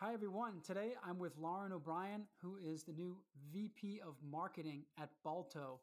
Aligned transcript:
Hi, 0.00 0.14
everyone. 0.14 0.60
Today 0.64 0.92
I'm 1.04 1.18
with 1.18 1.36
Lauren 1.40 1.72
O'Brien, 1.72 2.22
who 2.40 2.56
is 2.64 2.84
the 2.84 2.92
new 2.92 3.16
VP 3.52 4.00
of 4.06 4.14
Marketing 4.30 4.84
at 4.96 5.08
Balto. 5.24 5.80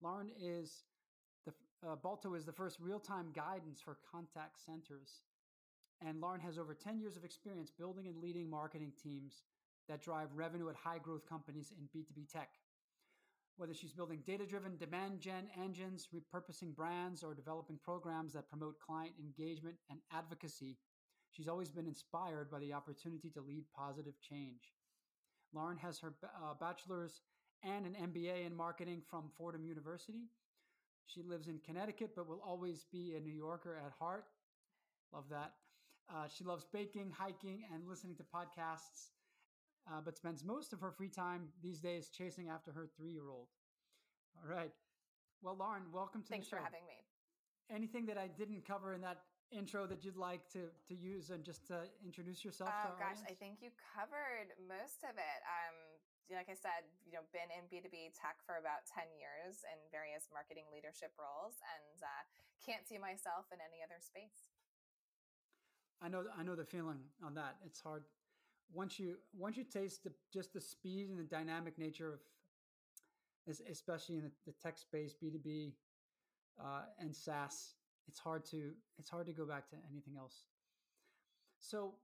Lauren 0.00 0.30
is 0.40 0.84
the 1.44 1.52
uh, 1.84 1.96
Balto 1.96 2.34
is 2.34 2.44
the 2.44 2.52
first 2.52 2.78
real-time 2.78 3.32
guidance 3.34 3.80
for 3.80 3.98
contact 4.12 4.64
centers, 4.64 5.22
and 6.00 6.20
Lauren 6.20 6.40
has 6.40 6.56
over 6.56 6.72
10 6.72 7.00
years 7.00 7.16
of 7.16 7.24
experience 7.24 7.72
building 7.76 8.06
and 8.06 8.22
leading 8.22 8.48
marketing 8.48 8.92
teams 9.02 9.42
that 9.88 10.00
drive 10.00 10.28
revenue 10.36 10.68
at 10.68 10.76
high-growth 10.76 11.28
companies 11.28 11.72
in 11.76 11.88
B2B 11.88 12.32
tech. 12.32 12.50
Whether 13.56 13.74
she's 13.74 13.92
building 13.92 14.22
data-driven 14.24 14.76
demand 14.76 15.18
gen 15.18 15.48
engines, 15.60 16.06
repurposing 16.14 16.76
brands, 16.76 17.24
or 17.24 17.34
developing 17.34 17.80
programs 17.82 18.34
that 18.34 18.48
promote 18.48 18.78
client 18.78 19.14
engagement 19.18 19.74
and 19.90 19.98
advocacy 20.12 20.76
She's 21.32 21.48
always 21.48 21.70
been 21.70 21.86
inspired 21.86 22.50
by 22.50 22.58
the 22.58 22.74
opportunity 22.74 23.30
to 23.30 23.40
lead 23.40 23.64
positive 23.74 24.14
change. 24.20 24.74
Lauren 25.54 25.78
has 25.78 25.98
her 26.00 26.14
uh, 26.22 26.54
bachelor's 26.60 27.22
and 27.64 27.86
an 27.86 27.94
MBA 27.94 28.46
in 28.46 28.54
marketing 28.54 29.02
from 29.08 29.30
Fordham 29.36 29.64
University. 29.64 30.28
She 31.06 31.22
lives 31.22 31.48
in 31.48 31.58
Connecticut, 31.64 32.10
but 32.14 32.28
will 32.28 32.42
always 32.46 32.84
be 32.92 33.14
a 33.16 33.20
New 33.20 33.32
Yorker 33.32 33.80
at 33.84 33.92
heart. 33.98 34.26
Love 35.12 35.24
that. 35.30 35.52
Uh, 36.12 36.26
she 36.28 36.44
loves 36.44 36.66
baking, 36.70 37.12
hiking, 37.16 37.64
and 37.72 37.88
listening 37.88 38.16
to 38.16 38.22
podcasts, 38.22 39.10
uh, 39.90 40.00
but 40.04 40.16
spends 40.16 40.44
most 40.44 40.72
of 40.72 40.80
her 40.80 40.90
free 40.90 41.08
time 41.08 41.48
these 41.62 41.78
days 41.80 42.08
chasing 42.08 42.48
after 42.48 42.72
her 42.72 42.86
three 42.96 43.12
year 43.12 43.30
old. 43.30 43.48
All 44.36 44.54
right. 44.54 44.72
Well, 45.42 45.56
Lauren, 45.58 45.82
welcome 45.92 46.22
to 46.22 46.28
Thanks 46.28 46.46
the 46.46 46.56
show. 46.56 46.62
Thanks 46.62 46.70
for 46.70 46.76
having 46.76 46.86
me. 46.86 47.74
Anything 47.74 48.06
that 48.06 48.18
I 48.18 48.28
didn't 48.28 48.66
cover 48.66 48.94
in 48.94 49.00
that 49.00 49.18
intro 49.52 49.86
that 49.86 50.04
you'd 50.04 50.16
like 50.16 50.48
to 50.56 50.72
to 50.88 50.94
use 50.96 51.30
and 51.30 51.44
just 51.44 51.68
to 51.68 51.84
introduce 52.04 52.44
yourself? 52.44 52.72
Oh 52.72 52.96
gosh, 52.98 53.20
audience? 53.20 53.28
I 53.28 53.34
think 53.36 53.60
you 53.60 53.70
covered 53.94 54.56
most 54.64 55.04
of 55.04 55.14
it. 55.20 55.40
Um, 55.44 55.76
like 56.32 56.48
I 56.48 56.56
said, 56.56 56.88
you 57.04 57.12
know, 57.12 57.22
been 57.30 57.52
in 57.52 57.68
B2B 57.68 58.16
tech 58.16 58.40
for 58.46 58.56
about 58.56 58.88
10 58.88 59.04
years 59.20 59.66
in 59.68 59.76
various 59.92 60.32
marketing 60.32 60.64
leadership 60.72 61.12
roles 61.20 61.60
and 61.60 62.00
uh, 62.00 62.22
can't 62.64 62.88
see 62.88 62.96
myself 62.96 63.52
in 63.52 63.60
any 63.60 63.84
other 63.84 64.00
space. 64.00 64.48
I 66.00 66.08
know, 66.08 66.24
I 66.32 66.42
know 66.42 66.56
the 66.56 66.64
feeling 66.64 67.04
on 67.20 67.34
that. 67.34 67.60
It's 67.66 67.82
hard 67.82 68.04
once 68.72 68.98
you, 68.98 69.16
once 69.36 69.56
you 69.56 69.64
taste 69.64 70.04
the, 70.04 70.12
just 70.32 70.52
the 70.52 70.60
speed 70.60 71.08
and 71.08 71.18
the 71.18 71.24
dynamic 71.24 71.78
nature 71.78 72.14
of, 72.14 73.60
especially 73.70 74.16
in 74.16 74.22
the, 74.22 74.30
the 74.46 74.52
tech 74.62 74.78
space, 74.78 75.14
B2B 75.22 75.72
uh, 76.60 76.82
and 76.98 77.14
SaaS, 77.14 77.74
it's 78.08 78.18
hard 78.18 78.44
to 78.46 78.72
it's 78.98 79.10
hard 79.10 79.26
to 79.26 79.32
go 79.32 79.46
back 79.46 79.68
to 79.70 79.76
anything 79.90 80.14
else. 80.18 80.44
So 81.60 81.94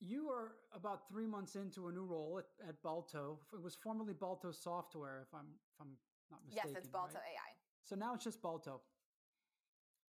you 0.00 0.28
are 0.28 0.52
about 0.74 1.08
three 1.08 1.26
months 1.26 1.56
into 1.56 1.88
a 1.88 1.92
new 1.92 2.04
role 2.04 2.38
at, 2.38 2.68
at 2.68 2.82
Balto. 2.82 3.38
It 3.52 3.62
was 3.62 3.74
formerly 3.74 4.14
Balto 4.14 4.50
Software, 4.50 5.26
if 5.26 5.34
I'm 5.34 5.46
if 5.74 5.80
I'm 5.80 5.96
not 6.30 6.40
mistaken. 6.46 6.70
Yes, 6.74 6.78
it's 6.78 6.88
Balto 6.88 7.14
right? 7.14 7.36
AI. 7.36 7.50
So 7.84 7.96
now 7.96 8.14
it's 8.14 8.24
just 8.24 8.40
Balto. 8.40 8.80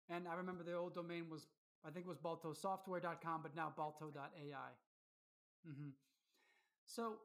And 0.10 0.28
I 0.28 0.36
remember 0.36 0.64
the 0.64 0.76
old 0.76 0.94
domain 0.94 1.30
was 1.30 1.48
I 1.86 1.90
think 1.90 2.06
it 2.06 2.10
was 2.10 2.20
baltosoftware.com, 2.20 3.42
but 3.42 3.56
now 3.56 3.74
balto.ai. 3.76 4.72
Mm-hmm. 5.68 5.90
So, 6.86 7.16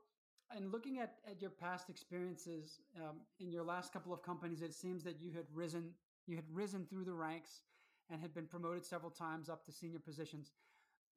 and 0.54 0.72
looking 0.72 0.98
at, 0.98 1.16
at 1.30 1.42
your 1.42 1.50
past 1.50 1.90
experiences 1.90 2.80
um, 2.96 3.16
in 3.40 3.50
your 3.50 3.64
last 3.64 3.92
couple 3.92 4.12
of 4.12 4.22
companies, 4.22 4.62
it 4.62 4.72
seems 4.72 5.02
that 5.04 5.20
you 5.20 5.30
had 5.32 5.46
risen 5.52 5.92
you 6.26 6.34
had 6.34 6.44
risen 6.52 6.84
through 6.86 7.04
the 7.04 7.14
ranks 7.14 7.62
and 8.10 8.20
had 8.20 8.34
been 8.34 8.46
promoted 8.46 8.84
several 8.84 9.10
times 9.10 9.48
up 9.48 9.64
to 9.66 9.72
senior 9.72 9.98
positions. 9.98 10.52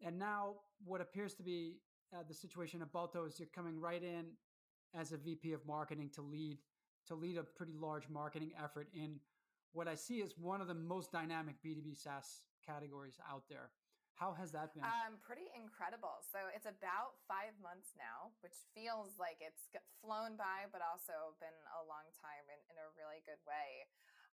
And 0.01 0.17
now, 0.17 0.55
what 0.85 1.01
appears 1.01 1.33
to 1.35 1.43
be 1.43 1.77
uh, 2.13 2.23
the 2.27 2.33
situation 2.33 2.81
at 2.81 2.91
Balto 2.91 3.25
is 3.25 3.39
you're 3.39 3.49
coming 3.53 3.79
right 3.79 4.01
in 4.01 4.31
as 4.95 5.11
a 5.11 5.17
VP 5.17 5.53
of 5.53 5.65
marketing 5.67 6.09
to 6.15 6.21
lead 6.21 6.57
to 7.07 7.15
lead 7.15 7.37
a 7.37 7.43
pretty 7.43 7.73
large 7.73 8.09
marketing 8.09 8.51
effort 8.61 8.87
in 8.93 9.19
what 9.73 9.87
I 9.87 9.95
see 9.95 10.21
as 10.21 10.33
one 10.37 10.61
of 10.61 10.67
the 10.67 10.77
most 10.77 11.11
dynamic 11.11 11.55
B2B 11.65 11.97
SaaS 11.97 12.45
categories 12.65 13.17
out 13.25 13.43
there. 13.49 13.71
How 14.19 14.35
has 14.35 14.51
that 14.51 14.75
been? 14.75 14.83
Um, 14.83 15.15
pretty 15.23 15.47
incredible. 15.55 16.19
So 16.27 16.51
it's 16.51 16.67
about 16.67 17.15
five 17.23 17.55
months 17.63 17.95
now, 17.95 18.35
which 18.43 18.67
feels 18.75 19.15
like 19.15 19.39
it's 19.39 19.71
flown 20.03 20.35
by, 20.35 20.67
but 20.75 20.83
also 20.83 21.39
been 21.39 21.55
a 21.71 21.81
long 21.87 22.03
time 22.19 22.43
in, 22.51 22.59
in 22.67 22.75
a 22.83 22.91
really 22.99 23.23
good 23.23 23.39
way. 23.47 23.87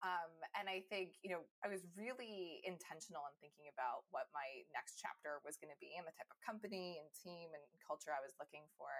Um, 0.05 0.37
and 0.53 0.69
I 0.69 0.85
think, 0.85 1.17
you 1.25 1.33
know, 1.33 1.41
I 1.65 1.67
was 1.67 1.81
really 1.97 2.61
intentional 2.61 3.25
in 3.25 3.33
thinking 3.41 3.73
about 3.73 4.05
what 4.13 4.29
my 4.29 4.61
next 4.69 5.01
chapter 5.01 5.41
was 5.41 5.57
going 5.57 5.73
to 5.73 5.81
be 5.81 5.97
and 5.97 6.05
the 6.05 6.13
type 6.13 6.29
of 6.29 6.37
company 6.45 7.01
and 7.01 7.09
team 7.09 7.49
and 7.57 7.65
culture 7.81 8.13
I 8.13 8.21
was 8.21 8.37
looking 8.37 8.69
for. 8.77 8.93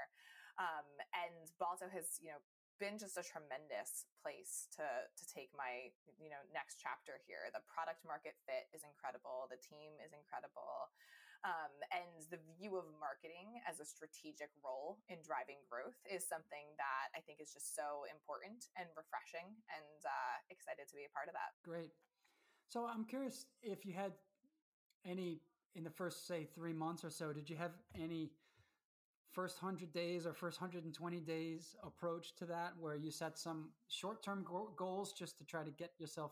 Um, 0.57 0.89
and 1.13 1.45
Balto 1.61 1.93
has, 1.93 2.17
you 2.17 2.33
know, 2.33 2.41
been 2.81 2.97
just 2.99 3.15
a 3.15 3.23
tremendous 3.23 4.03
place 4.19 4.67
to 4.75 4.83
to 4.83 5.23
take 5.31 5.47
my 5.55 5.87
you 6.19 6.27
know 6.27 6.43
next 6.51 6.83
chapter 6.83 7.23
here. 7.23 7.47
The 7.55 7.63
product 7.63 8.03
market 8.03 8.35
fit 8.43 8.67
is 8.75 8.83
incredible. 8.83 9.47
The 9.47 9.61
team 9.63 9.95
is 10.03 10.11
incredible 10.11 10.91
um, 11.45 11.73
and 11.93 12.25
the 12.33 12.41
view 12.57 12.75
of 12.75 12.89
marketing 12.97 13.61
as 13.69 13.77
a 13.77 13.85
strategic 13.85 14.49
role 14.65 14.97
in 15.07 15.21
driving 15.21 15.61
growth 15.69 15.95
is 16.09 16.25
something 16.25 16.65
that 16.81 17.13
i 17.13 17.21
think 17.21 17.37
is 17.37 17.53
just 17.53 17.77
so 17.77 18.09
important 18.09 18.73
and 18.75 18.89
refreshing 18.97 19.53
and 19.69 19.99
uh, 20.03 20.35
excited 20.49 20.89
to 20.89 20.97
be 20.97 21.05
a 21.05 21.11
part 21.13 21.29
of 21.29 21.37
that. 21.37 21.53
Great. 21.61 21.93
So 22.67 22.89
i'm 22.89 23.05
curious 23.05 23.45
if 23.61 23.85
you 23.85 23.93
had 23.93 24.17
any 25.05 25.39
in 25.75 25.83
the 25.83 25.93
first 25.93 26.27
say 26.27 26.47
three 26.55 26.73
months 26.73 27.03
or 27.05 27.09
so 27.09 27.31
did 27.31 27.49
you 27.49 27.55
have 27.55 27.71
any 27.95 28.31
first 29.31 29.61
100 29.61 29.91
days 29.91 30.25
or 30.25 30.33
first 30.33 30.61
120 30.61 31.19
days 31.19 31.75
approach 31.83 32.33
to 32.37 32.45
that 32.45 32.71
where 32.79 32.95
you 32.95 33.11
set 33.11 33.37
some 33.37 33.69
short-term 33.89 34.45
go- 34.47 34.71
goals 34.77 35.11
just 35.11 35.37
to 35.37 35.43
try 35.43 35.61
to 35.63 35.71
get 35.71 35.91
yourself 35.99 36.31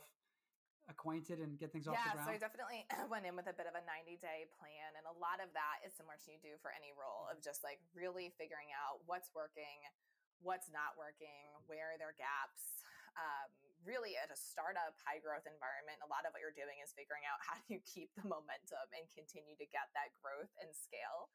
acquainted 0.91 1.39
and 1.39 1.55
get 1.55 1.71
things 1.71 1.88
yeah, 1.88 1.95
off 1.95 2.03
the 2.03 2.16
ground? 2.17 2.27
Yeah, 2.27 2.31
so 2.31 2.38
I 2.38 2.39
definitely 2.39 2.81
went 3.13 3.23
in 3.27 3.35
with 3.35 3.47
a 3.47 3.55
bit 3.55 3.67
of 3.67 3.75
a 3.75 3.83
90 3.83 4.19
day 4.19 4.49
plan. 4.59 4.89
And 4.99 5.05
a 5.07 5.16
lot 5.17 5.39
of 5.39 5.51
that 5.55 5.83
is 5.85 5.95
similar 5.95 6.19
to 6.23 6.27
you 6.31 6.39
do 6.44 6.53
for 6.59 6.73
any 6.73 6.91
role 6.95 7.29
of 7.31 7.39
just 7.39 7.63
like 7.63 7.79
really 7.95 8.33
figuring 8.35 8.71
out 8.75 9.03
what's 9.07 9.31
working, 9.31 9.83
what's 10.44 10.67
not 10.71 10.95
working, 10.99 11.55
where 11.67 11.95
are 11.95 11.99
there 11.99 12.16
gaps. 12.16 12.83
Um, 13.13 13.51
really, 13.85 14.17
at 14.17 14.33
a 14.33 14.38
startup, 14.39 14.97
high 15.05 15.21
growth 15.21 15.45
environment, 15.45 16.01
a 16.01 16.09
lot 16.09 16.25
of 16.25 16.33
what 16.33 16.41
you're 16.41 16.55
doing 16.55 16.81
is 16.81 16.95
figuring 16.97 17.23
out 17.29 17.38
how 17.45 17.59
do 17.61 17.77
you 17.77 17.81
keep 17.85 18.09
the 18.17 18.25
momentum 18.25 18.88
and 18.95 19.05
continue 19.13 19.53
to 19.59 19.67
get 19.69 19.91
that 19.94 20.11
growth 20.19 20.51
and 20.59 20.71
scale. 20.73 21.29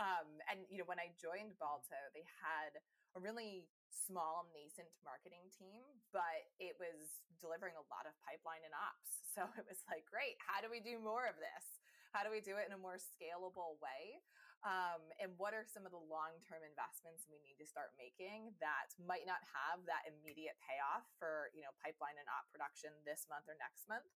Um, 0.00 0.28
and 0.48 0.64
you 0.72 0.80
know, 0.80 0.88
when 0.88 1.00
I 1.00 1.12
joined 1.20 1.56
Balto, 1.60 1.98
they 2.16 2.24
had 2.40 2.80
a 3.16 3.20
really 3.20 3.68
small 3.92 4.48
nascent 4.56 4.88
marketing 5.04 5.52
team, 5.52 5.84
but 6.16 6.48
it 6.56 6.80
was 6.80 7.20
delivering 7.36 7.76
a 7.76 7.84
lot 7.92 8.08
of 8.08 8.16
pipeline 8.24 8.64
and 8.64 8.74
ops. 8.76 9.10
So 9.32 9.48
it 9.56 9.64
was 9.64 9.80
like, 9.88 10.04
great, 10.04 10.36
how 10.44 10.60
do 10.60 10.68
we 10.68 10.76
do 10.76 11.00
more 11.00 11.24
of 11.24 11.40
this? 11.40 11.80
How 12.12 12.20
do 12.20 12.28
we 12.28 12.44
do 12.44 12.60
it 12.60 12.68
in 12.68 12.76
a 12.76 12.80
more 12.80 13.00
scalable 13.00 13.80
way? 13.80 14.20
Um, 14.60 15.02
and 15.18 15.32
what 15.40 15.56
are 15.56 15.64
some 15.66 15.88
of 15.88 15.90
the 15.96 16.04
long 16.04 16.38
term 16.44 16.62
investments 16.62 17.26
we 17.26 17.40
need 17.40 17.58
to 17.58 17.66
start 17.66 17.96
making 17.98 18.54
that 18.60 18.94
might 19.08 19.26
not 19.26 19.42
have 19.42 19.82
that 19.90 20.06
immediate 20.06 20.54
payoff 20.62 21.02
for 21.18 21.50
you 21.50 21.66
know 21.66 21.74
pipeline 21.82 22.14
and 22.14 22.28
op 22.30 22.46
production 22.54 22.94
this 23.02 23.26
month 23.26 23.48
or 23.50 23.58
next 23.58 23.90
month, 23.90 24.06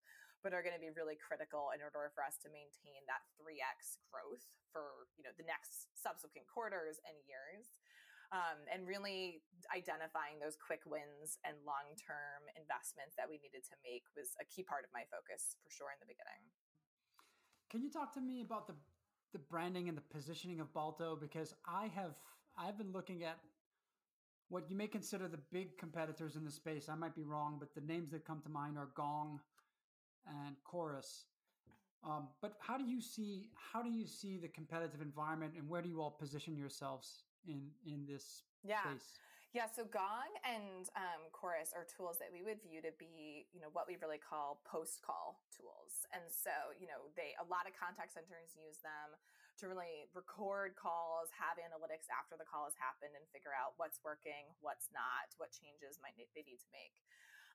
but 0.44 0.52
are 0.52 0.64
going 0.64 0.76
to 0.76 0.82
be 0.82 0.92
really 0.92 1.16
critical 1.16 1.72
in 1.72 1.80
order 1.82 2.10
for 2.12 2.22
us 2.22 2.36
to 2.44 2.48
maintain 2.52 3.00
that 3.08 3.24
3x 3.38 4.00
growth 4.08 4.44
for 4.72 5.08
you 5.16 5.24
know 5.24 5.32
the 5.36 5.46
next 5.46 5.90
subsequent 5.96 6.46
quarters 6.50 7.00
and 7.08 7.16
years 7.26 7.80
um, 8.34 8.58
and 8.66 8.86
really 8.86 9.42
identifying 9.70 10.42
those 10.42 10.58
quick 10.58 10.82
wins 10.86 11.38
and 11.46 11.54
long 11.62 11.94
term 11.94 12.42
investments 12.58 13.14
that 13.14 13.30
we 13.30 13.38
needed 13.38 13.62
to 13.70 13.76
make 13.86 14.02
was 14.18 14.34
a 14.42 14.46
key 14.46 14.66
part 14.66 14.82
of 14.82 14.90
my 14.90 15.06
focus 15.12 15.54
for 15.62 15.70
sure 15.70 15.90
in 15.94 15.98
the 16.02 16.10
beginning. 16.10 16.42
Can 17.70 17.82
you 17.82 17.90
talk 17.90 18.14
to 18.14 18.22
me 18.22 18.42
about 18.42 18.66
the 18.66 18.74
the 19.34 19.42
branding 19.50 19.88
and 19.88 19.98
the 19.98 20.06
positioning 20.10 20.60
of 20.60 20.72
Balto? 20.72 21.14
Because 21.14 21.54
I 21.66 21.90
have 21.94 22.18
I've 22.58 22.78
been 22.78 22.92
looking 22.92 23.22
at 23.22 23.38
what 24.48 24.70
you 24.70 24.76
may 24.76 24.86
consider 24.86 25.26
the 25.28 25.42
big 25.52 25.76
competitors 25.78 26.36
in 26.36 26.44
the 26.44 26.50
space. 26.50 26.88
I 26.88 26.94
might 26.94 27.14
be 27.14 27.24
wrong, 27.24 27.56
but 27.58 27.74
the 27.74 27.80
names 27.80 28.12
that 28.12 28.24
come 28.24 28.40
to 28.42 28.48
mind 28.48 28.78
are 28.78 28.88
Gong 28.94 29.40
and 30.26 30.56
Chorus. 30.64 31.26
Um, 32.04 32.28
but 32.40 32.54
how 32.60 32.78
do 32.78 32.84
you 32.84 33.00
see 33.00 33.50
how 33.54 33.82
do 33.82 33.90
you 33.90 34.06
see 34.06 34.36
the 34.36 34.48
competitive 34.48 35.00
environment, 35.00 35.54
and 35.56 35.68
where 35.68 35.82
do 35.82 35.88
you 35.88 36.00
all 36.00 36.10
position 36.10 36.56
yourselves 36.56 37.24
in 37.46 37.70
in 37.86 38.06
this 38.06 38.42
yeah. 38.62 38.82
space? 38.82 39.18
Yeah. 39.54 39.72
So 39.72 39.88
Gong 39.88 40.36
and 40.44 40.84
um, 41.00 41.32
Chorus 41.32 41.72
are 41.72 41.88
tools 41.88 42.20
that 42.20 42.28
we 42.28 42.44
would 42.44 42.60
view 42.60 42.84
to 42.84 42.92
be, 43.00 43.48
you 43.56 43.64
know, 43.64 43.72
what 43.72 43.88
we 43.88 43.96
really 44.04 44.20
call 44.20 44.60
post 44.68 45.00
call 45.00 45.40
tools. 45.48 46.04
And 46.12 46.28
so, 46.28 46.76
you 46.76 46.84
know, 46.84 47.08
they, 47.16 47.32
a 47.40 47.46
lot 47.48 47.64
of 47.64 47.72
contact 47.72 48.12
centers 48.12 48.52
use 48.52 48.84
them 48.84 49.16
to 49.56 49.72
really 49.72 50.12
record 50.12 50.76
calls, 50.76 51.32
have 51.32 51.56
analytics 51.56 52.12
after 52.12 52.36
the 52.36 52.44
call 52.44 52.68
has 52.68 52.76
happened 52.76 53.16
and 53.16 53.24
figure 53.32 53.56
out 53.56 53.72
what's 53.80 54.04
working, 54.04 54.44
what's 54.60 54.92
not, 54.92 55.32
what 55.40 55.56
changes 55.56 55.96
might 56.04 56.12
they 56.36 56.44
need 56.44 56.60
to 56.60 56.68
make. 56.76 57.00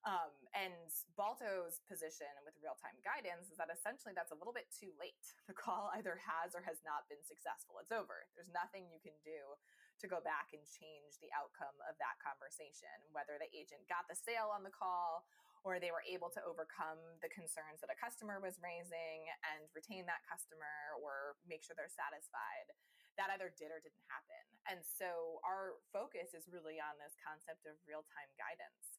Um, 0.01 0.33
and 0.57 0.89
Balto's 1.13 1.77
position 1.85 2.29
with 2.41 2.57
real 2.57 2.73
time 2.81 2.97
guidance 3.05 3.53
is 3.53 3.57
that 3.61 3.69
essentially 3.69 4.17
that's 4.17 4.33
a 4.33 4.39
little 4.39 4.53
bit 4.53 4.65
too 4.73 4.89
late. 4.97 5.21
The 5.51 5.57
call 5.57 5.91
either 5.99 6.15
has 6.15 6.55
or 6.55 6.63
has 6.63 6.79
not 6.87 7.11
been 7.11 7.21
successful. 7.27 7.75
It's 7.83 7.91
over. 7.91 8.23
There's 8.33 8.49
nothing 8.55 8.87
you 8.87 9.03
can 9.03 9.13
do 9.21 9.59
to 9.99 10.07
go 10.07 10.23
back 10.23 10.55
and 10.55 10.63
change 10.63 11.19
the 11.19 11.29
outcome 11.35 11.75
of 11.85 11.99
that 11.99 12.17
conversation, 12.23 12.89
whether 13.11 13.35
the 13.37 13.51
agent 13.51 13.83
got 13.91 14.07
the 14.07 14.17
sale 14.17 14.49
on 14.49 14.63
the 14.63 14.73
call 14.73 15.27
or 15.61 15.77
they 15.77 15.93
were 15.93 16.01
able 16.09 16.33
to 16.33 16.41
overcome 16.41 16.97
the 17.21 17.29
concerns 17.29 17.83
that 17.85 17.93
a 17.93 17.97
customer 17.99 18.41
was 18.41 18.57
raising 18.63 19.29
and 19.53 19.69
retain 19.77 20.09
that 20.09 20.25
customer 20.25 20.97
or 20.97 21.37
make 21.45 21.61
sure 21.61 21.77
they're 21.77 21.91
satisfied. 21.91 22.73
That 23.21 23.29
either 23.37 23.53
did 23.53 23.69
or 23.69 23.77
didn't 23.77 24.07
happen. 24.09 24.41
And 24.65 24.81
so 24.81 25.43
our 25.45 25.77
focus 25.93 26.33
is 26.33 26.49
really 26.49 26.81
on 26.81 26.97
this 26.97 27.13
concept 27.21 27.69
of 27.69 27.77
real 27.85 28.01
time 28.01 28.31
guidance 28.39 28.90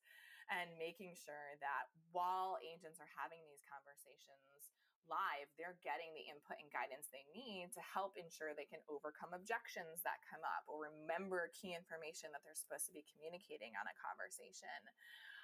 and 0.52 0.68
making 0.76 1.16
sure 1.16 1.56
that 1.64 1.88
while 2.12 2.60
agents 2.60 3.00
are 3.00 3.08
having 3.16 3.40
these 3.48 3.64
conversations, 3.64 4.68
live, 5.10 5.50
they're 5.58 5.78
getting 5.82 6.14
the 6.14 6.24
input 6.30 6.58
and 6.62 6.70
guidance 6.70 7.10
they 7.10 7.26
need 7.34 7.74
to 7.74 7.82
help 7.82 8.14
ensure 8.14 8.54
they 8.54 8.68
can 8.68 8.82
overcome 8.86 9.34
objections 9.34 10.02
that 10.06 10.22
come 10.26 10.42
up 10.46 10.62
or 10.70 10.88
remember 10.88 11.50
key 11.52 11.74
information 11.74 12.30
that 12.30 12.42
they're 12.46 12.58
supposed 12.58 12.86
to 12.86 12.94
be 12.94 13.02
communicating 13.10 13.74
on 13.74 13.86
a 13.88 13.94
conversation. 13.98 14.78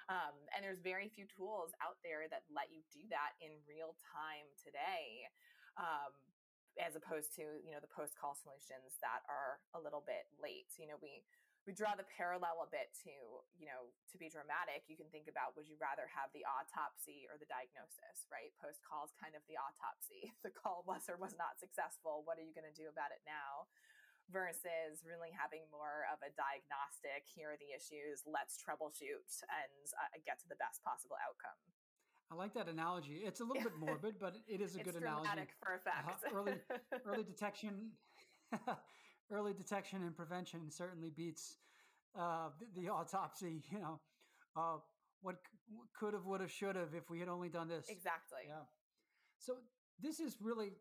Um, 0.09 0.33
and 0.55 0.65
there's 0.65 0.81
very 0.81 1.11
few 1.11 1.29
tools 1.29 1.75
out 1.85 2.01
there 2.01 2.25
that 2.33 2.47
let 2.49 2.73
you 2.73 2.81
do 2.89 3.05
that 3.13 3.37
in 3.43 3.53
real 3.69 3.93
time 4.09 4.47
today. 4.57 5.29
Um, 5.77 6.11
as 6.77 6.95
opposed 6.95 7.35
to 7.35 7.59
you 7.59 7.75
know 7.75 7.81
the 7.83 7.91
post 7.91 8.15
call 8.15 8.37
solutions 8.37 8.95
that 9.03 9.25
are 9.27 9.59
a 9.75 9.79
little 9.81 10.05
bit 10.05 10.29
late 10.39 10.69
you 10.79 10.87
know 10.87 10.95
we 11.03 11.25
we 11.69 11.77
draw 11.77 11.93
the 11.93 12.09
parallel 12.17 12.65
a 12.65 12.69
bit 12.73 12.89
to, 13.05 13.13
you 13.53 13.69
know, 13.69 13.93
to 14.09 14.17
be 14.17 14.25
dramatic, 14.25 14.89
you 14.89 14.97
can 14.97 15.05
think 15.13 15.29
about 15.29 15.53
would 15.53 15.69
you 15.69 15.77
rather 15.77 16.09
have 16.09 16.33
the 16.33 16.41
autopsy 16.41 17.29
or 17.29 17.37
the 17.37 17.45
diagnosis, 17.45 18.25
right? 18.33 18.49
Post 18.57 18.81
call 18.81 19.05
is 19.05 19.13
kind 19.13 19.37
of 19.37 19.45
the 19.45 19.53
autopsy. 19.53 20.33
The 20.41 20.49
call 20.49 20.81
was 20.87 21.05
or 21.05 21.19
was 21.21 21.37
not 21.37 21.61
successful. 21.61 22.25
What 22.25 22.41
are 22.41 22.45
you 22.47 22.55
going 22.57 22.65
to 22.65 22.73
do 22.73 22.89
about 22.89 23.13
it 23.13 23.21
now? 23.21 23.69
Versus 24.33 25.05
really 25.05 25.29
having 25.29 25.61
more 25.69 26.09
of 26.09 26.17
a 26.25 26.33
diagnostic, 26.33 27.29
here 27.29 27.53
are 27.53 27.59
the 27.61 27.69
issues, 27.69 28.25
let's 28.25 28.57
troubleshoot 28.57 29.29
and 29.45 29.85
uh, 29.93 30.17
get 30.25 30.41
to 30.41 30.49
the 30.49 30.57
best 30.57 30.81
possible 30.81 31.21
outcome. 31.21 31.59
I 32.33 32.37
like 32.39 32.57
that 32.57 32.65
analogy. 32.65 33.21
It's 33.21 33.41
a 33.41 33.45
little 33.45 33.61
bit 33.61 33.77
morbid, 33.83 34.17
but 34.17 34.41
it 34.49 34.57
is 34.57 34.73
a 34.73 34.81
good 34.81 34.97
analogy. 34.97 35.45
for 35.61 35.77
effect. 35.77 36.17
Uh, 36.17 36.33
early, 36.33 36.57
early 37.05 37.25
detection 37.29 37.93
early 39.31 39.53
detection 39.53 40.03
and 40.03 40.15
prevention 40.15 40.71
certainly 40.71 41.09
beats 41.09 41.57
uh, 42.17 42.49
the, 42.59 42.81
the, 42.81 42.89
autopsy. 42.89 43.63
You 43.71 43.79
know, 43.79 43.99
uh, 44.55 44.77
what 45.21 45.37
could 45.97 46.13
have, 46.13 46.25
would 46.25 46.41
have, 46.41 46.51
should 46.51 46.75
have 46.75 46.93
if 46.95 47.09
we 47.09 47.19
had 47.19 47.29
only 47.29 47.49
done 47.49 47.67
this. 47.67 47.87
Exactly. 47.89 48.39
Yeah. 48.47 48.63
So 49.37 49.55
this 50.01 50.19
is 50.19 50.37
really 50.41 50.71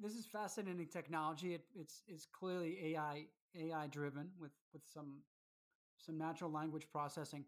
this 0.00 0.12
is 0.12 0.26
fascinating 0.26 0.86
technology. 0.86 1.54
It, 1.54 1.64
it's 1.74 2.02
it's 2.06 2.26
clearly 2.26 2.94
AI 2.94 3.26
AI 3.58 3.86
driven 3.86 4.28
with 4.38 4.52
with 4.72 4.82
some 4.92 5.22
some 5.98 6.18
natural 6.18 6.50
language 6.50 6.86
processing. 6.90 7.44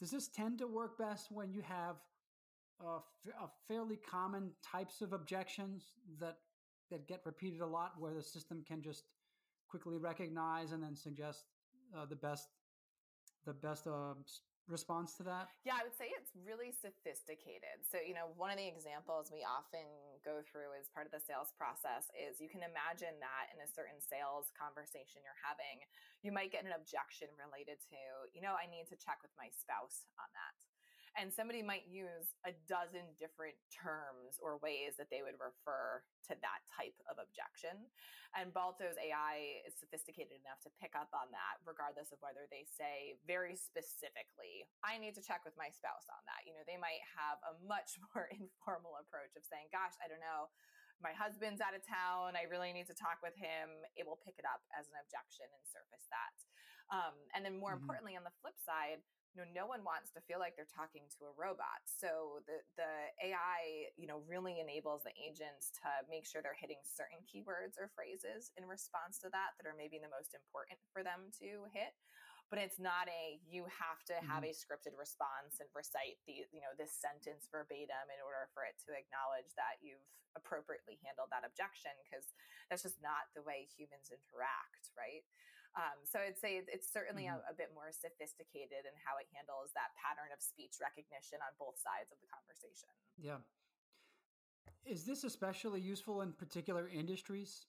Does 0.00 0.10
this 0.10 0.28
tend 0.28 0.58
to 0.58 0.66
work 0.66 0.98
best 0.98 1.30
when 1.30 1.52
you 1.52 1.62
have 1.62 1.96
a, 2.80 2.98
a 3.40 3.48
fairly 3.68 3.96
common 3.96 4.50
types 4.62 5.00
of 5.00 5.12
objections 5.12 5.92
that 6.20 6.38
that 6.90 7.08
get 7.08 7.20
repeated 7.24 7.60
a 7.60 7.66
lot, 7.66 7.94
where 7.98 8.14
the 8.14 8.22
system 8.22 8.62
can 8.66 8.82
just 8.82 9.04
quickly 9.68 9.98
recognize 9.98 10.72
and 10.72 10.82
then 10.82 10.96
suggest 10.96 11.44
uh, 11.96 12.06
the 12.06 12.16
best 12.16 12.48
the 13.46 13.54
best 13.54 13.86
uh, 13.86 14.14
response 14.66 15.14
to 15.14 15.22
that? 15.22 15.46
Yeah, 15.62 15.78
I 15.78 15.86
would 15.86 15.94
say 15.94 16.10
it's 16.10 16.34
really 16.34 16.74
sophisticated. 16.74 17.86
So, 17.86 18.02
you 18.02 18.14
know, 18.14 18.34
one 18.34 18.50
of 18.50 18.58
the 18.58 18.66
examples 18.66 19.30
we 19.30 19.46
often 19.46 19.86
go 20.26 20.42
through 20.42 20.74
as 20.74 20.90
part 20.90 21.06
of 21.06 21.14
the 21.14 21.22
sales 21.22 21.54
process 21.54 22.10
is 22.10 22.42
you 22.42 22.50
can 22.50 22.66
imagine 22.66 23.14
that 23.22 23.54
in 23.54 23.62
a 23.62 23.68
certain 23.70 24.02
sales 24.02 24.50
conversation 24.58 25.22
you're 25.22 25.38
having, 25.46 25.86
you 26.26 26.34
might 26.34 26.50
get 26.50 26.66
an 26.66 26.74
objection 26.74 27.30
related 27.38 27.78
to, 27.86 27.98
you 28.34 28.42
know, 28.42 28.58
I 28.58 28.66
need 28.66 28.90
to 28.90 28.98
check 28.98 29.22
with 29.22 29.34
my 29.38 29.46
spouse 29.54 30.10
on 30.18 30.26
that. 30.34 30.58
And 31.16 31.32
somebody 31.32 31.64
might 31.64 31.88
use 31.88 32.36
a 32.44 32.52
dozen 32.68 33.16
different 33.16 33.56
terms 33.72 34.36
or 34.36 34.60
ways 34.60 35.00
that 35.00 35.08
they 35.08 35.24
would 35.24 35.40
refer 35.40 36.04
to 36.28 36.36
that 36.36 36.60
type 36.68 36.96
of 37.08 37.16
objection. 37.16 37.88
And 38.36 38.52
Balto's 38.52 39.00
AI 39.00 39.64
is 39.64 39.72
sophisticated 39.80 40.36
enough 40.44 40.60
to 40.68 40.70
pick 40.76 40.92
up 40.92 41.08
on 41.16 41.32
that, 41.32 41.64
regardless 41.64 42.12
of 42.12 42.20
whether 42.20 42.44
they 42.52 42.68
say 42.68 43.16
very 43.24 43.56
specifically, 43.56 44.68
I 44.84 45.00
need 45.00 45.16
to 45.16 45.24
check 45.24 45.40
with 45.48 45.56
my 45.56 45.72
spouse 45.72 46.04
on 46.12 46.20
that. 46.28 46.44
You 46.44 46.52
know, 46.52 46.64
they 46.68 46.76
might 46.76 47.00
have 47.16 47.40
a 47.48 47.56
much 47.64 47.96
more 48.12 48.28
informal 48.28 49.00
approach 49.00 49.32
of 49.40 49.48
saying, 49.48 49.72
gosh, 49.72 49.96
I 50.04 50.12
don't 50.12 50.20
know 50.20 50.52
my 51.04 51.12
husband's 51.12 51.60
out 51.60 51.76
of 51.76 51.84
town. 51.84 52.40
I 52.40 52.48
really 52.48 52.72
need 52.72 52.88
to 52.88 52.96
talk 52.96 53.20
with 53.20 53.36
him. 53.36 53.84
It 54.00 54.08
will 54.08 54.20
pick 54.24 54.40
it 54.40 54.48
up 54.48 54.64
as 54.72 54.88
an 54.88 54.96
objection 54.96 55.44
and 55.52 55.62
surface 55.68 56.08
that. 56.08 56.36
Um, 56.88 57.14
and 57.34 57.42
then, 57.44 57.58
more 57.58 57.74
mm-hmm. 57.74 57.84
importantly, 57.84 58.14
on 58.14 58.24
the 58.24 58.34
flip 58.40 58.56
side, 58.62 59.02
you 59.36 59.44
know, 59.44 59.52
no 59.52 59.68
one 59.68 59.84
wants 59.84 60.08
to 60.16 60.24
feel 60.24 60.40
like 60.40 60.56
they're 60.56 60.64
talking 60.64 61.04
to 61.20 61.28
a 61.28 61.36
robot. 61.36 61.84
So 61.84 62.40
the 62.48 62.64
the 62.80 62.92
AI, 63.20 63.92
you 64.00 64.08
know, 64.08 64.24
really 64.24 64.64
enables 64.64 65.04
the 65.04 65.12
agents 65.12 65.76
to 65.84 65.88
make 66.08 66.24
sure 66.24 66.40
they're 66.40 66.56
hitting 66.56 66.80
certain 66.88 67.20
keywords 67.28 67.76
or 67.76 67.92
phrases 67.92 68.48
in 68.56 68.64
response 68.64 69.20
to 69.20 69.28
that 69.36 69.52
that 69.60 69.68
are 69.68 69.76
maybe 69.76 70.00
the 70.00 70.08
most 70.08 70.32
important 70.32 70.80
for 70.88 71.04
them 71.04 71.28
to 71.44 71.68
hit. 71.76 71.92
But 72.48 72.64
it's 72.64 72.80
not 72.80 73.12
a 73.12 73.36
you 73.44 73.68
have 73.68 74.00
to 74.08 74.16
have 74.24 74.40
mm-hmm. 74.40 74.56
a 74.56 74.60
scripted 74.64 74.96
response 74.96 75.60
and 75.60 75.68
recite 75.76 76.16
the 76.24 76.48
you 76.48 76.64
know 76.64 76.72
this 76.80 76.96
sentence 76.96 77.44
verbatim 77.52 78.08
in 78.08 78.24
order 78.24 78.48
for 78.56 78.64
it 78.64 78.80
to 78.88 78.96
acknowledge 78.96 79.52
that 79.60 79.84
you've 79.84 80.00
appropriately 80.32 80.96
handled 81.04 81.28
that 81.28 81.44
objection 81.44 81.92
because 82.04 82.24
that's 82.72 82.84
just 82.84 83.00
not 83.04 83.28
the 83.36 83.44
way 83.44 83.68
humans 83.68 84.08
interact, 84.08 84.92
right? 84.96 85.24
Um, 85.76 86.00
so 86.08 86.16
I'd 86.24 86.40
say 86.40 86.64
it's 86.64 86.88
certainly 86.88 87.28
mm-hmm. 87.28 87.44
a, 87.44 87.52
a, 87.52 87.54
bit 87.54 87.68
more 87.76 87.92
sophisticated 87.92 88.88
in 88.88 88.96
how 89.04 89.20
it 89.20 89.28
handles 89.36 89.76
that 89.76 89.92
pattern 90.00 90.32
of 90.32 90.40
speech 90.40 90.80
recognition 90.80 91.36
on 91.44 91.52
both 91.60 91.76
sides 91.76 92.08
of 92.08 92.16
the 92.24 92.28
conversation. 92.32 92.88
Yeah. 93.20 93.44
Is 94.88 95.04
this 95.04 95.28
especially 95.28 95.84
useful 95.84 96.24
in 96.24 96.32
particular 96.32 96.88
industries? 96.88 97.68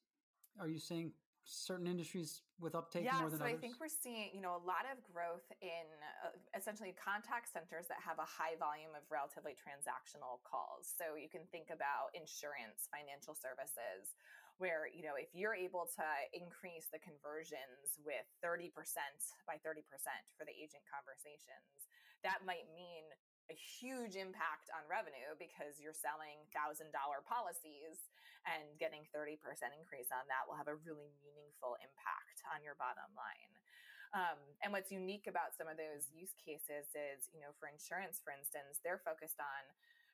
Are 0.55 0.71
you 0.71 0.79
seeing 0.79 1.11
certain 1.47 1.87
industries 1.87 2.43
with 2.59 2.75
uptake 2.75 3.07
yeah, 3.07 3.19
more 3.19 3.31
than 3.31 3.39
so 3.39 3.47
others? 3.47 3.55
I 3.55 3.61
think 3.63 3.79
we're 3.79 3.91
seeing, 3.91 4.31
you 4.35 4.43
know, 4.43 4.59
a 4.59 4.63
lot 4.63 4.83
of 4.87 4.99
growth 5.03 5.47
in 5.63 5.87
uh, 6.23 6.35
essentially 6.51 6.91
contact 6.95 7.51
centers 7.51 7.87
that 7.87 8.03
have 8.03 8.19
a 8.19 8.27
high 8.27 8.59
volume 8.59 8.91
of 8.95 9.07
relatively 9.07 9.55
transactional 9.55 10.43
calls. 10.43 10.91
So 10.91 11.15
you 11.15 11.31
can 11.31 11.47
think 11.51 11.71
about 11.71 12.11
insurance, 12.11 12.91
financial 12.91 13.35
services, 13.35 14.15
where 14.57 14.89
you 14.89 15.05
know 15.05 15.13
if 15.17 15.29
you're 15.33 15.57
able 15.57 15.85
to 15.85 16.07
increase 16.33 16.89
the 16.89 17.01
conversions 17.01 17.97
with 18.01 18.25
30% 18.41 18.73
by 19.45 19.61
30% 19.61 19.85
for 20.37 20.43
the 20.45 20.55
agent 20.57 20.83
conversations 20.89 21.89
that 22.25 22.41
might 22.45 22.65
mean 22.73 23.05
a 23.47 23.55
huge 23.55 24.19
impact 24.19 24.67
on 24.75 24.83
revenue 24.91 25.31
because 25.39 25.79
you're 25.79 25.95
selling 25.95 26.43
thousand 26.51 26.91
dollar 26.91 27.23
policies 27.23 28.11
and 28.43 28.63
getting 28.79 29.07
30% 29.11 29.39
increase 29.75 30.11
on 30.11 30.23
that 30.27 30.47
will 30.47 30.59
have 30.59 30.71
a 30.71 30.79
really 30.83 31.11
meaningful 31.23 31.79
impact 31.79 32.43
on 32.51 32.63
your 32.63 32.75
bottom 32.79 33.07
line. 33.15 33.51
Um, 34.15 34.39
and 34.63 34.71
what's 34.71 34.91
unique 34.91 35.27
about 35.27 35.51
some 35.55 35.67
of 35.67 35.75
those 35.75 36.07
use 36.15 36.31
cases 36.39 36.87
is 36.95 37.27
you 37.35 37.43
know 37.43 37.51
for 37.59 37.67
insurance 37.67 38.23
for 38.23 38.31
instance 38.31 38.79
they're 38.79 39.03
focused 39.03 39.39
on 39.43 39.63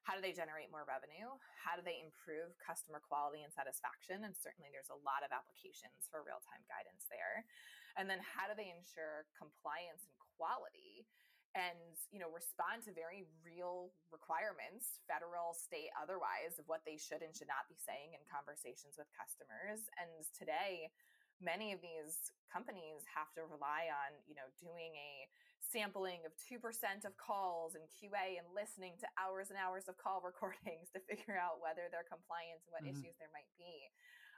how 0.04 0.20
do 0.20 0.22
they 0.22 0.36
generate 0.36 0.68
more 0.68 0.84
revenue? 0.84 1.32
How 1.56 1.80
do 1.80 1.84
they 1.84 2.04
improve 2.04 2.52
customer 2.60 3.00
quality 3.00 3.44
and 3.44 3.52
satisfaction? 3.56 4.28
And 4.28 4.36
certainly 4.36 4.68
there's 4.70 4.92
a 4.92 5.00
lot 5.08 5.24
of 5.24 5.32
applications 5.32 6.12
for 6.12 6.20
real 6.24 6.44
time 6.44 6.64
guidance 6.68 7.08
there. 7.08 7.48
And 7.96 8.12
then 8.12 8.20
how 8.20 8.52
do 8.52 8.54
they 8.54 8.68
ensure 8.68 9.24
compliance 9.40 10.04
and 10.04 10.16
quality? 10.36 11.08
and 11.54 11.94
you 12.10 12.18
know 12.18 12.34
respond 12.34 12.82
to 12.82 12.90
very 12.90 13.30
real 13.46 13.94
requirements 14.10 14.98
federal 15.06 15.54
state 15.54 15.94
otherwise 15.94 16.58
of 16.58 16.66
what 16.66 16.82
they 16.82 16.98
should 16.98 17.22
and 17.22 17.30
should 17.30 17.50
not 17.50 17.70
be 17.70 17.78
saying 17.78 18.18
in 18.18 18.22
conversations 18.26 18.98
with 18.98 19.06
customers 19.14 19.86
and 20.02 20.10
today 20.34 20.90
many 21.38 21.70
of 21.70 21.78
these 21.82 22.34
companies 22.50 23.06
have 23.06 23.30
to 23.38 23.46
rely 23.46 23.86
on 23.90 24.18
you 24.26 24.34
know 24.34 24.50
doing 24.58 24.98
a 24.98 25.30
sampling 25.64 26.22
of 26.28 26.36
2% 26.36 26.60
of 27.08 27.16
calls 27.16 27.74
and 27.74 27.88
QA 27.90 28.38
and 28.38 28.48
listening 28.52 29.00
to 29.00 29.08
hours 29.16 29.48
and 29.50 29.58
hours 29.58 29.88
of 29.88 29.96
call 29.96 30.20
recordings 30.26 30.92
to 30.92 31.00
figure 31.08 31.40
out 31.40 31.64
whether 31.64 31.88
they're 31.88 32.08
compliant 32.08 32.60
and 32.68 32.72
what 32.76 32.84
mm-hmm. 32.84 33.00
issues 33.00 33.16
there 33.18 33.32
might 33.32 33.50
be. 33.56 33.88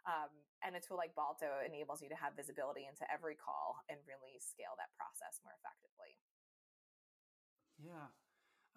Um, 0.06 0.30
and 0.62 0.78
a 0.78 0.82
tool 0.82 1.02
like 1.02 1.18
Balto 1.18 1.50
enables 1.66 2.02
you 2.06 2.10
to 2.14 2.20
have 2.20 2.38
visibility 2.38 2.86
into 2.86 3.10
every 3.10 3.34
call 3.34 3.82
and 3.90 3.98
really 4.06 4.38
scale 4.38 4.78
that 4.78 4.94
process 4.94 5.42
more 5.42 5.58
effectively. 5.58 6.14
Yeah. 7.82 8.14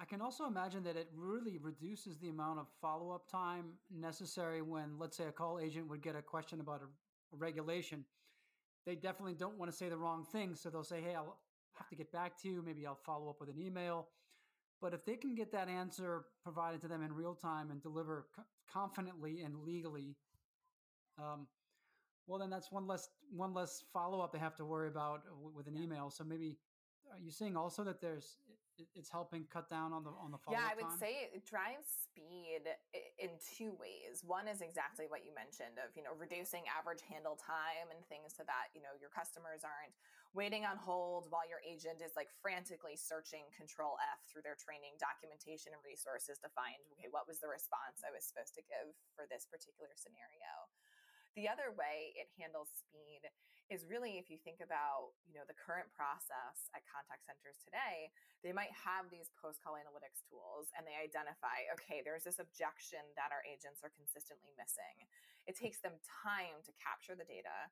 I 0.01 0.05
can 0.05 0.23
also 0.23 0.47
imagine 0.47 0.85
that 0.85 0.97
it 0.97 1.11
really 1.15 1.59
reduces 1.59 2.19
the 2.19 2.29
amount 2.29 2.61
of 2.61 2.67
follow 2.81 3.11
up 3.11 3.29
time 3.29 3.73
necessary 3.91 4.63
when, 4.63 4.99
let's 4.99 5.17
say, 5.17 5.25
a 5.25 5.33
call 5.33 5.59
agent 5.59 5.89
would 5.89 6.03
get 6.03 6.17
a 6.17 6.23
question 6.23 6.61
about 6.61 6.83
a, 6.83 6.89
a 7.35 7.37
regulation. 7.37 8.05
They 8.87 8.95
definitely 8.95 9.35
don't 9.35 9.59
want 9.59 9.71
to 9.71 9.77
say 9.77 9.89
the 9.89 9.97
wrong 9.97 10.25
thing. 10.25 10.55
So 10.55 10.71
they'll 10.71 10.85
say, 10.85 11.03
Hey, 11.03 11.15
I'll, 11.15 11.37
have 11.79 11.89
to 11.89 11.97
get 11.97 12.13
back 12.13 12.41
to 12.43 12.49
you. 12.49 12.63
Maybe 12.65 12.87
I'll 12.87 12.99
follow 13.07 13.31
up 13.31 13.41
with 13.41 13.49
an 13.49 13.59
email. 13.59 14.09
But 14.81 14.95
if 14.95 15.05
they 15.05 15.17
can 15.17 15.35
get 15.35 15.51
that 15.53 15.69
answer 15.69 16.27
provided 16.45 16.81
to 16.83 16.89
them 16.89 17.03
in 17.03 17.13
real 17.13 17.35
time 17.35 17.71
and 17.71 17.83
deliver 17.83 18.27
co- 18.35 18.45
confidently 18.73 19.43
and 19.43 19.57
legally, 19.65 20.15
um, 21.19 21.49
well, 22.27 22.39
then 22.39 22.51
that's 22.51 22.71
one 22.71 22.87
less 22.87 23.09
one 23.31 23.55
less 23.55 23.83
follow 23.93 24.21
up 24.21 24.33
they 24.33 24.39
have 24.39 24.57
to 24.57 24.65
worry 24.65 24.89
about 24.89 25.25
w- 25.25 25.51
with 25.55 25.67
an 25.67 25.77
email. 25.77 26.11
So 26.11 26.23
maybe 26.23 26.59
are 27.11 27.19
you 27.19 27.31
seeing 27.31 27.57
also 27.57 27.83
that 27.85 28.01
there's 28.01 28.37
it's 28.95 29.11
helping 29.11 29.43
cut 29.51 29.69
down 29.69 29.93
on 29.93 30.05
the 30.05 30.11
on 30.23 30.31
the 30.31 30.39
follow 30.39 30.59
yeah 30.59 30.71
i 30.71 30.75
would 30.79 30.87
time? 30.87 31.03
say 31.03 31.27
it 31.35 31.43
drives 31.43 32.07
speed 32.07 32.63
in 33.19 33.31
two 33.43 33.75
ways 33.75 34.23
one 34.23 34.47
is 34.47 34.63
exactly 34.63 35.11
what 35.11 35.27
you 35.27 35.35
mentioned 35.35 35.83
of 35.83 35.91
you 35.99 36.03
know 36.07 36.15
reducing 36.15 36.63
average 36.71 37.03
handle 37.03 37.35
time 37.35 37.91
and 37.91 37.99
things 38.07 38.31
so 38.37 38.47
that 38.47 38.71
you 38.71 38.79
know 38.79 38.95
your 39.03 39.11
customers 39.11 39.67
aren't 39.67 39.91
waiting 40.37 40.69
on 40.69 40.77
hold 40.77 41.27
while 41.33 41.49
your 41.49 41.65
agent 41.65 42.05
is 42.05 42.13
like 42.13 42.29
frantically 42.45 42.95
searching 42.95 43.49
control 43.57 43.97
f 44.13 44.21
through 44.29 44.45
their 44.45 44.61
training 44.61 44.93
documentation 45.01 45.73
and 45.73 45.81
resources 45.81 46.37
to 46.41 46.53
find 46.53 46.77
okay 46.93 47.09
what 47.09 47.25
was 47.25 47.41
the 47.41 47.49
response 47.49 48.05
i 48.05 48.13
was 48.13 48.29
supposed 48.29 48.53
to 48.53 48.65
give 48.69 48.93
for 49.17 49.25
this 49.29 49.49
particular 49.49 49.93
scenario? 49.97 50.69
The 51.37 51.47
other 51.47 51.71
way 51.71 52.19
it 52.19 52.35
handles 52.35 52.75
speed 52.75 53.31
is 53.69 53.85
really 53.85 54.17
if 54.17 54.33
you 54.33 54.41
think 54.41 54.65
about 54.65 55.13
you 55.29 55.37
know 55.37 55.45
the 55.45 55.55
current 55.55 55.87
process 55.93 56.73
at 56.73 56.83
contact 56.89 57.29
centers 57.29 57.61
today 57.61 58.09
they 58.41 58.51
might 58.51 58.73
have 58.73 59.13
these 59.13 59.29
post 59.37 59.61
call 59.61 59.77
analytics 59.77 60.25
tools 60.25 60.73
and 60.73 60.89
they 60.89 60.97
identify 60.97 61.69
okay 61.77 62.01
there's 62.01 62.25
this 62.25 62.41
objection 62.41 63.05
that 63.15 63.29
our 63.29 63.45
agents 63.45 63.85
are 63.85 63.93
consistently 63.93 64.51
missing. 64.57 65.05
It 65.45 65.57
takes 65.57 65.81
them 65.85 66.01
time 66.25 66.61
to 66.65 66.73
capture 66.81 67.17
the 67.17 67.29
data 67.29 67.69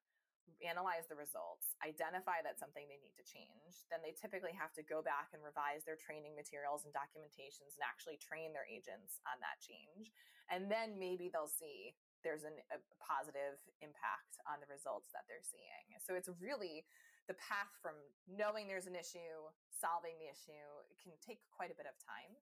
analyze 0.65 1.05
the 1.11 1.19
results 1.19 1.77
identify 1.85 2.41
that 2.41 2.57
something 2.57 2.87
they 2.89 3.01
need 3.03 3.15
to 3.15 3.27
change 3.27 3.87
then 3.93 4.01
they 4.01 4.15
typically 4.17 4.55
have 4.55 4.73
to 4.73 4.83
go 4.87 5.05
back 5.05 5.31
and 5.37 5.45
revise 5.45 5.85
their 5.85 5.99
training 5.99 6.33
materials 6.33 6.87
and 6.87 6.95
documentations 6.97 7.77
and 7.77 7.85
actually 7.85 8.17
train 8.17 8.55
their 8.55 8.67
agents 8.67 9.21
on 9.29 9.37
that 9.43 9.61
change 9.61 10.11
and 10.51 10.71
then 10.71 10.95
maybe 10.97 11.29
they'll 11.29 11.51
see 11.51 11.95
there's 12.27 12.43
an, 12.43 12.59
a 12.75 12.79
positive 12.99 13.63
impact 13.79 14.43
on 14.51 14.59
the 14.59 14.67
results 14.67 15.15
that 15.15 15.31
they're 15.31 15.47
seeing. 15.47 15.87
So 16.03 16.19
it's 16.19 16.27
really 16.43 16.83
the 17.31 17.39
path 17.39 17.71
from 17.79 17.95
knowing 18.27 18.67
there's 18.67 18.91
an 18.91 18.99
issue, 18.99 19.47
solving 19.71 20.19
the 20.19 20.27
issue, 20.27 20.67
it 20.91 20.99
can 20.99 21.15
take 21.23 21.39
quite 21.55 21.71
a 21.71 21.79
bit 21.79 21.87
of 21.87 21.95
time. 22.03 22.35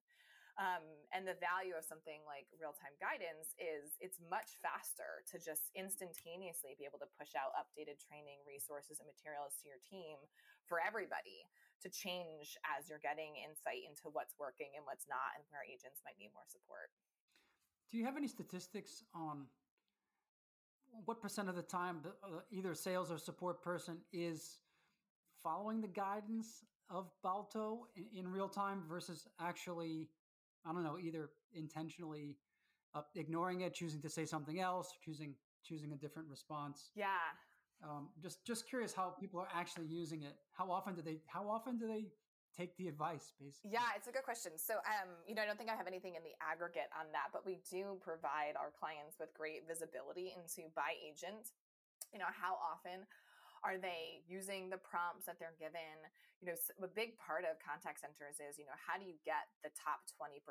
Um, 0.55 0.87
and 1.11 1.27
the 1.27 1.35
value 1.43 1.75
of 1.75 1.83
something 1.83 2.23
like 2.23 2.47
real 2.55 2.71
time 2.71 2.95
guidance 2.95 3.51
is 3.59 3.99
it's 3.99 4.23
much 4.23 4.55
faster 4.63 5.19
to 5.27 5.35
just 5.35 5.67
instantaneously 5.75 6.79
be 6.79 6.87
able 6.87 7.03
to 7.03 7.09
push 7.19 7.35
out 7.35 7.51
updated 7.59 7.99
training 7.99 8.39
resources 8.47 9.03
and 9.03 9.07
materials 9.11 9.59
to 9.59 9.67
your 9.67 9.83
team 9.83 10.15
for 10.63 10.79
everybody 10.79 11.43
to 11.83 11.91
change 11.91 12.55
as 12.63 12.87
you're 12.87 13.03
getting 13.03 13.35
insight 13.35 13.83
into 13.83 14.07
what's 14.15 14.39
working 14.39 14.71
and 14.79 14.87
what's 14.87 15.11
not 15.11 15.35
and 15.35 15.43
where 15.51 15.67
agents 15.67 15.99
might 16.07 16.15
need 16.15 16.31
more 16.31 16.47
support. 16.47 16.87
Do 17.91 17.99
you 17.99 18.07
have 18.07 18.15
any 18.15 18.31
statistics 18.31 19.03
on 19.11 19.51
what 21.03 21.21
percent 21.21 21.49
of 21.49 21.55
the 21.55 21.67
time 21.67 21.99
uh, 22.23 22.39
either 22.51 22.73
sales 22.73 23.11
or 23.11 23.17
support 23.17 23.61
person 23.61 23.97
is 24.13 24.63
following 25.43 25.81
the 25.81 25.87
guidance 25.87 26.63
of 26.89 27.11
Balto 27.23 27.87
in, 27.95 28.05
in 28.15 28.31
real 28.31 28.47
time 28.47 28.83
versus 28.87 29.27
actually, 29.39 30.09
I 30.65 30.73
don't 30.73 30.83
know, 30.83 30.97
either 30.99 31.29
intentionally 31.53 32.37
uh, 32.93 33.01
ignoring 33.15 33.61
it, 33.61 33.73
choosing 33.73 34.01
to 34.01 34.09
say 34.09 34.25
something 34.25 34.59
else, 34.59 34.93
choosing 35.03 35.35
choosing 35.63 35.91
a 35.93 35.95
different 35.95 36.29
response. 36.29 36.89
Yeah. 36.95 37.07
Um, 37.83 38.09
just 38.21 38.45
just 38.45 38.67
curious 38.67 38.93
how 38.93 39.15
people 39.19 39.39
are 39.39 39.49
actually 39.53 39.87
using 39.87 40.23
it. 40.23 40.35
How 40.51 40.71
often 40.71 40.95
do 40.95 41.01
they? 41.01 41.19
How 41.27 41.49
often 41.49 41.77
do 41.77 41.87
they 41.87 42.07
take 42.55 42.71
the 42.77 42.87
advice 42.87 43.35
basically 43.35 43.75
yeah 43.75 43.91
it's 43.99 44.07
a 44.07 44.15
good 44.15 44.23
question 44.23 44.55
so 44.55 44.79
um 44.87 45.11
you 45.27 45.35
know 45.35 45.43
i 45.43 45.45
don't 45.45 45.59
think 45.59 45.67
i 45.69 45.75
have 45.75 45.91
anything 45.91 46.15
in 46.15 46.23
the 46.23 46.31
aggregate 46.39 46.87
on 46.95 47.03
that 47.11 47.27
but 47.35 47.43
we 47.43 47.59
do 47.67 47.99
provide 47.99 48.55
our 48.55 48.71
clients 48.71 49.19
with 49.19 49.27
great 49.35 49.67
visibility 49.67 50.31
into 50.31 50.71
by 50.71 50.95
agent 51.03 51.51
you 52.15 52.19
know 52.19 52.31
how 52.31 52.55
often 52.55 53.03
are 53.59 53.75
they 53.75 54.23
using 54.23 54.71
the 54.71 54.79
prompts 54.79 55.27
that 55.27 55.35
they're 55.35 55.59
given 55.59 55.99
you 56.43 56.51
know 56.51 56.57
a 56.83 56.91
big 56.91 57.15
part 57.21 57.47
of 57.47 57.57
contact 57.63 58.03
centers 58.03 58.37
is 58.43 58.59
you 58.59 58.67
know 58.67 58.75
how 58.75 58.99
do 58.99 59.05
you 59.07 59.15
get 59.23 59.47
the 59.63 59.71
top 59.75 60.03
20% 60.15 60.41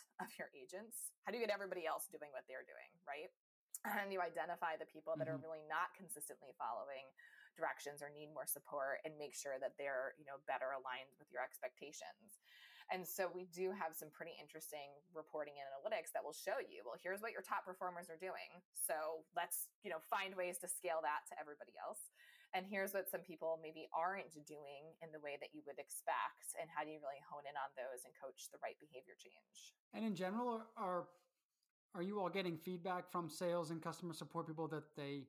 of 0.22 0.28
your 0.36 0.52
agents? 0.52 1.12
How 1.24 1.32
do 1.32 1.40
you 1.40 1.44
get 1.44 1.52
everybody 1.54 1.88
else 1.88 2.08
doing 2.08 2.32
what 2.32 2.44
they're 2.46 2.66
doing 2.66 2.90
right? 3.08 3.32
And 3.80 4.12
you 4.12 4.20
identify 4.20 4.76
the 4.76 4.84
people 4.84 5.16
that 5.16 5.24
mm-hmm. 5.24 5.40
are 5.40 5.44
really 5.44 5.64
not 5.64 5.96
consistently 5.96 6.52
following 6.60 7.08
directions 7.56 8.04
or 8.04 8.12
need 8.12 8.28
more 8.28 8.44
support 8.44 9.00
and 9.08 9.16
make 9.16 9.32
sure 9.32 9.56
that 9.56 9.72
they're 9.80 10.12
you 10.20 10.28
know 10.28 10.40
better 10.44 10.76
aligned 10.76 11.12
with 11.16 11.32
your 11.32 11.40
expectations? 11.40 12.40
And 12.90 13.06
so 13.06 13.30
we 13.30 13.46
do 13.54 13.70
have 13.70 13.94
some 13.94 14.10
pretty 14.10 14.34
interesting 14.34 14.90
reporting 15.14 15.54
and 15.62 15.70
analytics 15.70 16.10
that 16.10 16.26
will 16.26 16.34
show 16.34 16.58
you 16.58 16.82
well 16.84 16.98
here's 17.00 17.22
what 17.24 17.32
your 17.32 17.42
top 17.42 17.64
performers 17.64 18.12
are 18.12 18.20
doing. 18.20 18.60
So 18.76 19.24
let's 19.32 19.72
you 19.80 19.88
know 19.88 20.02
find 20.12 20.36
ways 20.36 20.60
to 20.60 20.68
scale 20.68 21.00
that 21.00 21.24
to 21.32 21.34
everybody 21.40 21.72
else 21.80 22.12
and 22.54 22.66
here's 22.66 22.92
what 22.92 23.08
some 23.08 23.20
people 23.20 23.58
maybe 23.62 23.86
aren't 23.94 24.34
doing 24.46 24.90
in 25.02 25.12
the 25.14 25.22
way 25.22 25.38
that 25.40 25.54
you 25.54 25.62
would 25.66 25.78
expect 25.78 26.54
and 26.58 26.66
how 26.66 26.82
do 26.82 26.90
you 26.90 26.98
really 26.98 27.22
hone 27.22 27.46
in 27.46 27.54
on 27.54 27.70
those 27.78 28.02
and 28.02 28.12
coach 28.18 28.50
the 28.50 28.58
right 28.62 28.78
behavior 28.82 29.14
change? 29.18 29.74
And 29.94 30.04
in 30.04 30.14
general 30.14 30.62
are 30.76 31.06
are 31.94 32.02
you 32.02 32.20
all 32.20 32.28
getting 32.28 32.56
feedback 32.56 33.10
from 33.10 33.28
sales 33.28 33.70
and 33.70 33.82
customer 33.82 34.14
support 34.14 34.46
people 34.46 34.68
that 34.68 34.84
they 34.96 35.26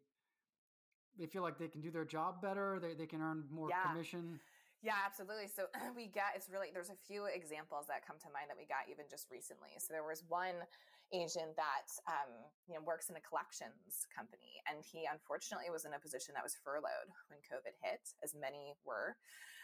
they 1.17 1.25
feel 1.25 1.41
like 1.41 1.57
they 1.57 1.67
can 1.67 1.81
do 1.81 1.91
their 1.91 2.05
job 2.05 2.41
better 2.41 2.79
they, 2.81 2.93
they 2.93 3.05
can 3.05 3.21
earn 3.21 3.45
more 3.51 3.69
yeah. 3.69 3.85
commission? 3.85 4.39
Yeah 4.81 4.97
absolutely. 5.05 5.45
So 5.45 5.69
we 5.95 6.09
get 6.09 6.33
it's 6.35 6.49
really 6.49 6.73
there's 6.73 6.89
a 6.89 6.99
few 7.05 7.25
examples 7.29 7.85
that 7.87 8.05
come 8.05 8.17
to 8.25 8.29
mind 8.33 8.49
that 8.49 8.57
we 8.57 8.65
got 8.65 8.89
even 8.89 9.05
just 9.09 9.29
recently. 9.29 9.77
So 9.77 9.93
there 9.93 10.05
was 10.05 10.25
one 10.27 10.65
agent 11.11 11.55
that 11.59 11.87
um, 12.07 12.31
you 12.67 12.75
know 12.75 12.83
works 12.83 13.11
in 13.11 13.15
a 13.19 13.23
collections 13.23 14.07
company 14.07 14.63
and 14.67 14.79
he 14.79 15.03
unfortunately 15.07 15.67
was 15.67 15.83
in 15.83 15.91
a 15.91 15.99
position 15.99 16.31
that 16.31 16.43
was 16.43 16.55
furloughed 16.63 17.11
when 17.27 17.39
covid 17.43 17.75
hit 17.83 18.15
as 18.23 18.31
many 18.31 18.75
were 18.87 19.19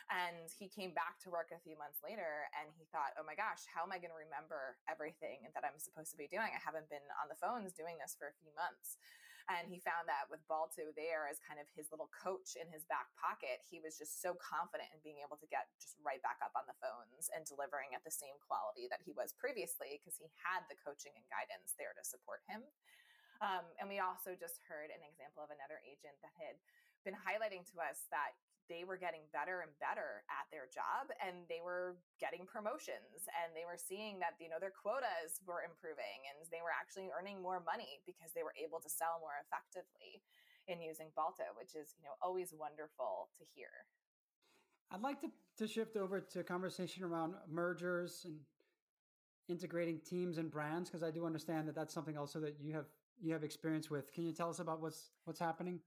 and 0.08 0.48
he 0.56 0.72
came 0.72 0.96
back 0.96 1.20
to 1.20 1.27
work 1.27 1.51
a 1.51 1.60
few 1.60 1.75
months 1.75 2.00
later 2.00 2.48
and 2.56 2.72
he 2.80 2.88
thought, 2.96 3.12
oh 3.20 3.27
my 3.27 3.36
gosh, 3.36 3.68
how 3.68 3.84
am 3.84 3.92
I 3.92 4.00
going 4.00 4.16
to 4.16 4.24
remember 4.24 4.80
everything 4.88 5.44
that 5.51 5.68
I'm 5.68 5.80
supposed 5.80 6.16
to 6.16 6.20
be 6.20 6.32
doing? 6.32 6.48
I 6.48 6.63
haven't 6.63 6.88
been 6.88 7.04
on 7.20 7.27
the 7.27 7.36
phones 7.36 7.75
doing 7.75 8.00
this 8.00 8.16
for 8.16 8.32
a 8.32 8.39
few 8.39 8.51
months. 8.56 8.96
And 9.48 9.72
he 9.72 9.80
found 9.80 10.12
that 10.12 10.27
with 10.27 10.44
Balto 10.51 10.92
there 11.00 11.24
as 11.32 11.39
kind 11.39 11.56
of 11.56 11.72
his 11.72 11.88
little 11.88 12.12
coach 12.12 12.60
in 12.60 12.68
his 12.68 12.84
back 12.92 13.08
pocket, 13.16 13.63
he 13.63 13.80
was 13.80 13.96
just 13.96 14.20
so 14.20 14.36
confident 14.36 14.92
in 14.92 15.00
being 15.00 15.24
able 15.24 15.39
to 15.39 15.48
get 15.48 15.72
just 15.80 15.96
right 16.04 16.20
back 16.20 16.44
up 16.44 16.51
on 16.51 16.68
the 16.68 16.75
phones 16.84 17.32
and 17.32 17.48
delivering 17.48 17.96
at 17.96 18.04
the 18.04 18.12
same 18.12 18.36
quality 18.44 18.92
that 18.92 19.00
he 19.08 19.16
was 19.16 19.32
previously 19.39 20.04
because 20.04 20.20
he 20.20 20.27
had 20.44 20.68
the 20.68 20.75
coaching 20.75 21.16
and 21.16 21.24
guidance 21.32 21.72
there 21.80 21.96
to 21.96 22.04
support 22.04 22.44
him. 22.51 22.60
Um, 23.39 23.63
and 23.80 23.88
we 23.88 24.04
also 24.04 24.36
just 24.36 24.60
heard 24.68 24.92
an 24.92 25.00
example 25.00 25.48
of 25.48 25.54
another 25.54 25.80
agent 25.88 26.20
that 26.20 26.36
had 26.36 26.60
been 27.08 27.16
highlighting 27.16 27.63
to 27.72 27.80
us 27.80 28.04
that 28.12 28.36
they 28.69 28.83
were 28.83 29.00
getting 29.00 29.24
better 29.31 29.63
and 29.63 29.71
better 29.79 30.24
at 30.27 30.47
their 30.51 30.67
job 30.69 31.12
and 31.24 31.47
they 31.47 31.63
were 31.63 32.00
getting 32.19 32.47
promotions 32.47 33.27
and 33.41 33.55
they 33.55 33.63
were 33.67 33.79
seeing 33.79 34.19
that 34.19 34.36
you 34.39 34.51
know 34.51 34.59
their 34.59 34.75
quotas 34.75 35.39
were 35.47 35.63
improving 35.63 36.27
and 36.27 36.38
they 36.51 36.63
were 36.63 36.74
actually 36.74 37.07
earning 37.12 37.39
more 37.39 37.63
money 37.63 38.03
because 38.03 38.31
they 38.36 38.43
were 38.43 38.55
able 38.59 38.79
to 38.79 38.91
sell 38.91 39.19
more 39.24 39.39
effectively 39.43 40.24
in 40.67 40.83
using 40.83 41.12
Balto 41.15 41.47
which 41.55 41.75
is 41.75 41.95
you 41.97 42.03
know 42.03 42.15
always 42.19 42.51
wonderful 42.51 43.31
to 43.39 43.43
hear 43.55 43.88
I'd 44.91 45.03
like 45.03 45.19
to, 45.21 45.27
to 45.59 45.67
shift 45.67 45.97
over 45.97 46.21
to 46.21 46.43
conversation 46.43 47.03
around 47.03 47.36
mergers 47.50 48.24
and 48.24 48.39
integrating 49.50 50.00
teams 50.05 50.38
and 50.38 50.51
brands 50.51 50.89
because 50.89 51.03
I 51.03 51.12
do 51.12 51.25
understand 51.25 51.67
that 51.67 51.75
that's 51.75 51.93
something 51.93 52.17
also 52.17 52.39
that 52.39 52.55
you 52.62 52.74
have 52.74 52.86
you 53.21 53.33
have 53.33 53.43
experience 53.43 53.89
with. 53.89 54.13
Can 54.13 54.25
you 54.25 54.31
tell 54.31 54.50
us 54.50 54.59
about 54.59 54.81
what's 54.81 55.12
what's 55.25 55.39
happening? 55.39 55.79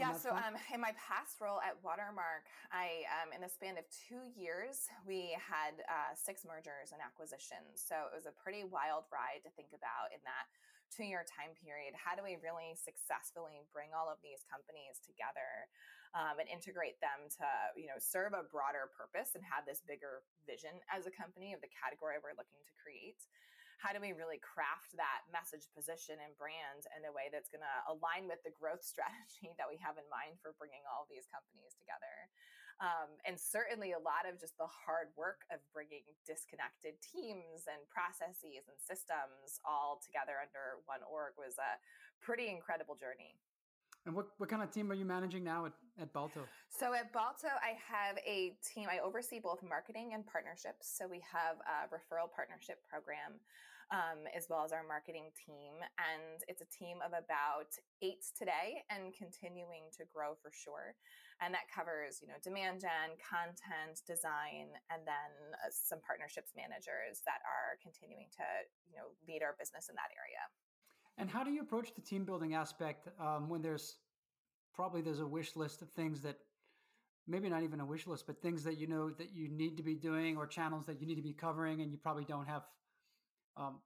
Yeah, 0.00 0.16
so 0.16 0.32
um, 0.32 0.56
in 0.72 0.80
my 0.80 0.96
past 0.96 1.44
role 1.44 1.60
at 1.60 1.76
Watermark, 1.84 2.48
I 2.72 3.04
um, 3.20 3.36
in 3.36 3.44
the 3.44 3.52
span 3.52 3.76
of 3.76 3.84
two 3.92 4.24
years, 4.32 4.88
we 5.04 5.36
had 5.36 5.76
uh, 5.84 6.16
six 6.16 6.48
mergers 6.48 6.96
and 6.96 7.04
acquisitions. 7.04 7.84
So 7.84 8.08
it 8.08 8.16
was 8.16 8.24
a 8.24 8.32
pretty 8.32 8.64
wild 8.64 9.04
ride 9.12 9.44
to 9.44 9.52
think 9.52 9.76
about 9.76 10.08
in 10.08 10.24
that 10.24 10.48
two 10.88 11.04
year 11.04 11.20
time 11.28 11.52
period. 11.60 11.92
How 11.92 12.16
do 12.16 12.24
we 12.24 12.40
really 12.40 12.72
successfully 12.80 13.60
bring 13.76 13.92
all 13.92 14.08
of 14.08 14.16
these 14.24 14.40
companies 14.48 15.04
together 15.04 15.68
um, 16.16 16.40
and 16.40 16.48
integrate 16.48 16.96
them 17.04 17.28
to 17.36 17.46
you 17.76 17.84
know 17.84 18.00
serve 18.00 18.32
a 18.32 18.48
broader 18.48 18.88
purpose 18.96 19.36
and 19.36 19.44
have 19.44 19.68
this 19.68 19.84
bigger 19.84 20.24
vision 20.48 20.80
as 20.88 21.04
a 21.04 21.12
company 21.12 21.52
of 21.52 21.60
the 21.60 21.68
category 21.68 22.16
we're 22.24 22.32
looking 22.40 22.64
to 22.64 22.72
create? 22.80 23.20
How 23.80 23.96
do 23.96 24.00
we 24.04 24.12
really 24.12 24.36
craft 24.44 24.92
that 25.00 25.24
message 25.32 25.66
position 25.72 26.20
and 26.20 26.36
brand 26.36 26.84
in 26.94 27.08
a 27.08 27.12
way 27.16 27.32
that's 27.32 27.48
going 27.48 27.64
to 27.64 27.76
align 27.88 28.28
with 28.28 28.44
the 28.44 28.52
growth 28.52 28.84
strategy 28.92 29.56
that 29.56 29.66
we 29.66 29.80
have 29.80 29.96
in 29.96 30.06
mind 30.12 30.36
for 30.44 30.52
bringing 30.60 30.84
all 30.86 31.08
these 31.08 31.26
companies 31.32 31.72
together 31.80 32.28
um, 32.80 33.12
and 33.28 33.36
certainly 33.36 33.92
a 33.92 34.00
lot 34.00 34.24
of 34.24 34.40
just 34.40 34.56
the 34.56 34.68
hard 34.68 35.12
work 35.12 35.44
of 35.52 35.60
bringing 35.76 36.04
disconnected 36.24 36.96
teams 37.04 37.68
and 37.68 37.80
processes 37.92 38.68
and 38.72 38.78
systems 38.80 39.60
all 39.68 40.00
together 40.00 40.40
under 40.40 40.80
one 40.88 41.04
org 41.04 41.36
was 41.36 41.60
a 41.60 41.76
pretty 42.24 42.48
incredible 42.48 42.96
journey 42.96 43.36
And 44.06 44.14
what, 44.16 44.28
what 44.38 44.48
kind 44.48 44.62
of 44.62 44.70
team 44.72 44.90
are 44.90 44.94
you 44.96 45.04
managing 45.04 45.44
now 45.44 45.66
at, 45.66 45.72
at 46.00 46.12
Balto? 46.12 46.40
So 46.70 46.94
at 46.94 47.12
Balto, 47.12 47.52
I 47.60 47.76
have 47.84 48.16
a 48.24 48.56
team. 48.64 48.88
I 48.90 49.00
oversee 49.04 49.40
both 49.40 49.60
marketing 49.62 50.12
and 50.14 50.24
partnerships. 50.26 50.88
So 50.88 51.06
we 51.06 51.20
have 51.32 51.60
a 51.68 51.88
referral 51.92 52.32
partnership 52.32 52.80
program 52.88 53.36
um, 53.90 54.26
as 54.30 54.46
well 54.46 54.62
as 54.62 54.70
our 54.70 54.86
marketing 54.86 55.34
team. 55.34 55.74
And 55.98 56.42
it's 56.46 56.62
a 56.62 56.70
team 56.70 57.02
of 57.02 57.10
about 57.10 57.74
eight 58.02 58.22
today 58.38 58.86
and 58.86 59.10
continuing 59.14 59.90
to 59.98 60.06
grow 60.14 60.38
for 60.38 60.54
sure. 60.54 60.94
And 61.42 61.50
that 61.54 61.66
covers, 61.72 62.22
you 62.22 62.28
know, 62.28 62.38
demand 62.44 62.80
gen, 62.80 63.18
content, 63.18 64.04
design, 64.06 64.70
and 64.92 65.02
then 65.02 65.32
uh, 65.58 65.72
some 65.72 65.98
partnerships 66.04 66.52
managers 66.54 67.24
that 67.26 67.42
are 67.42 67.80
continuing 67.82 68.30
to, 68.38 68.46
you 68.86 68.94
know, 68.94 69.10
lead 69.26 69.42
our 69.42 69.56
business 69.58 69.88
in 69.90 69.96
that 69.98 70.12
area. 70.14 70.44
And 71.18 71.28
how 71.28 71.42
do 71.42 71.50
you 71.50 71.62
approach 71.62 71.94
the 71.94 72.04
team 72.04 72.24
building 72.24 72.54
aspect 72.54 73.08
um, 73.18 73.48
when 73.48 73.62
there's 73.62 73.98
probably 74.74 75.02
there's 75.02 75.20
a 75.20 75.26
wish 75.26 75.56
list 75.56 75.82
of 75.82 75.90
things 75.90 76.22
that 76.22 76.38
maybe 77.26 77.48
not 77.48 77.62
even 77.62 77.80
a 77.80 77.86
wish 77.86 78.06
list, 78.06 78.26
but 78.26 78.40
things 78.40 78.62
that 78.64 78.78
you 78.78 78.86
know 78.86 79.10
that 79.10 79.34
you 79.34 79.48
need 79.48 79.76
to 79.76 79.82
be 79.82 79.94
doing 79.94 80.36
or 80.36 80.46
channels 80.46 80.86
that 80.86 81.00
you 81.00 81.06
need 81.06 81.16
to 81.16 81.22
be 81.22 81.32
covering, 81.32 81.80
and 81.80 81.90
you 81.90 81.98
probably 81.98 82.24
don't 82.24 82.46
have 82.46 82.62
um, 83.56 83.80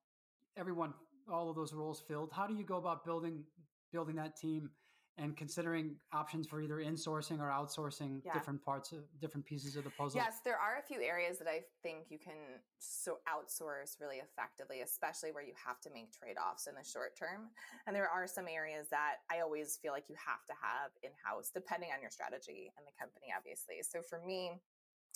everyone 0.57 0.95
all 1.31 1.49
of 1.49 1.57
those 1.57 1.73
roles 1.73 2.03
filled. 2.07 2.31
How 2.33 2.47
do 2.47 2.55
you 2.55 2.65
go 2.65 2.77
about 2.77 3.05
building 3.05 3.45
building 3.93 4.17
that 4.17 4.37
team 4.37 4.71
and 5.17 5.37
considering 5.37 5.95
options 6.13 6.47
for 6.47 6.61
either 6.61 6.83
insourcing 6.83 7.39
or 7.39 7.47
outsourcing 7.47 8.19
yeah. 8.25 8.35
different 8.35 8.59
parts 8.65 8.91
of 8.91 9.07
different 9.21 9.47
pieces 9.47 9.77
of 9.77 9.85
the 9.85 9.91
puzzle. 9.91 10.19
Yes, 10.19 10.43
there 10.45 10.59
are 10.59 10.83
a 10.83 10.83
few 10.83 11.01
areas 11.01 11.39
that 11.39 11.47
I 11.47 11.63
think 11.85 12.11
you 12.11 12.19
can 12.19 12.59
so 12.81 13.19
outsource 13.31 14.01
really 14.01 14.19
effectively, 14.19 14.81
especially 14.81 15.31
where 15.31 15.45
you 15.45 15.55
have 15.55 15.81
to 15.83 15.91
make 15.95 16.11
trade-offs 16.11 16.67
in 16.67 16.75
the 16.75 16.83
short 16.83 17.17
term. 17.17 17.55
And 17.87 17.95
there 17.95 18.09
are 18.09 18.27
some 18.27 18.49
areas 18.51 18.89
that 18.91 19.23
I 19.31 19.39
always 19.39 19.79
feel 19.81 19.93
like 19.93 20.11
you 20.11 20.17
have 20.19 20.45
to 20.47 20.55
have 20.59 20.91
in-house 21.05 21.53
depending 21.55 21.91
on 21.95 22.03
your 22.03 22.11
strategy 22.11 22.75
and 22.75 22.83
the 22.83 22.95
company 22.99 23.31
obviously. 23.31 23.87
So 23.87 24.03
for 24.03 24.19
me, 24.27 24.59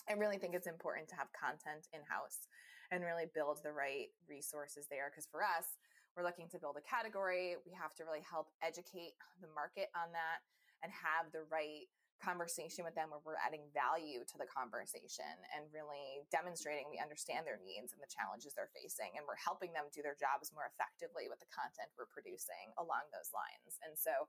I 0.07 0.13
really 0.13 0.37
think 0.37 0.55
it's 0.55 0.67
important 0.67 1.09
to 1.09 1.15
have 1.19 1.27
content 1.35 1.91
in-house 1.91 2.47
and 2.91 3.03
really 3.03 3.29
build 3.33 3.61
the 3.63 3.71
right 3.71 4.09
resources 4.27 4.87
there 4.89 5.11
because 5.11 5.27
for 5.29 5.41
us 5.45 5.77
we're 6.17 6.25
looking 6.25 6.49
to 6.49 6.59
build 6.59 6.75
a 6.75 6.83
category. 6.83 7.55
We 7.63 7.71
have 7.77 7.93
to 8.01 8.03
really 8.03 8.25
help 8.25 8.49
educate 8.59 9.15
the 9.39 9.47
market 9.53 9.93
on 9.93 10.09
that 10.11 10.41
and 10.81 10.89
have 10.91 11.31
the 11.31 11.45
right 11.47 11.87
conversation 12.19 12.83
with 12.83 12.91
them 12.99 13.07
where 13.07 13.23
we're 13.23 13.39
adding 13.39 13.63
value 13.71 14.27
to 14.27 14.35
the 14.35 14.43
conversation 14.43 15.39
and 15.55 15.63
really 15.71 16.19
demonstrating 16.27 16.83
we 16.91 16.99
understand 16.99 17.47
their 17.47 17.63
needs 17.63 17.95
and 17.95 18.03
the 18.03 18.11
challenges 18.11 18.51
they're 18.51 18.75
facing 18.75 19.15
and 19.15 19.23
we're 19.23 19.39
helping 19.39 19.71
them 19.71 19.87
do 19.95 20.03
their 20.03 20.19
jobs 20.19 20.51
more 20.51 20.67
effectively 20.67 21.31
with 21.31 21.39
the 21.39 21.47
content 21.47 21.87
we're 21.95 22.11
producing 22.11 22.75
along 22.75 23.07
those 23.15 23.31
lines. 23.31 23.79
And 23.87 23.95
so 23.95 24.27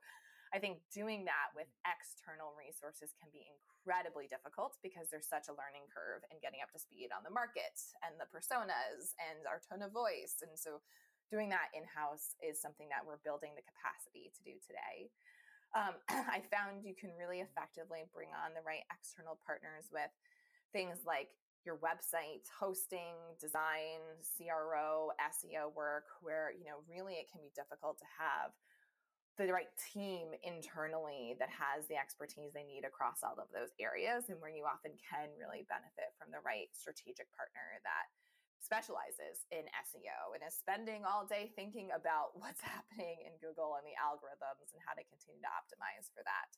I 0.51 0.59
think 0.59 0.83
doing 0.91 1.23
that 1.31 1.55
with 1.55 1.71
external 1.87 2.51
resources 2.59 3.15
can 3.15 3.31
be 3.31 3.47
incredibly 3.47 4.27
difficult 4.27 4.75
because 4.83 5.07
there's 5.07 5.27
such 5.27 5.47
a 5.47 5.55
learning 5.55 5.87
curve 5.87 6.27
in 6.27 6.43
getting 6.43 6.59
up 6.59 6.75
to 6.75 6.79
speed 6.79 7.15
on 7.15 7.23
the 7.23 7.31
market 7.31 7.79
and 8.03 8.19
the 8.19 8.27
personas 8.27 9.15
and 9.15 9.47
our 9.47 9.63
tone 9.63 9.79
of 9.79 9.95
voice. 9.95 10.43
And 10.43 10.51
so 10.59 10.83
doing 11.31 11.47
that 11.55 11.71
in 11.71 11.87
house 11.87 12.35
is 12.43 12.59
something 12.59 12.91
that 12.91 13.07
we're 13.07 13.23
building 13.23 13.55
the 13.55 13.63
capacity 13.63 14.27
to 14.35 14.41
do 14.43 14.59
today. 14.59 15.07
Um, 15.71 15.95
I 16.35 16.43
found 16.51 16.83
you 16.83 16.99
can 16.99 17.15
really 17.15 17.39
effectively 17.39 18.03
bring 18.11 18.35
on 18.35 18.51
the 18.51 18.63
right 18.67 18.83
external 18.91 19.39
partners 19.39 19.87
with 19.87 20.11
things 20.75 21.07
like 21.07 21.31
your 21.63 21.79
website 21.79 22.43
hosting, 22.51 23.15
design, 23.39 24.03
CRO, 24.35 25.15
SEO 25.31 25.71
work, 25.71 26.11
where 26.19 26.51
you 26.51 26.65
know 26.65 26.83
really 26.89 27.21
it 27.21 27.31
can 27.31 27.39
be 27.39 27.53
difficult 27.55 28.01
to 28.03 28.09
have 28.19 28.51
the 29.39 29.49
right 29.49 29.71
team 29.79 30.35
internally 30.43 31.33
that 31.39 31.49
has 31.49 31.87
the 31.87 31.95
expertise 31.97 32.51
they 32.51 32.67
need 32.67 32.83
across 32.83 33.23
all 33.23 33.39
of 33.39 33.47
those 33.55 33.71
areas 33.79 34.27
and 34.27 34.37
where 34.43 34.51
you 34.51 34.67
often 34.67 34.91
can 34.99 35.31
really 35.39 35.63
benefit 35.71 36.11
from 36.19 36.29
the 36.29 36.43
right 36.43 36.69
strategic 36.75 37.31
partner 37.33 37.79
that 37.81 38.11
specializes 38.61 39.49
in 39.49 39.65
SEO 39.87 40.37
and 40.37 40.43
is 40.45 40.53
spending 40.53 41.07
all 41.07 41.25
day 41.25 41.49
thinking 41.57 41.89
about 41.95 42.35
what's 42.39 42.61
happening 42.61 43.23
in 43.25 43.33
Google 43.41 43.79
and 43.79 43.87
the 43.87 43.97
algorithms 43.97 44.71
and 44.75 44.83
how 44.83 44.93
to 44.93 45.03
continue 45.09 45.41
to 45.41 45.51
optimize 45.51 46.11
for 46.13 46.21
that. 46.23 46.53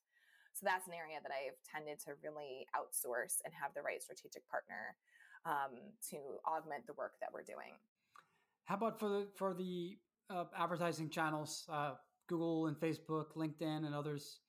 So 0.53 0.69
that's 0.69 0.85
an 0.85 0.93
area 0.93 1.17
that 1.17 1.33
I've 1.33 1.57
tended 1.65 1.97
to 2.05 2.13
really 2.21 2.69
outsource 2.77 3.41
and 3.41 3.49
have 3.57 3.73
the 3.73 3.81
right 3.81 4.03
strategic 4.03 4.45
partner 4.45 4.93
um, 5.49 5.73
to 6.13 6.37
augment 6.45 6.85
the 6.85 6.93
work 6.93 7.17
that 7.21 7.33
we're 7.33 7.47
doing. 7.47 7.73
How 8.65 8.75
about 8.75 8.99
for 8.99 9.09
the 9.09 9.27
for 9.35 9.53
the 9.53 9.97
uh, 10.29 10.45
advertising 10.55 11.09
channels, 11.09 11.65
uh, 11.67 11.97
Google 12.33 12.65
and 12.65 12.75
Facebook, 12.75 13.37
LinkedIn, 13.37 13.85
and 13.85 13.93
others? 13.93 14.39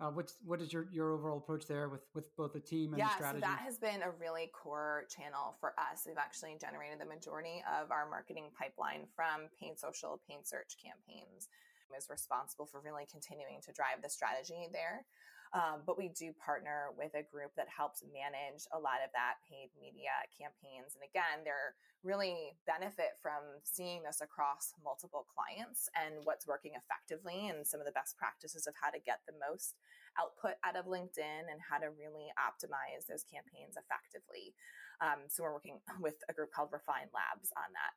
Uh, 0.00 0.10
what's 0.10 0.34
what 0.44 0.60
is 0.60 0.72
your 0.72 0.86
your 0.90 1.12
overall 1.12 1.38
approach 1.38 1.66
there 1.68 1.88
with 1.88 2.02
with 2.14 2.34
both 2.36 2.52
the 2.52 2.58
team 2.58 2.92
and 2.92 2.98
yeah, 2.98 3.06
the 3.06 3.14
strategy? 3.14 3.42
so 3.42 3.46
that 3.46 3.60
has 3.60 3.78
been 3.78 4.02
a 4.02 4.10
really 4.18 4.50
core 4.50 5.04
channel 5.06 5.54
for 5.60 5.74
us. 5.78 6.02
We've 6.02 6.18
actually 6.18 6.58
generated 6.60 6.98
the 6.98 7.06
majority 7.06 7.62
of 7.78 7.92
our 7.92 8.10
marketing 8.10 8.50
pipeline 8.58 9.06
from 9.14 9.46
paid 9.60 9.78
social, 9.78 10.20
paid 10.28 10.42
search 10.42 10.74
campaigns. 10.82 11.48
Is 11.92 12.08
responsible 12.08 12.64
for 12.64 12.80
really 12.80 13.04
continuing 13.04 13.60
to 13.68 13.70
drive 13.76 14.00
the 14.00 14.08
strategy 14.08 14.64
there. 14.72 15.04
Um, 15.52 15.84
but 15.84 16.00
we 16.00 16.08
do 16.08 16.32
partner 16.40 16.96
with 16.96 17.12
a 17.12 17.20
group 17.20 17.52
that 17.60 17.68
helps 17.68 18.00
manage 18.08 18.64
a 18.72 18.80
lot 18.80 19.04
of 19.04 19.12
that 19.12 19.36
paid 19.44 19.68
media 19.76 20.16
campaigns. 20.32 20.96
And 20.96 21.04
again, 21.04 21.44
they're 21.44 21.76
really 22.00 22.56
benefit 22.64 23.20
from 23.20 23.44
seeing 23.62 24.02
this 24.02 24.24
across 24.24 24.72
multiple 24.80 25.28
clients 25.28 25.92
and 25.92 26.24
what's 26.24 26.48
working 26.48 26.72
effectively 26.72 27.52
and 27.52 27.68
some 27.68 27.84
of 27.84 27.86
the 27.86 27.92
best 27.92 28.16
practices 28.16 28.66
of 28.66 28.72
how 28.80 28.88
to 28.88 28.98
get 28.98 29.20
the 29.28 29.36
most 29.36 29.76
output 30.16 30.56
out 30.64 30.74
of 30.74 30.88
LinkedIn 30.88 31.44
and 31.46 31.60
how 31.60 31.76
to 31.76 31.92
really 32.00 32.32
optimize 32.40 33.04
those 33.04 33.22
campaigns 33.28 33.76
effectively. 33.76 34.56
Um, 35.04 35.28
so 35.28 35.44
we're 35.44 35.52
working 35.52 35.84
with 36.00 36.16
a 36.28 36.32
group 36.32 36.52
called 36.52 36.72
Refine 36.72 37.12
Labs 37.12 37.52
on 37.60 37.68
that. 37.76 37.92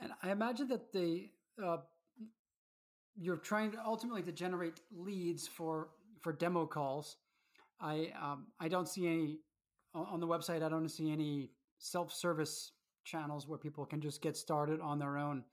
And 0.00 0.12
I 0.24 0.32
imagine 0.32 0.68
that 0.68 0.92
the 0.92 1.28
uh, 1.62 1.84
you're 3.20 3.36
trying 3.36 3.70
to 3.72 3.78
ultimately 3.84 4.22
to 4.22 4.32
generate 4.32 4.80
leads 4.96 5.46
for 5.46 5.88
for 6.20 6.32
demo 6.32 6.66
calls. 6.66 7.16
I 7.80 8.12
um, 8.20 8.46
I 8.60 8.68
don't 8.68 8.88
see 8.88 9.06
any 9.06 9.38
on 9.94 10.20
the 10.20 10.26
website. 10.26 10.62
I 10.62 10.68
don't 10.68 10.88
see 10.88 11.10
any 11.10 11.50
self 11.78 12.12
service 12.12 12.72
channels 13.04 13.48
where 13.48 13.58
people 13.58 13.86
can 13.86 14.00
just 14.00 14.22
get 14.22 14.36
started 14.36 14.80
on 14.80 14.98
their 14.98 15.16
own. 15.16 15.44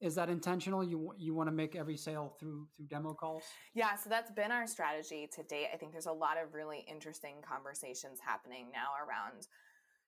Is 0.00 0.14
that 0.14 0.28
intentional? 0.28 0.84
You 0.84 1.12
you 1.16 1.34
want 1.34 1.48
to 1.48 1.52
make 1.52 1.74
every 1.74 1.96
sale 1.96 2.36
through 2.38 2.68
through 2.76 2.86
demo 2.86 3.14
calls? 3.14 3.42
Yeah, 3.74 3.96
so 3.96 4.08
that's 4.08 4.30
been 4.30 4.52
our 4.52 4.66
strategy 4.66 5.28
to 5.34 5.42
date. 5.44 5.68
I 5.72 5.76
think 5.76 5.92
there's 5.92 6.06
a 6.06 6.12
lot 6.12 6.36
of 6.42 6.54
really 6.54 6.84
interesting 6.88 7.36
conversations 7.48 8.20
happening 8.24 8.66
now 8.72 8.90
around 9.04 9.48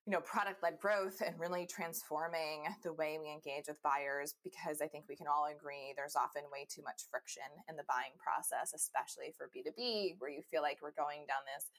you 0.05 0.11
know 0.11 0.21
product 0.21 0.63
led 0.63 0.79
growth 0.81 1.21
and 1.21 1.37
really 1.37 1.69
transforming 1.69 2.65
the 2.81 2.93
way 2.93 3.21
we 3.21 3.29
engage 3.29 3.69
with 3.69 3.77
buyers 3.85 4.33
because 4.43 4.81
i 4.81 4.87
think 4.87 5.05
we 5.07 5.15
can 5.15 5.29
all 5.29 5.45
agree 5.45 5.93
there's 5.93 6.17
often 6.17 6.41
way 6.49 6.65
too 6.65 6.81
much 6.81 7.05
friction 7.09 7.45
in 7.69 7.77
the 7.77 7.85
buying 7.85 8.17
process 8.17 8.73
especially 8.73 9.29
for 9.37 9.45
b2b 9.53 10.17
where 10.17 10.33
you 10.33 10.41
feel 10.41 10.65
like 10.65 10.81
we're 10.81 10.97
going 10.97 11.21
down 11.29 11.45
this 11.45 11.69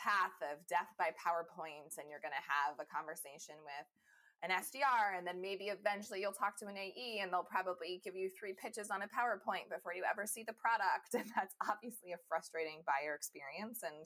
path 0.00 0.36
of 0.40 0.60
death 0.68 0.88
by 0.96 1.12
powerpoint 1.16 2.00
and 2.00 2.08
you're 2.08 2.24
going 2.24 2.36
to 2.36 2.48
have 2.48 2.76
a 2.80 2.88
conversation 2.88 3.56
with 3.64 3.88
an 4.44 4.52
SDR, 4.52 5.16
and 5.16 5.26
then 5.26 5.40
maybe 5.40 5.72
eventually 5.72 6.20
you'll 6.20 6.36
talk 6.36 6.58
to 6.60 6.66
an 6.66 6.76
AE 6.76 7.20
and 7.22 7.32
they'll 7.32 7.46
probably 7.46 8.00
give 8.04 8.14
you 8.14 8.28
three 8.28 8.52
pitches 8.52 8.90
on 8.90 9.00
a 9.00 9.08
PowerPoint 9.08 9.72
before 9.72 9.94
you 9.94 10.04
ever 10.04 10.26
see 10.26 10.44
the 10.44 10.52
product. 10.52 11.14
And 11.16 11.24
that's 11.34 11.56
obviously 11.64 12.12
a 12.12 12.20
frustrating 12.28 12.84
buyer 12.84 13.14
experience. 13.14 13.80
And 13.82 14.04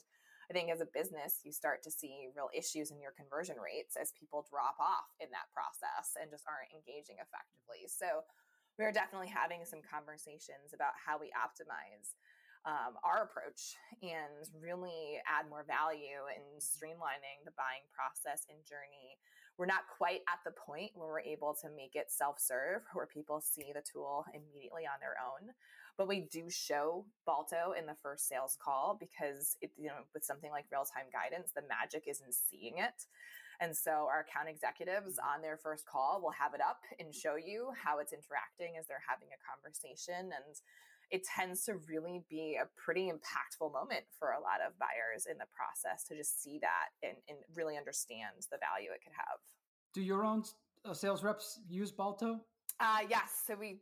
I 0.51 0.53
think 0.53 0.67
as 0.67 0.83
a 0.83 0.91
business, 0.91 1.39
you 1.47 1.55
start 1.55 1.79
to 1.87 1.91
see 1.95 2.27
real 2.35 2.51
issues 2.51 2.91
in 2.91 2.99
your 2.99 3.15
conversion 3.15 3.55
rates 3.55 3.95
as 3.95 4.11
people 4.19 4.43
drop 4.51 4.75
off 4.83 5.07
in 5.23 5.31
that 5.31 5.47
process 5.55 6.19
and 6.19 6.27
just 6.27 6.43
aren't 6.43 6.75
engaging 6.75 7.23
effectively. 7.23 7.87
So 7.87 8.27
we're 8.75 8.91
definitely 8.91 9.31
having 9.31 9.63
some 9.63 9.79
conversations 9.79 10.75
about 10.75 10.91
how 10.99 11.15
we 11.15 11.31
optimize 11.31 12.19
um, 12.67 12.99
our 12.99 13.31
approach 13.31 13.79
and 14.03 14.43
really 14.59 15.23
add 15.23 15.47
more 15.47 15.63
value 15.63 16.27
in 16.35 16.43
streamlining 16.59 17.47
the 17.47 17.55
buying 17.55 17.87
process 17.95 18.43
and 18.51 18.59
journey. 18.67 19.15
We're 19.55 19.71
not 19.71 19.87
quite 19.87 20.27
at 20.27 20.43
the 20.43 20.51
point 20.51 20.91
where 20.99 21.07
we're 21.07 21.23
able 21.23 21.55
to 21.63 21.71
make 21.71 21.95
it 21.95 22.11
self 22.11 22.43
serve, 22.43 22.83
where 22.91 23.07
people 23.07 23.39
see 23.39 23.71
the 23.71 23.87
tool 23.87 24.27
immediately 24.35 24.83
on 24.83 24.99
their 24.99 25.15
own 25.15 25.55
but 25.97 26.07
we 26.07 26.21
do 26.31 26.49
show 26.49 27.05
Balto 27.25 27.73
in 27.77 27.85
the 27.85 27.95
first 28.01 28.27
sales 28.27 28.57
call 28.61 28.97
because 28.99 29.57
it, 29.61 29.71
you 29.77 29.87
know, 29.87 30.03
with 30.13 30.23
something 30.23 30.51
like 30.51 30.65
real 30.71 30.85
time 30.85 31.05
guidance, 31.11 31.51
the 31.55 31.63
magic 31.67 32.05
is 32.07 32.21
in 32.25 32.31
seeing 32.31 32.77
it. 32.77 33.05
And 33.61 33.77
so 33.77 34.09
our 34.09 34.25
account 34.25 34.49
executives 34.49 35.21
mm-hmm. 35.21 35.35
on 35.35 35.41
their 35.41 35.55
first 35.55 35.85
call 35.85 36.19
will 36.21 36.33
have 36.33 36.53
it 36.53 36.61
up 36.61 36.81
and 36.99 37.13
show 37.13 37.35
you 37.35 37.69
how 37.77 37.99
it's 37.99 38.11
interacting 38.11 38.75
as 38.79 38.87
they're 38.87 39.05
having 39.05 39.29
a 39.29 39.39
conversation. 39.45 40.33
And 40.33 40.55
it 41.11 41.23
tends 41.23 41.65
to 41.65 41.75
really 41.87 42.23
be 42.29 42.57
a 42.57 42.65
pretty 42.79 43.11
impactful 43.11 43.71
moment 43.71 44.05
for 44.17 44.31
a 44.31 44.41
lot 44.41 44.65
of 44.65 44.73
buyers 44.79 45.27
in 45.29 45.37
the 45.37 45.45
process 45.53 46.03
to 46.07 46.15
just 46.15 46.41
see 46.41 46.57
that 46.59 46.89
and, 47.03 47.17
and 47.29 47.37
really 47.53 47.77
understand 47.77 48.47
the 48.49 48.57
value 48.57 48.89
it 48.95 49.03
could 49.03 49.13
have. 49.13 49.37
Do 49.93 50.01
your 50.01 50.23
own 50.23 50.43
uh, 50.85 50.93
sales 50.93 51.21
reps 51.21 51.59
use 51.69 51.91
Balto? 51.91 52.39
Uh, 52.79 52.99
yes. 53.09 53.43
So 53.45 53.55
we 53.59 53.81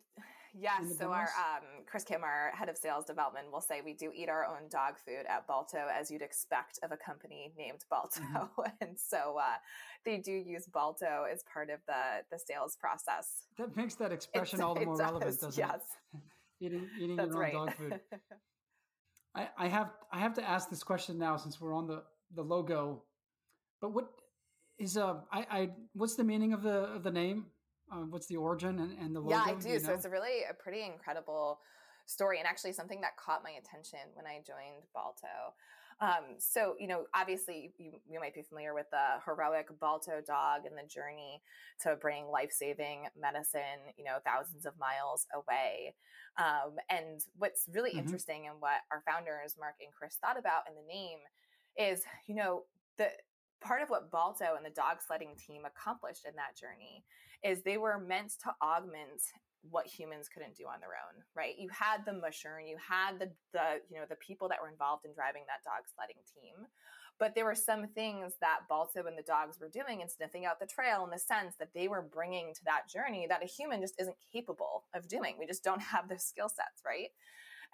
Yes. 0.58 0.98
So 0.98 1.12
our 1.12 1.30
um, 1.38 1.84
Chris 1.86 2.04
Kim, 2.04 2.24
our 2.24 2.52
head 2.54 2.70
of 2.70 2.78
sales 2.78 3.06
development, 3.06 3.52
will 3.52 3.62
say 3.62 3.82
we 3.84 3.94
do 3.94 4.12
eat 4.16 4.30
our 4.30 4.46
own 4.46 4.70
dog 4.70 4.96
food 4.98 5.26
at 5.28 5.48
Balto, 5.48 5.88
as 5.94 6.10
you'd 6.10 6.22
expect 6.22 6.80
of 6.84 6.92
a 6.92 6.98
company 6.98 7.54
named 7.58 7.84
Balto. 7.90 8.22
Mm-hmm. 8.22 8.62
and 8.82 8.98
so 8.98 9.38
uh, 9.40 9.58
they 10.06 10.18
do 10.18 10.32
use 10.32 10.66
Balto 10.68 11.26
as 11.32 11.44
part 11.52 11.70
of 11.70 11.80
the 11.88 12.24
the 12.32 12.40
sales 12.40 12.78
process. 12.80 13.46
That 13.58 13.76
makes 13.76 13.96
that 13.96 14.12
expression 14.12 14.60
it's, 14.60 14.64
all 14.64 14.76
the 14.76 14.86
more 14.86 14.96
does, 14.96 15.02
relevant, 15.02 15.40
doesn't 15.42 15.58
yes. 15.58 15.76
it? 15.76 15.82
Yes. 16.14 16.24
eating 16.62 16.88
eating 17.00 17.16
That's 17.16 17.28
your 17.34 17.36
own 17.36 17.42
right. 17.42 17.54
dog 17.54 17.74
food. 17.76 18.00
I, 19.36 19.48
I 19.58 19.68
have 19.68 19.92
I 20.12 20.20
have 20.20 20.34
to 20.36 20.48
ask 20.48 20.70
this 20.70 20.84
question 20.84 21.18
now 21.18 21.38
since 21.38 21.62
we're 21.62 21.74
on 21.74 21.88
the 21.88 22.04
the 22.36 22.44
logo. 22.44 23.04
But 23.82 23.94
what 23.94 24.10
is 24.78 24.98
uh 24.98 25.18
I, 25.32 25.46
I 25.50 25.70
what's 25.94 26.16
the 26.16 26.24
meaning 26.24 26.54
of 26.54 26.64
the 26.64 26.94
of 26.96 27.04
the 27.04 27.12
name? 27.12 27.46
Uh, 27.92 28.06
what's 28.10 28.28
the 28.28 28.38
origin 28.38 28.80
and, 28.80 28.98
and 29.00 29.16
the 29.16 29.20
logo? 29.20 29.32
Yeah, 29.32 29.44
I 29.46 29.54
do. 29.56 29.70
you 29.70 29.74
know? 29.76 29.80
So 29.80 29.94
it's 29.94 30.06
a 30.06 30.10
really 30.10 30.44
a 30.50 30.54
pretty 30.54 30.84
incredible 30.84 31.60
story 32.06 32.40
and 32.40 32.48
actually 32.48 32.74
something 32.74 33.02
that 33.02 33.18
caught 33.18 33.44
my 33.44 33.52
attention 33.52 34.00
when 34.14 34.26
I 34.26 34.42
joined 34.46 34.84
Balto. 34.94 35.54
Um, 36.02 36.40
so, 36.40 36.76
you 36.80 36.88
know, 36.88 37.06
obviously 37.14 37.74
you, 37.78 37.92
you 38.10 38.20
might 38.20 38.34
be 38.34 38.42
familiar 38.42 38.74
with 38.74 38.90
the 38.90 39.20
heroic 39.26 39.68
Balto 39.82 40.22
dog 40.26 40.62
and 40.66 40.78
the 40.78 40.88
journey 40.88 41.42
to 41.82 41.98
bring 41.98 42.28
life 42.28 42.52
saving 42.52 43.08
medicine, 43.20 43.94
you 43.98 44.06
know, 44.06 44.18
thousands 44.26 44.66
of 44.66 44.74
miles 44.80 45.28
away. 45.36 45.96
Um, 46.38 46.78
and 46.90 47.20
what's 47.38 47.68
really 47.74 47.92
mm-hmm. 47.92 48.00
interesting 48.00 48.48
and 48.48 48.62
what 48.62 48.88
our 48.92 49.04
founders, 49.06 49.56
Mark 49.60 49.76
and 49.82 49.92
Chris, 49.92 50.18
thought 50.22 50.40
about 50.40 50.64
in 50.70 50.76
the 50.76 50.88
name 50.88 51.20
is, 51.78 52.04
you 52.28 52.36
know, 52.36 52.64
the 52.98 53.10
part 53.62 53.82
of 53.82 53.90
what 53.90 54.10
Balto 54.10 54.56
and 54.56 54.66
the 54.66 54.70
dog 54.70 54.98
sledding 55.06 55.36
team 55.36 55.64
accomplished 55.66 56.26
in 56.26 56.36
that 56.36 56.56
journey 56.56 57.04
is 57.44 57.62
they 57.62 57.78
were 57.78 58.00
meant 58.00 58.34
to 58.44 58.52
augment 58.62 59.22
what 59.70 59.88
humans 59.88 60.30
couldn't 60.30 60.56
do 60.56 60.66
on 60.66 60.80
their 60.80 60.96
own, 60.96 61.24
right? 61.36 61.56
You 61.58 61.70
had 61.70 62.06
the 62.06 62.14
musher 62.14 62.58
and 62.60 62.68
you 62.68 62.78
had 62.78 63.20
the 63.20 63.30
the 63.54 63.84
you 63.90 64.00
know 64.00 64.06
the 64.10 64.16
people 64.16 64.48
that 64.50 64.60
were 64.62 64.70
involved 64.70 65.06
in 65.06 65.14
driving 65.14 65.44
that 65.48 65.64
dog 65.64 65.84
sledding 65.94 66.24
team. 66.34 66.68
But 67.20 67.36
there 67.36 67.44
were 67.44 67.56
some 67.56 67.88
things 67.88 68.36
that 68.40 68.62
Balto 68.70 69.06
and 69.06 69.18
the 69.18 69.24
dogs 69.24 69.60
were 69.60 69.68
doing 69.68 70.02
and 70.02 70.10
sniffing 70.10 70.46
out 70.46 70.62
the 70.62 70.66
trail 70.66 71.04
in 71.04 71.10
the 71.10 71.20
sense 71.20 71.56
that 71.60 71.74
they 71.76 71.90
were 71.90 72.02
bringing 72.02 72.54
to 72.54 72.64
that 72.64 72.88
journey 72.88 73.28
that 73.28 73.44
a 73.44 73.46
human 73.46 73.82
just 73.82 74.00
isn't 74.00 74.16
capable 74.32 74.86
of 74.96 75.10
doing. 75.10 75.36
We 75.38 75.46
just 75.46 75.64
don't 75.64 75.82
have 75.94 76.08
those 76.08 76.24
skill 76.24 76.48
sets, 76.48 76.82
right? 76.86 77.10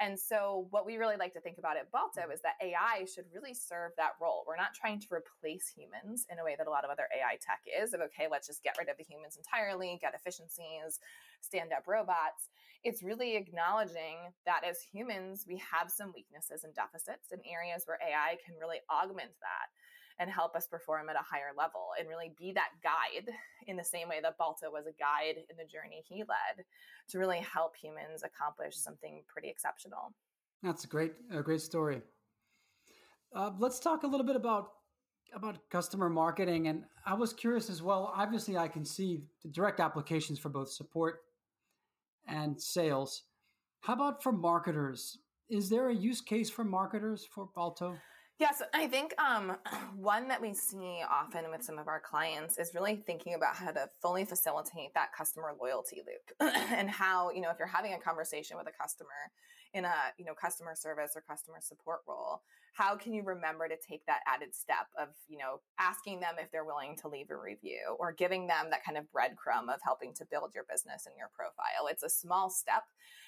And 0.01 0.19
so, 0.19 0.67
what 0.71 0.86
we 0.86 0.97
really 0.97 1.15
like 1.15 1.34
to 1.34 1.39
think 1.39 1.58
about 1.58 1.77
at 1.77 1.91
Balto 1.91 2.21
mm-hmm. 2.21 2.31
is 2.31 2.41
that 2.41 2.60
AI 2.62 3.05
should 3.05 3.25
really 3.34 3.53
serve 3.53 3.91
that 3.97 4.19
role. 4.21 4.43
We're 4.45 4.60
not 4.60 4.73
trying 4.75 4.99
to 4.99 5.08
replace 5.12 5.71
humans 5.71 6.25
in 6.29 6.39
a 6.39 6.43
way 6.43 6.55
that 6.58 6.67
a 6.67 6.69
lot 6.69 6.84
of 6.84 6.91
other 6.91 7.08
AI 7.15 7.39
tech 7.39 7.63
is 7.65 7.93
of, 7.93 8.01
okay, 8.01 8.27
let's 8.29 8.47
just 8.47 8.63
get 8.63 8.75
rid 8.77 8.89
of 8.89 8.97
the 8.97 9.05
humans 9.08 9.38
entirely, 9.38 9.97
get 10.01 10.13
efficiencies, 10.13 10.99
stand 11.39 11.71
up 11.71 11.88
robots. 11.88 12.49
It's 12.84 13.03
really 13.03 13.36
acknowledging 13.36 14.36
that 14.45 14.62
as 14.67 14.81
humans, 14.81 15.45
we 15.47 15.62
have 15.63 15.89
some 15.89 16.12
weaknesses 16.13 16.63
and 16.63 16.75
deficits 16.75 17.31
in 17.31 17.39
areas 17.47 17.84
where 17.86 17.97
AI 18.03 18.36
can 18.43 18.55
really 18.60 18.84
augment 18.91 19.31
that 19.39 19.71
and 20.19 20.30
help 20.30 20.56
us 20.56 20.67
perform 20.67 21.10
at 21.10 21.15
a 21.15 21.23
higher 21.23 21.51
level 21.58 21.89
and 21.99 22.08
really 22.08 22.34
be 22.38 22.54
that 22.54 22.69
guide 22.82 23.34
in 23.67 23.75
the 23.75 23.84
same 23.84 24.08
way 24.08 24.19
that 24.21 24.38
Balto 24.38 24.71
was 24.71 24.86
a 24.88 24.93
guide 24.93 25.38
in 25.49 25.58
the 25.58 25.65
journey 25.65 26.04
he 26.08 26.23
led 26.23 26.65
to 27.10 27.19
really 27.19 27.39
help 27.39 27.75
humans 27.75 28.23
accomplish 28.23 28.75
something 28.78 29.23
pretty 29.28 29.49
exceptional. 29.49 30.13
That's 30.63 30.86
a 30.86 30.88
great, 30.88 31.13
a 31.32 31.41
great 31.41 31.62
story. 31.62 32.01
Uh, 33.36 33.51
let's 33.60 33.80
talk 33.80 34.04
a 34.04 34.08
little 34.08 34.25
bit 34.25 34.36
about 34.36 34.69
about 35.34 35.58
customer 35.69 36.08
marketing, 36.08 36.67
and 36.67 36.84
I 37.06 37.13
was 37.13 37.34
curious 37.34 37.69
as 37.69 37.82
well. 37.82 38.13
Obviously, 38.15 38.58
I 38.58 38.69
can 38.69 38.86
see 38.86 39.23
the 39.43 39.49
direct 39.49 39.80
applications 39.82 40.39
for 40.39 40.49
both 40.49 40.71
support 40.71 41.23
and 42.28 42.62
sales. 42.62 43.23
How 43.82 43.93
about 43.93 44.23
for 44.23 44.32
marketers? 44.32 45.17
Is 45.49 45.69
there 45.69 45.89
a 45.89 45.95
use 45.95 46.21
case 46.21 46.49
for 46.49 46.63
marketers 46.63 47.28
for 47.30 47.49
Balto? 47.54 47.97
Yes, 48.38 48.62
I 48.74 48.88
think 48.88 49.13
um, 49.19 49.56
one 49.95 50.28
that 50.28 50.41
we 50.41 50.54
see 50.54 51.02
often 51.10 51.50
with 51.50 51.63
some 51.63 51.80
of 51.80 51.88
our 51.88 52.02
clients 52.02 52.58
is 52.58 52.76
really 52.76 52.98
thinking 52.98 53.34
about 53.34 53.56
how 53.56 53.71
to 53.71 53.89
fully 54.02 54.26
facilitate 54.26 54.93
that 54.93 55.13
customer 55.13 55.54
loyalty 55.60 56.04
loop 56.06 56.54
and 56.74 56.89
how, 56.89 57.32
you 57.32 57.39
know, 57.39 57.50
if 57.50 57.58
you're 57.58 57.67
having 57.67 57.93
a 57.93 58.00
conversation 58.00 58.58
with 58.58 58.67
a 58.67 58.71
customer 58.71 59.32
in 59.74 59.86
a, 59.86 59.93
you 60.17 60.26
know, 60.26 60.34
customer 60.34 60.74
service 60.76 61.13
or 61.15 61.21
customer 61.21 61.60
support 61.62 62.00
role, 62.08 62.41
how 62.75 62.97
can 62.97 63.13
you 63.13 63.23
remember 63.23 63.69
to 63.69 63.77
take 63.79 64.05
that 64.05 64.19
added 64.27 64.53
step 64.53 64.91
of, 64.99 65.07
you 65.29 65.38
know, 65.38 65.61
asking 65.79 66.19
them 66.19 66.35
if 66.38 66.51
they're 66.51 66.65
willing 66.65 66.97
to 66.97 67.07
leave 67.07 67.29
a 67.31 67.38
review 67.38 67.95
or 67.99 68.11
giving 68.11 68.47
them 68.47 68.67
that 68.69 68.83
kind 68.83 68.97
of 68.97 69.05
breadcrumb 69.15 69.73
of 69.73 69.79
helping 69.81 70.13
to 70.13 70.27
build 70.29 70.51
your 70.53 70.65
business 70.69 71.05
and 71.05 71.15
your 71.17 71.31
profile? 71.33 71.88
It's 71.89 72.03
a 72.03 72.09
small 72.09 72.49
step 72.49 72.83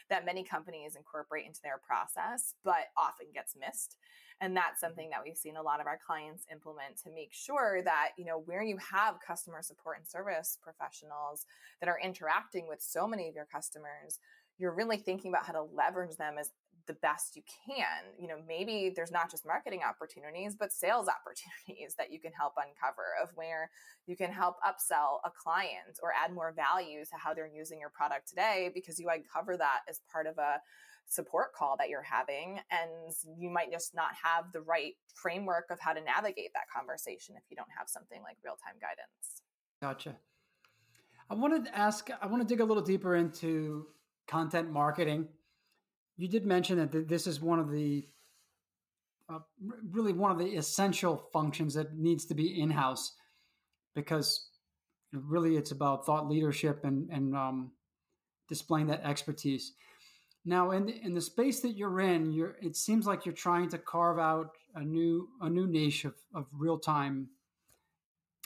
that 0.10 0.26
many 0.26 0.44
companies 0.44 0.98
incorporate 0.98 1.46
into 1.46 1.62
their 1.64 1.80
process, 1.80 2.56
but 2.66 2.92
often 2.98 3.28
gets 3.34 3.56
missed. 3.56 3.96
And 4.42 4.56
that's 4.56 4.84
mm-hmm. 4.84 4.88
something 4.88 5.10
that 5.12 5.22
we've 5.24 5.38
seen 5.38 5.56
a 5.56 5.64
lot 5.64 5.80
of 5.80 5.88
our 5.88 6.00
clients 6.06 6.44
implement 6.52 6.98
to 7.04 7.10
make 7.16 7.32
sure 7.32 7.82
that, 7.84 8.10
you 8.18 8.26
know, 8.26 8.44
where 8.46 8.64
you 8.64 8.78
have 8.92 9.16
customer 9.26 9.62
support 9.62 9.96
and 9.98 10.08
service 10.08 10.58
professionals 10.62 11.46
that 11.80 11.88
are 11.88 12.00
interacting 12.04 12.68
with 12.68 12.82
so 12.82 13.08
many 13.08 13.30
of 13.30 13.36
your 13.36 13.48
customers, 13.50 14.20
you're 14.58 14.76
really 14.76 14.98
thinking 14.98 15.32
about 15.32 15.46
how 15.46 15.54
to 15.54 15.64
leverage 15.64 16.18
them 16.18 16.36
as 16.38 16.52
the 16.88 16.94
best 16.94 17.36
you 17.36 17.44
can. 17.66 18.16
You 18.20 18.28
know, 18.28 18.38
maybe 18.48 18.92
there's 18.96 19.12
not 19.12 19.30
just 19.30 19.46
marketing 19.46 19.82
opportunities, 19.88 20.56
but 20.58 20.72
sales 20.72 21.08
opportunities 21.18 21.96
that 21.98 22.12
you 22.12 22.20
can 22.20 22.32
help 22.32 22.54
uncover 22.58 23.04
of 23.22 23.30
where 23.36 23.70
you 24.08 24.16
can 24.16 24.32
help 24.32 24.56
upsell 24.66 25.20
a 25.26 25.32
client 25.32 26.00
or 26.02 26.12
add 26.12 26.34
more 26.34 26.54
value 26.54 27.04
to 27.04 27.18
how 27.18 27.34
they're 27.34 27.48
using 27.48 27.80
your 27.80 27.90
product 27.90 28.28
today 28.28 28.72
because 28.74 29.00
you 29.00 29.10
uncover 29.10 29.58
that 29.58 29.82
as 29.90 30.02
part 30.12 30.26
of 30.26 30.38
a 30.38 30.60
support 31.10 31.54
call 31.54 31.78
that 31.78 31.90
you're 31.90 32.02
having 32.02 32.60
and 32.70 33.14
you 33.40 33.50
might 33.50 33.72
just 33.72 33.96
not 33.96 34.10
have 34.22 34.52
the 34.52 34.62
right 34.62 34.94
framework 35.16 35.66
of 35.72 35.80
how 35.80 35.94
to 35.94 36.02
navigate 36.02 36.52
that 36.54 36.64
conversation 36.76 37.36
if 37.38 37.44
you 37.50 37.56
don't 37.56 37.70
have 37.78 37.88
something 37.88 38.22
like 38.24 38.38
real-time 38.44 38.76
guidance. 38.82 39.42
Gotcha. 39.82 40.18
I 41.30 41.34
wanted 41.34 41.66
to 41.66 41.78
ask 41.78 42.10
i 42.22 42.26
want 42.26 42.42
to 42.42 42.48
dig 42.48 42.62
a 42.62 42.66
little 42.66 42.84
deeper 42.84 43.16
into 43.16 43.88
content 44.28 44.72
marketing 44.72 45.28
you 46.18 46.28
did 46.28 46.46
mention 46.46 46.78
that 46.78 47.08
this 47.08 47.28
is 47.28 47.40
one 47.42 47.60
of 47.60 47.72
the 47.72 48.08
uh, 49.30 49.40
really 49.92 50.14
one 50.14 50.32
of 50.32 50.38
the 50.38 50.56
essential 50.56 51.30
functions 51.34 51.74
that 51.74 51.96
needs 51.98 52.26
to 52.26 52.34
be 52.34 52.62
in-house 52.62 53.14
because 53.94 54.50
really 55.12 55.58
it's 55.58 55.72
about 55.72 56.06
thought 56.06 56.30
leadership 56.30 56.84
and 56.84 57.10
and 57.12 57.36
um, 57.36 57.72
displaying 58.48 58.88
that 58.88 59.04
expertise 59.04 59.74
now, 60.48 60.72
in 60.72 60.86
the, 60.86 60.98
in 61.04 61.14
the 61.14 61.20
space 61.20 61.60
that 61.60 61.76
you're 61.76 62.00
in, 62.00 62.32
you're 62.32 62.56
it 62.62 62.78
seems 62.78 63.06
like 63.06 63.26
you're 63.26 63.36
trying 63.36 63.68
to 63.68 63.78
carve 63.78 64.18
out 64.18 64.52
a 64.76 64.82
new 64.82 65.28
a 65.42 65.50
new 65.50 65.68
niche 65.68 66.06
of, 66.06 66.16
of 66.34 66.48
real 66.54 66.80
time 66.80 67.28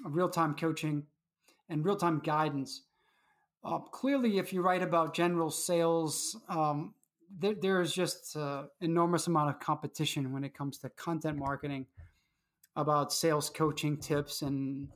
real 0.04 0.28
time 0.28 0.56
coaching 0.56 1.04
and 1.70 1.86
real 1.86 1.96
time 1.96 2.18
guidance. 2.18 2.86
Uh, 3.64 3.78
clearly, 3.78 4.40
if 4.40 4.52
you 4.52 4.64
write 4.64 4.82
about 4.82 5.14
general 5.14 5.52
sales, 5.52 6.36
um, 6.50 6.96
there, 7.40 7.56
there 7.60 7.82
is 7.82 7.94
just 7.94 8.36
an 8.36 8.68
enormous 8.82 9.28
amount 9.28 9.50
of 9.50 9.60
competition 9.60 10.32
when 10.32 10.44
it 10.44 10.54
comes 10.54 10.78
to 10.80 10.90
content 10.90 11.38
marketing 11.38 11.86
about 12.76 13.12
sales 13.12 13.50
coaching 13.50 13.98
tips 13.98 14.42
and 14.42 14.88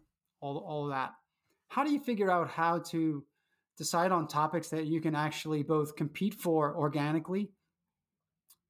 all 0.41 0.57
all 0.57 0.87
that. 0.87 1.11
How 1.69 1.83
do 1.83 1.91
you 1.91 1.99
figure 1.99 2.31
out 2.31 2.49
how 2.49 2.79
to 2.91 3.23
decide 3.77 4.11
on 4.11 4.27
topics 4.27 4.69
that 4.69 4.85
you 4.85 5.01
can 5.01 5.15
actually 5.15 5.63
both 5.63 5.95
compete 5.95 6.33
for 6.33 6.75
organically 6.75 7.51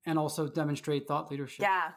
and 0.06 0.18
also 0.18 0.48
demonstrate 0.48 1.08
thought 1.08 1.30
leadership? 1.30 1.62
Yeah. 1.62 1.92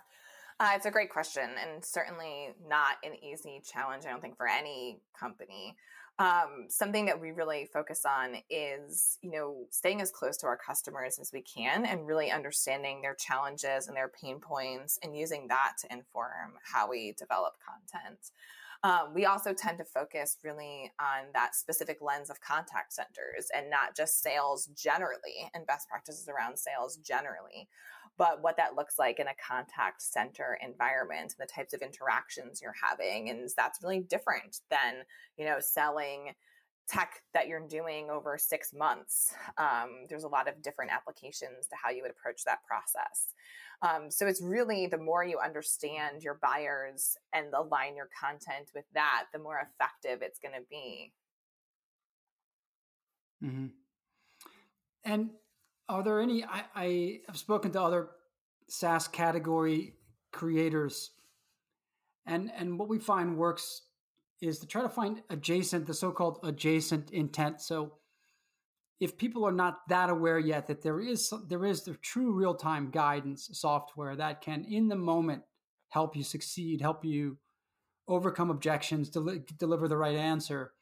Uh, 0.60 0.72
it's 0.74 0.86
a 0.86 0.90
great 0.90 1.08
question 1.10 1.48
and 1.62 1.84
certainly 1.84 2.48
not 2.68 2.96
an 3.04 3.12
easy 3.22 3.62
challenge, 3.64 4.04
I 4.04 4.10
don't 4.10 4.20
think, 4.20 4.36
for 4.36 4.48
any 4.48 5.00
company. 5.18 5.76
Um, 6.20 6.66
something 6.68 7.06
that 7.06 7.20
we 7.20 7.30
really 7.30 7.68
focus 7.72 8.04
on 8.04 8.38
is, 8.50 9.18
you 9.22 9.30
know, 9.30 9.66
staying 9.70 10.00
as 10.00 10.10
close 10.10 10.36
to 10.38 10.46
our 10.46 10.56
customers 10.56 11.20
as 11.20 11.32
we 11.32 11.42
can 11.42 11.86
and 11.86 12.08
really 12.08 12.32
understanding 12.32 13.00
their 13.00 13.14
challenges 13.14 13.86
and 13.86 13.96
their 13.96 14.08
pain 14.08 14.40
points 14.40 14.98
and 15.04 15.16
using 15.16 15.46
that 15.46 15.74
to 15.82 15.92
inform 15.92 16.54
how 16.64 16.90
we 16.90 17.12
develop 17.12 17.54
content. 17.64 18.18
Um, 18.84 19.12
we 19.14 19.26
also 19.26 19.52
tend 19.52 19.78
to 19.78 19.84
focus 19.84 20.38
really 20.44 20.92
on 21.00 21.26
that 21.34 21.54
specific 21.54 21.98
lens 22.00 22.30
of 22.30 22.40
contact 22.40 22.92
centers 22.92 23.48
and 23.56 23.68
not 23.70 23.96
just 23.96 24.22
sales 24.22 24.68
generally 24.76 25.50
and 25.54 25.66
best 25.66 25.88
practices 25.88 26.28
around 26.28 26.58
sales 26.58 26.96
generally, 26.96 27.68
but 28.18 28.42
what 28.42 28.56
that 28.56 28.74
looks 28.74 28.98
like 28.98 29.20
in 29.20 29.28
a 29.28 29.34
contact 29.46 30.02
center 30.02 30.58
environment 30.60 31.34
and 31.38 31.48
the 31.48 31.50
types 31.50 31.72
of 31.72 31.80
interactions 31.80 32.60
you're 32.60 32.74
having. 32.82 33.30
And 33.30 33.48
that's 33.56 33.82
really 33.82 34.00
different 34.00 34.58
than, 34.70 35.04
you 35.36 35.46
know, 35.46 35.58
selling 35.60 36.32
tech 36.88 37.22
that 37.34 37.48
you're 37.48 37.66
doing 37.68 38.10
over 38.10 38.36
six 38.38 38.72
months. 38.72 39.32
Um, 39.56 40.06
there's 40.08 40.24
a 40.24 40.28
lot 40.28 40.48
of 40.48 40.62
different 40.62 40.90
applications 40.90 41.68
to 41.68 41.76
how 41.80 41.90
you 41.90 42.02
would 42.02 42.10
approach 42.10 42.42
that 42.44 42.60
process. 42.66 43.34
Um, 43.82 44.10
so 44.10 44.26
it's 44.26 44.42
really 44.42 44.86
the 44.86 44.98
more 44.98 45.22
you 45.22 45.38
understand 45.38 46.22
your 46.22 46.38
buyers 46.42 47.16
and 47.32 47.52
align 47.54 47.94
your 47.94 48.08
content 48.18 48.70
with 48.74 48.86
that, 48.94 49.26
the 49.32 49.38
more 49.38 49.60
effective 49.60 50.22
it's 50.22 50.40
going 50.40 50.54
to 50.54 50.66
be. 50.68 51.12
Mm-hmm. 53.44 53.66
And 55.04 55.30
are 55.88 56.02
there 56.02 56.20
any? 56.20 56.44
I, 56.44 56.64
I 56.74 57.20
have 57.26 57.36
spoken 57.36 57.72
to 57.72 57.82
other 57.82 58.08
SaaS 58.68 59.08
category 59.08 59.94
creators, 60.32 61.10
and 62.26 62.50
and 62.56 62.78
what 62.78 62.88
we 62.88 62.98
find 62.98 63.36
works 63.36 63.82
is 64.40 64.58
to 64.60 64.66
try 64.66 64.82
to 64.82 64.88
find 64.88 65.22
adjacent, 65.30 65.86
the 65.86 65.94
so-called 65.94 66.38
adjacent 66.44 67.10
intent. 67.10 67.60
So 67.60 67.94
if 69.00 69.16
people 69.16 69.44
are 69.44 69.52
not 69.52 69.88
that 69.88 70.10
aware 70.10 70.38
yet 70.38 70.66
that 70.66 70.82
there 70.82 71.00
is 71.00 71.32
there 71.48 71.64
is 71.64 71.82
the 71.82 71.94
true 71.94 72.32
real-time 72.32 72.90
guidance 72.90 73.48
software 73.52 74.16
that 74.16 74.40
can 74.40 74.64
in 74.64 74.88
the 74.88 74.96
moment 74.96 75.42
help 75.88 76.16
you 76.16 76.24
succeed 76.24 76.80
help 76.80 77.04
you 77.04 77.38
overcome 78.08 78.50
objections 78.50 79.08
del- 79.08 79.38
deliver 79.58 79.88
the 79.88 79.96
right 79.96 80.16
answer 80.16 80.72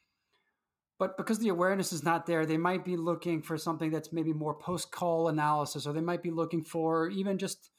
but 0.99 1.17
because 1.17 1.39
the 1.39 1.49
awareness 1.49 1.93
is 1.93 2.03
not 2.03 2.27
there 2.27 2.47
they 2.47 2.57
might 2.57 2.85
be 2.85 2.97
looking 2.97 3.43
for 3.43 3.57
something 3.57 3.91
that's 3.91 4.13
maybe 4.13 4.33
more 4.33 4.55
post-call 4.55 5.29
analysis 5.29 5.87
or 5.87 5.93
they 5.93 6.01
might 6.01 6.23
be 6.23 6.31
looking 6.31 6.63
for 6.63 7.09
even 7.09 7.39
just 7.39 7.71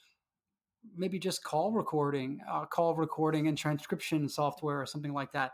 maybe 0.95 1.19
just 1.19 1.43
call 1.43 1.71
recording 1.71 2.39
uh, 2.49 2.65
call 2.65 2.95
recording 2.95 3.47
and 3.47 3.57
transcription 3.57 4.27
software 4.29 4.81
or 4.81 4.85
something 4.85 5.13
like 5.13 5.31
that. 5.33 5.51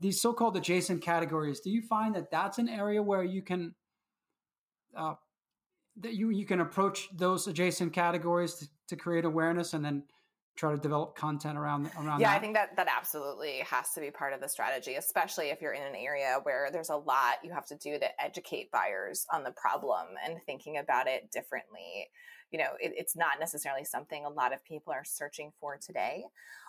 These 0.00 0.20
so-called 0.20 0.56
adjacent 0.56 1.02
categories 1.02 1.60
do 1.60 1.70
you 1.70 1.82
find 1.82 2.14
that 2.14 2.30
that's 2.30 2.58
an 2.58 2.68
area 2.68 3.02
where 3.02 3.22
you 3.22 3.42
can 3.42 3.74
uh, 4.96 5.14
that 6.00 6.14
you 6.14 6.30
you 6.30 6.46
can 6.46 6.60
approach 6.60 7.08
those 7.14 7.46
adjacent 7.46 7.92
categories 7.92 8.54
to, 8.54 8.66
to 8.88 8.96
create 8.96 9.24
awareness 9.24 9.74
and 9.74 9.84
then 9.84 10.02
try 10.56 10.70
to 10.70 10.78
develop 10.78 11.16
content 11.16 11.56
around 11.56 11.90
around 11.98 12.20
yeah 12.20 12.28
that? 12.28 12.36
i 12.36 12.38
think 12.38 12.54
that 12.54 12.76
that 12.76 12.88
absolutely 12.94 13.58
has 13.60 13.90
to 13.92 14.00
be 14.00 14.10
part 14.10 14.32
of 14.32 14.40
the 14.40 14.48
strategy 14.48 14.94
especially 14.96 15.46
if 15.46 15.60
you're 15.62 15.72
in 15.72 15.82
an 15.82 15.94
area 15.94 16.38
where 16.42 16.68
there's 16.70 16.90
a 16.90 16.96
lot 16.96 17.36
you 17.42 17.50
have 17.50 17.66
to 17.66 17.76
do 17.76 17.98
to 17.98 18.22
educate 18.22 18.70
buyers 18.70 19.26
on 19.32 19.42
the 19.42 19.52
problem 19.52 20.06
and 20.26 20.38
thinking 20.44 20.78
about 20.78 21.06
it 21.06 21.30
differently 21.30 22.08
you 22.52 22.58
know 22.58 22.70
it, 22.80 22.92
it's 22.96 23.16
not 23.16 23.40
necessarily 23.40 23.84
something 23.84 24.24
a 24.24 24.30
lot 24.30 24.52
of 24.52 24.64
people 24.64 24.92
are 24.92 25.04
searching 25.04 25.52
for 25.60 25.76
today 25.76 26.24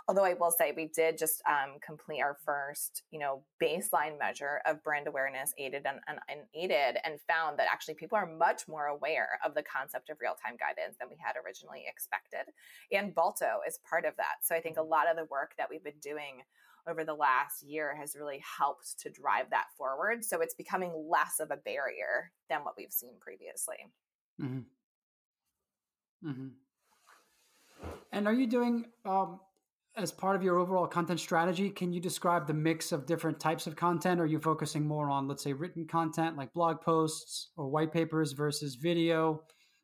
Although 0.08 0.26
I 0.26 0.34
will 0.34 0.52
say 0.52 0.74
we 0.76 0.88
did 0.88 1.18
just 1.18 1.42
um, 1.48 1.80
complete 1.80 2.22
our 2.22 2.36
first, 2.46 3.04
you 3.12 3.20
know, 3.20 3.44
baseline 3.62 4.20
measure 4.20 4.60
of 4.66 4.84
brand 4.84 5.08
awareness, 5.08 5.54
aided 5.58 5.86
and, 5.86 6.20
unaided, 6.28 6.98
and 7.06 7.22
found 7.22 7.58
that 7.58 7.68
actually 7.72 7.94
people 7.94 8.18
are 8.18 8.26
much 8.26 8.68
more 8.68 8.88
aware 8.88 9.40
of 9.46 9.56
the 9.56 9.64
concept 9.64 10.10
of 10.10 10.18
real 10.20 10.36
time 10.44 10.58
guidance 10.58 10.98
than 11.00 11.08
we 11.10 11.16
had 11.24 11.36
originally 11.46 11.86
expected. 11.88 12.52
And 12.92 13.16
Balto 13.16 13.62
is 13.66 13.80
part 13.90 14.04
of 14.04 14.14
that. 14.18 14.42
So 14.42 14.56
I 14.56 14.60
think 14.60 14.78
a 14.78 14.84
lot 14.84 15.10
of 15.10 15.16
the 15.16 15.26
work 15.26 15.54
that 15.58 15.70
we've 15.70 15.84
been 15.84 15.94
doing 16.02 16.42
over 16.86 17.06
the 17.06 17.14
last 17.14 17.64
year 17.64 17.96
has 17.96 18.14
really 18.14 18.44
helped 18.58 19.00
to 19.00 19.10
drive 19.10 19.50
that 19.52 19.68
forward. 19.78 20.26
So 20.26 20.42
it's 20.42 20.54
becoming 20.54 20.92
less 21.10 21.40
of 21.40 21.50
a 21.50 21.56
barrier 21.56 22.34
than 22.50 22.66
what 22.66 22.74
we've 22.78 22.92
seen 22.92 23.14
previously. 23.22 23.88
Mm-hmm. 24.42 24.60
Mm-hmm. 26.26 26.48
And 28.12 28.28
are 28.28 28.34
you 28.34 28.48
doing 28.48 28.86
um, 29.06 29.40
as 29.96 30.12
part 30.12 30.36
of 30.36 30.44
your 30.44 30.58
overall 30.58 30.88
content 30.88 31.20
strategy, 31.20 31.70
can 31.70 31.94
you 31.94 32.00
describe 32.00 32.48
the 32.48 32.54
mix 32.54 32.92
of 32.92 33.06
different 33.06 33.40
types 33.40 33.68
of 33.68 33.76
content? 33.76 34.20
Are 34.20 34.26
you 34.26 34.40
focusing 34.40 34.88
more 34.88 35.10
on, 35.10 35.28
let's 35.28 35.44
say, 35.44 35.54
written 35.54 35.86
content 35.86 36.38
like 36.38 36.54
blog 36.54 36.82
posts 36.82 37.50
or 37.58 37.70
white 37.70 37.92
papers 37.92 38.32
versus 38.32 38.76
video 38.76 39.42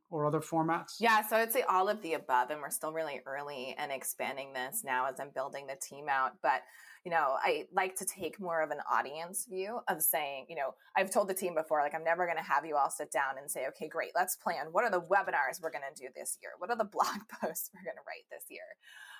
or 0.10 0.26
other 0.26 0.40
formats? 0.40 0.96
Yeah, 1.00 1.26
so 1.28 1.38
I'd 1.38 1.54
say 1.54 1.64
all 1.64 1.90
of 1.90 2.02
the 2.02 2.14
above. 2.14 2.50
And 2.50 2.62
we're 2.62 2.70
still 2.70 2.94
really 2.94 3.22
early 3.26 3.76
and 3.78 3.92
expanding 3.92 4.54
this 4.54 4.84
now 4.84 5.08
as 5.08 5.20
I'm 5.20 5.30
building 5.34 5.68
the 5.68 5.76
team 5.76 6.08
out. 6.10 6.34
But 6.42 6.62
you 7.06 7.12
know, 7.12 7.36
I 7.42 7.66
like 7.74 7.96
to 7.98 8.06
take 8.06 8.40
more 8.40 8.62
of 8.62 8.72
an 8.72 8.80
audience 8.92 9.46
view 9.50 9.80
of 9.88 10.02
saying, 10.02 10.48
you 10.50 10.56
know, 10.56 10.76
I've 10.98 11.12
told 11.12 11.30
the 11.30 11.34
team 11.34 11.56
before, 11.56 11.82
like, 11.82 11.96
I'm 11.96 12.04
never 12.04 12.26
going 12.26 12.38
to 12.38 12.44
have 12.44 12.66
you 12.66 12.76
all 12.76 12.90
sit 12.90 13.12
down 13.12 13.38
and 13.40 13.50
say, 13.50 13.68
okay, 13.70 13.88
great, 13.88 14.12
let's 14.16 14.36
plan. 14.36 14.68
What 14.72 14.84
are 14.84 14.92
the 14.92 15.02
webinars 15.02 15.62
we're 15.62 15.72
going 15.72 15.88
to 15.94 16.02
do 16.02 16.10
this 16.16 16.38
year? 16.42 16.52
What 16.58 16.70
are 16.70 16.76
the 16.76 16.84
blog 16.92 17.20
posts 17.42 17.72
we're 17.74 17.86
going 17.86 17.96
to 17.96 18.06
write 18.06 18.28
this 18.30 18.46
year? 18.50 18.68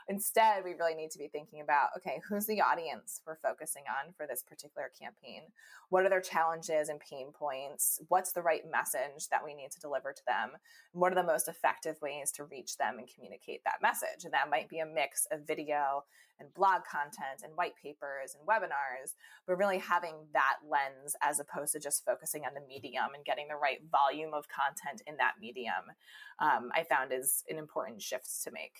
Instead, 0.10 0.64
we 0.64 0.74
really 0.74 0.96
need 0.96 1.12
to 1.12 1.20
be 1.20 1.28
thinking 1.28 1.62
about 1.62 1.90
okay, 1.96 2.20
who's 2.28 2.48
the 2.48 2.62
audience 2.62 3.22
we're 3.28 3.38
focusing 3.38 3.84
on 3.88 4.12
for 4.18 4.26
this 4.26 4.42
particular 4.42 4.90
campaign? 5.00 5.44
What 5.90 6.04
are 6.04 6.10
their 6.10 6.20
challenges 6.20 6.90
and 6.90 7.00
pain 7.00 7.28
points? 7.32 8.02
What's 8.08 8.32
the 8.32 8.42
right 8.42 8.64
message 8.70 9.30
that 9.30 9.46
we 9.46 9.54
need 9.54 9.70
to 9.70 9.80
deliver 9.80 10.12
to 10.12 10.22
them? 10.26 10.58
What 10.94 11.12
are 11.12 11.16
the 11.16 11.24
most 11.24 11.48
effective 11.48 12.02
ways 12.02 12.32
to 12.34 12.44
reach 12.44 12.78
them 12.78 12.98
and 12.98 13.08
communicate 13.08 13.64
that 13.66 13.84
message? 13.84 14.26
And 14.26 14.34
that 14.34 14.50
might 14.50 14.68
be 14.68 14.80
a 14.80 14.86
mix 14.86 15.28
of 15.32 15.46
video 15.46 16.06
and 16.40 16.52
blog 16.56 16.82
content 16.90 17.44
and 17.44 17.56
white 17.56 17.76
papers 17.76 18.34
and 18.34 18.48
webinars, 18.48 19.14
but 19.46 19.58
really 19.58 19.78
having 19.78 20.16
that 20.34 20.58
lens 20.68 21.16
as 21.22 21.40
opposed 21.40 21.74
to 21.74 21.80
just 21.80 22.04
focusing 22.04 22.46
on 22.46 22.56
the 22.56 22.68
medium 22.68 23.14
and 23.14 23.26
getting 23.26 23.48
the 23.48 23.56
right 23.56 23.80
volume 23.92 24.34
of 24.34 24.48
content 24.50 25.04
in 25.06 25.18
that 25.18 25.34
medium, 25.40 25.94
um, 26.40 26.72
I 26.74 26.84
found 26.84 27.12
is 27.14 27.44
an 27.48 27.60
important 27.60 28.02
shift 28.02 28.28
to 28.44 28.52
make. 28.52 28.80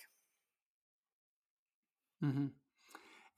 Mm-hmm. 2.24 2.46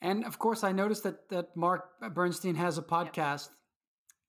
And 0.00 0.24
of 0.24 0.38
course, 0.38 0.64
I 0.64 0.72
noticed 0.72 1.04
that 1.04 1.28
that 1.28 1.56
Mark 1.56 1.84
Bernstein 2.12 2.56
has 2.56 2.78
a 2.78 2.82
podcast 2.82 3.50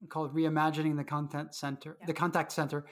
yeah. 0.01 0.07
called 0.07 0.35
"Reimagining 0.35 0.95
the 0.95 1.03
Content 1.03 1.55
Center," 1.55 1.97
yeah. 1.99 2.05
the 2.05 2.13
Contact 2.13 2.51
Center, 2.51 2.85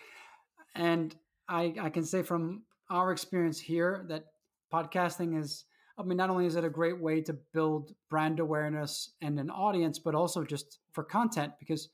and 0.76 1.16
I, 1.48 1.74
I 1.80 1.90
can 1.90 2.04
say 2.04 2.24
from 2.24 2.64
our 2.90 3.12
experience 3.12 3.60
here 3.60 4.06
that 4.10 4.26
podcasting 4.74 5.40
is. 5.40 5.66
I 5.98 6.04
mean, 6.04 6.18
not 6.18 6.32
only 6.32 6.48
is 6.48 6.56
it 6.56 6.64
a 6.64 6.70
great 6.70 7.00
way 7.00 7.22
to 7.22 7.38
build 7.54 7.92
brand 8.10 8.40
awareness 8.40 9.12
and 9.22 9.40
an 9.40 9.52
audience, 9.52 10.00
but 10.00 10.16
also 10.16 10.44
just 10.44 10.80
for 10.94 11.04
content 11.04 11.54
because 11.60 11.90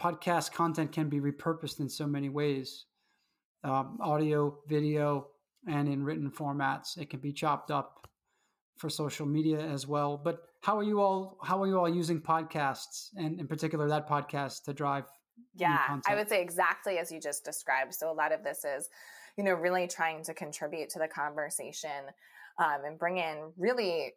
podcast 0.00 0.52
content 0.52 0.92
can 0.92 1.08
be 1.08 1.18
repurposed 1.18 1.80
in 1.80 1.88
so 1.88 2.06
many 2.06 2.28
ways 2.28 2.84
um, 3.64 3.98
audio, 4.00 4.58
video, 4.68 5.28
and 5.66 5.88
in 5.88 6.04
written 6.04 6.30
formats. 6.30 6.96
It 6.96 7.10
can 7.10 7.18
be 7.20 7.32
chopped 7.32 7.70
up 7.70 8.08
for 8.78 8.88
social 8.88 9.26
media 9.26 9.60
as 9.60 9.86
well. 9.86 10.16
But 10.16 10.44
how 10.60 10.78
are 10.78 10.82
you 10.82 11.00
all? 11.00 11.36
How 11.42 11.60
are 11.62 11.66
you 11.66 11.78
all 11.78 11.88
using 11.88 12.20
podcasts, 12.20 13.10
and 13.16 13.38
in 13.38 13.46
particular 13.46 13.88
that 13.88 14.08
podcast 14.08 14.64
to 14.64 14.72
drive? 14.72 15.04
Yeah, 15.54 16.00
I 16.08 16.14
would 16.14 16.28
say 16.28 16.40
exactly 16.40 16.98
as 16.98 17.12
you 17.12 17.20
just 17.20 17.44
described. 17.44 17.94
So 17.94 18.10
a 18.10 18.12
lot 18.12 18.32
of 18.32 18.42
this 18.42 18.64
is, 18.64 18.88
you 19.36 19.44
know, 19.44 19.54
really 19.54 19.86
trying 19.86 20.22
to 20.24 20.34
contribute 20.34 20.88
to 20.90 20.98
the 20.98 21.08
conversation. 21.08 22.06
Um, 22.60 22.84
and 22.84 22.98
bring 22.98 23.18
in 23.18 23.52
really 23.56 24.14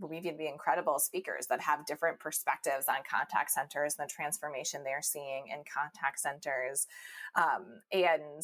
we 0.00 0.18
view 0.18 0.32
to 0.32 0.36
be 0.36 0.48
incredible 0.48 0.98
speakers 0.98 1.46
that 1.46 1.60
have 1.60 1.86
different 1.86 2.18
perspectives 2.18 2.86
on 2.88 2.96
contact 3.08 3.52
centers 3.52 3.94
and 3.96 4.08
the 4.08 4.12
transformation 4.12 4.82
they're 4.82 5.00
seeing 5.00 5.44
in 5.46 5.62
contact 5.72 6.18
centers. 6.18 6.88
Um, 7.36 7.80
and 7.92 8.42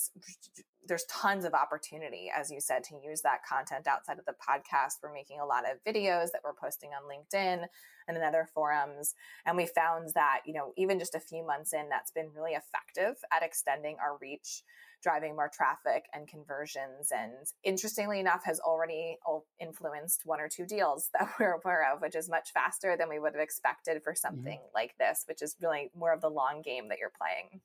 there's 0.87 1.05
tons 1.05 1.45
of 1.45 1.55
opportunity, 1.55 2.31
as 2.37 2.51
you 2.51 2.61
said, 2.61 2.85
to 2.85 2.95
use 3.05 3.23
that 3.23 3.45
content 3.45 3.87
outside 3.87 4.19
of 4.19 4.25
the 4.27 4.35
podcast. 4.35 4.99
We're 5.03 5.13
making 5.13 5.41
a 5.41 5.47
lot 5.47 5.65
of 5.65 5.83
videos 5.85 6.31
that 6.33 6.43
we're 6.45 6.53
posting 6.53 6.91
on 6.91 7.03
LinkedIn 7.09 7.67
and 8.07 8.17
in 8.17 8.23
other 8.23 8.49
forums. 8.53 9.15
And 9.47 9.57
we 9.57 9.67
found 9.67 10.11
that, 10.15 10.41
you 10.45 10.53
know, 10.53 10.73
even 10.77 10.99
just 10.99 11.15
a 11.15 11.21
few 11.21 11.45
months 11.47 11.73
in, 11.73 11.89
that's 11.89 12.11
been 12.11 12.29
really 12.35 12.53
effective 12.53 13.17
at 13.33 13.43
extending 13.43 13.97
our 14.01 14.19
reach, 14.21 14.63
driving 15.05 15.37
more 15.37 15.51
traffic 15.53 16.07
and 16.13 16.27
conversions. 16.27 17.13
And 17.15 17.33
interestingly 17.63 18.19
enough, 18.19 18.43
has 18.45 18.59
already 18.59 19.19
influenced 19.61 20.23
one 20.25 20.41
or 20.41 20.49
two 20.49 20.67
deals 20.67 21.11
that 21.19 21.29
we're 21.39 21.53
aware 21.53 21.93
of, 21.93 22.01
which 22.01 22.17
is 22.17 22.29
much 22.29 22.51
faster 22.53 22.97
than 22.97 23.09
we 23.09 23.21
would 23.21 23.35
have 23.35 23.43
expected 23.43 24.03
for 24.03 24.13
mm-hmm. 24.13 24.27
something 24.27 24.59
mm-hmm. 24.59 24.75
like 24.75 24.97
this, 24.99 25.25
which 25.29 25.43
is 25.43 25.55
really 25.61 25.91
more 25.97 26.13
of 26.13 26.21
the 26.21 26.31
long 26.31 26.63
game 26.63 26.89
that 26.89 26.99
you're 26.99 27.13
playing. 27.17 27.61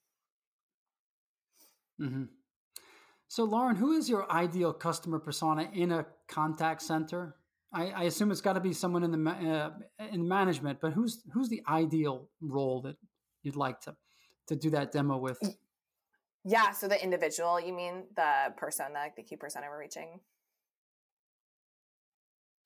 Mm-hmm. 1.99 2.23
So, 3.29 3.43
Lauren, 3.43 3.75
who 3.75 3.93
is 3.93 4.09
your 4.09 4.29
ideal 4.31 4.73
customer 4.73 5.19
persona 5.19 5.69
in 5.73 5.91
a 5.91 6.05
contact 6.27 6.81
center? 6.81 7.35
I, 7.71 7.87
I 7.91 8.03
assume 8.03 8.31
it's 8.31 8.41
got 8.41 8.53
to 8.53 8.59
be 8.59 8.73
someone 8.73 9.03
in 9.03 9.11
the 9.11 9.29
uh, 9.29 9.71
in 10.11 10.27
management, 10.27 10.79
but 10.81 10.93
who's 10.93 11.21
who's 11.33 11.47
the 11.49 11.61
ideal 11.69 12.27
role 12.41 12.81
that 12.81 12.95
you'd 13.43 13.55
like 13.55 13.81
to 13.81 13.95
to 14.47 14.55
do 14.55 14.71
that 14.71 14.91
demo 14.91 15.17
with? 15.17 15.37
Yeah, 16.45 16.71
so 16.71 16.87
the 16.87 17.01
individual, 17.01 17.59
you 17.59 17.73
mean 17.73 18.03
the 18.15 18.53
persona, 18.55 19.07
the 19.15 19.23
key 19.23 19.35
persona 19.35 19.67
we're 19.69 19.79
reaching? 19.79 20.19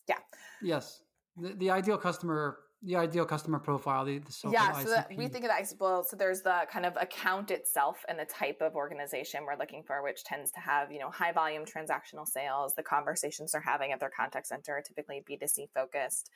Yeah. 0.07 0.19
Yes, 0.61 1.01
the, 1.37 1.53
the 1.53 1.71
ideal 1.71 1.97
customer 1.97 2.59
the 2.85 2.97
ideal 2.97 3.25
customer 3.25 3.59
profile 3.59 4.03
the, 4.03 4.19
the 4.19 4.49
yeah 4.51 4.73
so 4.73 4.89
the, 4.89 5.05
we 5.15 5.27
think 5.27 5.45
of 5.45 5.49
that 5.49 5.73
well 5.79 6.03
so 6.03 6.17
there's 6.17 6.41
the 6.41 6.61
kind 6.71 6.85
of 6.85 6.93
account 6.99 7.49
itself 7.49 8.03
and 8.09 8.19
the 8.19 8.25
type 8.25 8.61
of 8.61 8.75
organization 8.75 9.43
we're 9.45 9.57
looking 9.57 9.83
for 9.83 10.03
which 10.03 10.23
tends 10.23 10.51
to 10.51 10.59
have 10.59 10.91
you 10.91 10.99
know 10.99 11.09
high 11.09 11.31
volume 11.31 11.63
transactional 11.63 12.27
sales. 12.27 12.73
The 12.75 12.83
conversations 12.83 13.53
they're 13.53 13.61
having 13.61 13.91
at 13.91 13.99
their 13.99 14.11
contact 14.15 14.47
center 14.47 14.73
are 14.73 14.81
typically 14.81 15.23
b2c 15.29 15.69
focused 15.73 16.29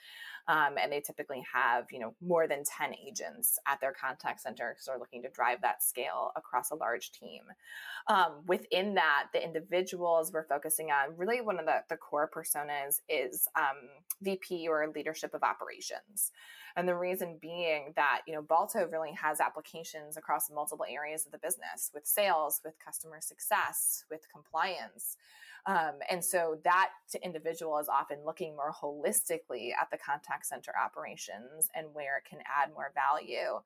um, 0.48 0.76
and 0.82 0.92
they 0.92 1.02
typically 1.02 1.44
have 1.54 1.86
you 1.92 2.00
know 2.00 2.14
more 2.22 2.48
than 2.48 2.64
10 2.64 2.94
agents 3.06 3.60
at 3.68 3.82
their 3.82 3.94
contact 3.94 4.42
center 4.42 4.72
because 4.72 4.86
they're 4.86 5.00
looking 5.00 5.22
to 5.24 5.30
drive 5.30 5.62
that 5.62 5.84
scale 5.84 6.32
across 6.36 6.72
a 6.72 6.76
large 6.76 7.12
team. 7.12 7.42
Um, 8.08 8.44
within 8.48 8.94
that 8.96 9.26
the 9.34 9.44
individuals 9.44 10.32
we're 10.32 10.48
focusing 10.48 10.92
on 10.92 11.18
really 11.18 11.42
one 11.42 11.60
of 11.60 11.66
the, 11.66 11.84
the 11.90 11.98
core 11.98 12.30
personas 12.34 13.02
is 13.10 13.48
um, 13.58 13.90
vp 14.22 14.68
or 14.70 14.88
leadership 14.96 15.34
of 15.34 15.44
operations 15.44 16.32
And 16.76 16.88
the 16.88 16.96
reason 16.96 17.40
being 17.42 17.94
that, 17.96 18.22
you 18.28 18.34
know, 18.34 18.42
Balto 18.42 18.88
really 18.88 19.12
has 19.14 19.40
applications 19.40 20.16
across 20.16 20.52
multiple 20.52 20.86
areas 20.88 21.26
of 21.26 21.32
the 21.32 21.40
business 21.40 21.90
with 21.94 22.06
sales, 22.06 22.62
with 22.64 22.76
customer 22.84 23.20
success, 23.20 24.06
with 24.12 24.28
compliance. 24.32 25.18
Um, 25.68 25.96
and 26.10 26.24
so 26.24 26.60
that 26.64 26.92
individual 27.22 27.78
is 27.78 27.90
often 27.90 28.20
looking 28.26 28.56
more 28.56 28.72
holistically 28.72 29.72
at 29.80 29.92
the 29.92 29.98
contact 29.98 30.46
center 30.46 30.72
operations 30.82 31.70
and 31.76 31.88
where 31.94 32.18
it 32.18 32.30
can 32.30 32.40
add 32.40 32.74
more 32.74 32.94
value 32.96 33.60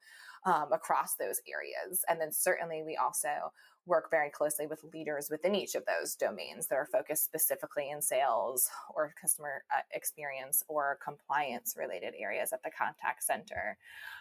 um, 0.45 0.73
across 0.73 1.13
those 1.15 1.39
areas. 1.47 2.03
And 2.09 2.19
then 2.19 2.31
certainly 2.31 2.81
we 2.83 2.97
also 2.97 3.53
work 3.85 4.09
very 4.11 4.29
closely 4.29 4.67
with 4.67 4.83
leaders 4.93 5.29
within 5.29 5.55
each 5.55 5.75
of 5.75 5.83
those 5.85 6.15
domains 6.15 6.67
that 6.67 6.75
are 6.75 6.87
focused 6.91 7.23
specifically 7.23 7.89
in 7.89 8.01
sales 8.01 8.69
or 8.95 9.13
customer 9.19 9.63
uh, 9.75 9.81
experience 9.91 10.63
or 10.67 10.99
compliance 11.03 11.75
related 11.77 12.13
areas 12.19 12.53
at 12.53 12.63
the 12.63 12.69
contact 12.69 13.23
center. 13.23 13.77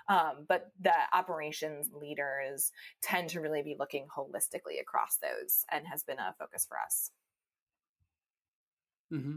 Um, 0.09 0.47
but 0.49 0.71
the 0.81 0.95
operations 1.13 1.91
leaders 1.95 2.73
tend 3.03 3.31
to 3.31 3.41
really 3.41 3.63
be 3.63 3.77
looking 3.79 4.07
holistically 4.15 4.81
across 4.81 5.17
those 5.17 5.65
and 5.71 5.87
has 5.87 6.03
been 6.03 6.19
a 6.19 6.35
focus 6.39 6.67
for 6.67 6.79
us. 6.79 7.11
Mm-hmm. 9.13 9.37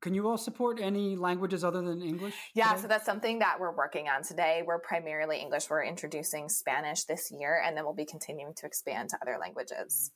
Can 0.00 0.14
you 0.14 0.28
all 0.28 0.38
support 0.38 0.78
any 0.80 1.14
languages 1.14 1.62
other 1.62 1.82
than 1.82 2.00
English? 2.00 2.34
Yeah, 2.54 2.70
today? 2.70 2.82
so 2.82 2.88
that's 2.88 3.04
something 3.04 3.40
that 3.40 3.60
we're 3.60 3.74
working 3.74 4.08
on 4.08 4.22
today. 4.22 4.62
We're 4.66 4.78
primarily 4.78 5.38
English. 5.38 5.68
We're 5.68 5.84
introducing 5.84 6.48
Spanish 6.48 7.04
this 7.04 7.30
year, 7.30 7.62
and 7.64 7.76
then 7.76 7.84
we'll 7.84 7.94
be 7.94 8.06
continuing 8.06 8.54
to 8.54 8.66
expand 8.66 9.10
to 9.10 9.18
other 9.20 9.36
languages. 9.38 10.10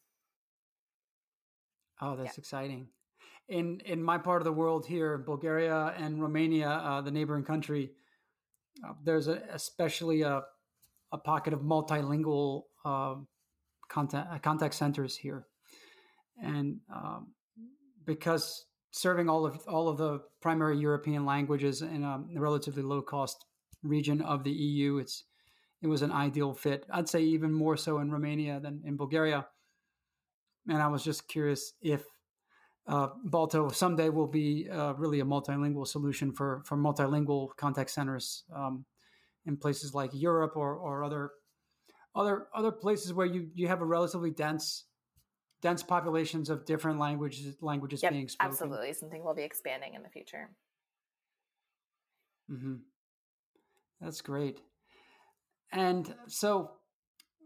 Oh, 2.01 2.17
that's 2.17 2.39
yeah. 2.39 2.41
exciting. 2.41 2.89
In 3.49 3.81
in 3.85 4.03
my 4.03 4.17
part 4.17 4.41
of 4.41 4.47
the 4.47 4.53
world 4.53 4.87
here, 4.87 5.19
Bulgaria 5.19 5.95
and 5.99 6.21
Romania, 6.21 6.71
uh, 6.71 7.01
the 7.03 7.11
neighboring 7.11 7.45
country, 7.45 7.91
uh, 8.83 8.95
there's 9.05 9.29
a, 9.29 9.43
especially 9.53 10.23
a, 10.23 10.43
a 11.13 11.19
pocket 11.19 11.53
of 11.53 11.61
multilingual 11.61 12.63
uh, 12.87 13.17
contact, 13.89 14.43
contact 14.43 14.75
centers 14.75 15.15
here. 15.15 15.47
And 16.43 16.81
um, 16.93 17.35
because 18.07 18.67
serving 18.91 19.29
all 19.29 19.45
of 19.45 19.59
all 19.67 19.89
of 19.89 19.99
the 19.99 20.21
primary 20.41 20.79
European 20.79 21.25
languages 21.25 21.83
in 21.83 22.05
a 22.05 22.23
relatively 22.37 22.83
low 22.83 23.03
cost 23.03 23.45
region 23.83 24.21
of 24.23 24.45
the 24.45 24.53
EU. 24.53 24.99
It's 24.99 25.25
it 25.83 25.87
was 25.89 26.03
an 26.03 26.13
ideal 26.13 26.55
fit. 26.55 26.87
I'd 26.91 27.09
say 27.09 27.23
even 27.23 27.53
more 27.53 27.77
so 27.77 27.99
in 27.99 28.11
Romania 28.11 28.61
than 28.61 28.83
in 28.85 28.97
Bulgaria. 28.97 29.47
And 30.69 30.81
I 30.81 30.87
was 30.87 31.05
just 31.05 31.29
curious 31.29 31.75
if 31.83 32.05
uh, 32.87 33.09
Balto 33.25 33.69
someday 33.69 34.09
will 34.09 34.27
be 34.27 34.69
uh, 34.71 34.95
really 34.95 35.21
a 35.21 35.25
multilingual 35.25 35.87
solution 35.87 36.33
for 36.33 36.63
for 36.65 36.77
multilingual 36.77 37.49
contact 37.57 37.91
centers 37.91 38.45
um, 38.55 38.85
in 39.47 39.57
places 39.57 39.95
like 39.95 40.11
Europe 40.13 40.57
or 40.57 40.77
or 40.77 41.05
other 41.05 41.31
other 42.15 42.47
other 42.55 42.73
places 42.73 43.13
where 43.13 43.27
you 43.27 43.51
you 43.55 43.69
have 43.69 43.83
a 43.83 43.87
relatively 43.87 44.31
dense 44.31 44.85
dense 45.65 45.83
populations 45.83 46.51
of 46.51 46.67
different 46.67 46.99
languages 46.99 47.57
languages 47.63 48.03
yep, 48.03 48.13
being 48.13 48.29
spoken. 48.29 48.53
Absolutely, 48.53 48.93
something 48.93 49.25
we'll 49.25 49.35
be 49.35 49.43
expanding 49.43 49.95
in 49.95 50.03
the 50.03 50.11
future. 50.11 50.51
Mm-hmm. 52.53 52.75
That's 53.99 54.21
great. 54.21 54.61
And 55.73 56.15
so, 56.27 56.73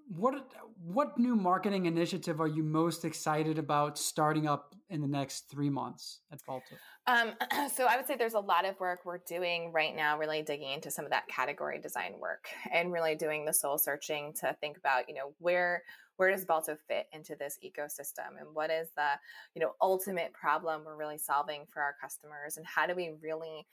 what 0.08 0.34
what 0.82 1.16
new 1.16 1.36
marketing 1.36 1.86
initiative 1.86 2.40
are 2.40 2.48
you 2.48 2.64
most 2.64 3.04
excited 3.04 3.56
about 3.56 3.96
starting 3.96 4.48
up 4.48 4.74
in 4.90 5.00
the 5.00 5.06
next 5.06 5.48
three 5.48 5.70
months 5.70 6.18
at 6.32 6.40
Balto? 6.44 6.74
Um, 7.06 7.34
so 7.72 7.86
I 7.86 7.96
would 7.96 8.08
say 8.08 8.16
there's 8.16 8.34
a 8.34 8.40
lot 8.40 8.64
of 8.64 8.80
work 8.80 9.00
we're 9.04 9.18
doing 9.18 9.70
right 9.72 9.94
now, 9.94 10.18
really 10.18 10.42
digging 10.42 10.72
into 10.72 10.90
some 10.90 11.04
of 11.04 11.12
that 11.12 11.28
category 11.28 11.78
design 11.80 12.14
work 12.18 12.48
and 12.72 12.92
really 12.92 13.14
doing 13.14 13.44
the 13.44 13.54
soul 13.54 13.78
searching 13.78 14.32
to 14.40 14.56
think 14.60 14.76
about, 14.76 15.08
you 15.08 15.14
know, 15.14 15.34
where 15.38 15.84
where 16.18 16.32
does 16.32 16.44
Balto 16.44 16.76
fit 16.88 17.06
into 17.12 17.36
this 17.36 17.58
ecosystem? 17.64 18.38
And 18.38 18.48
what 18.52 18.70
is 18.70 18.88
the 18.96 19.10
you 19.54 19.62
know 19.62 19.72
ultimate 19.80 20.32
problem 20.32 20.82
we're 20.84 20.96
really 20.96 21.18
solving 21.18 21.62
for 21.72 21.80
our 21.80 21.94
customers? 22.00 22.56
And 22.56 22.66
how 22.66 22.86
do 22.86 22.94
we 22.94 23.14
really 23.22 23.66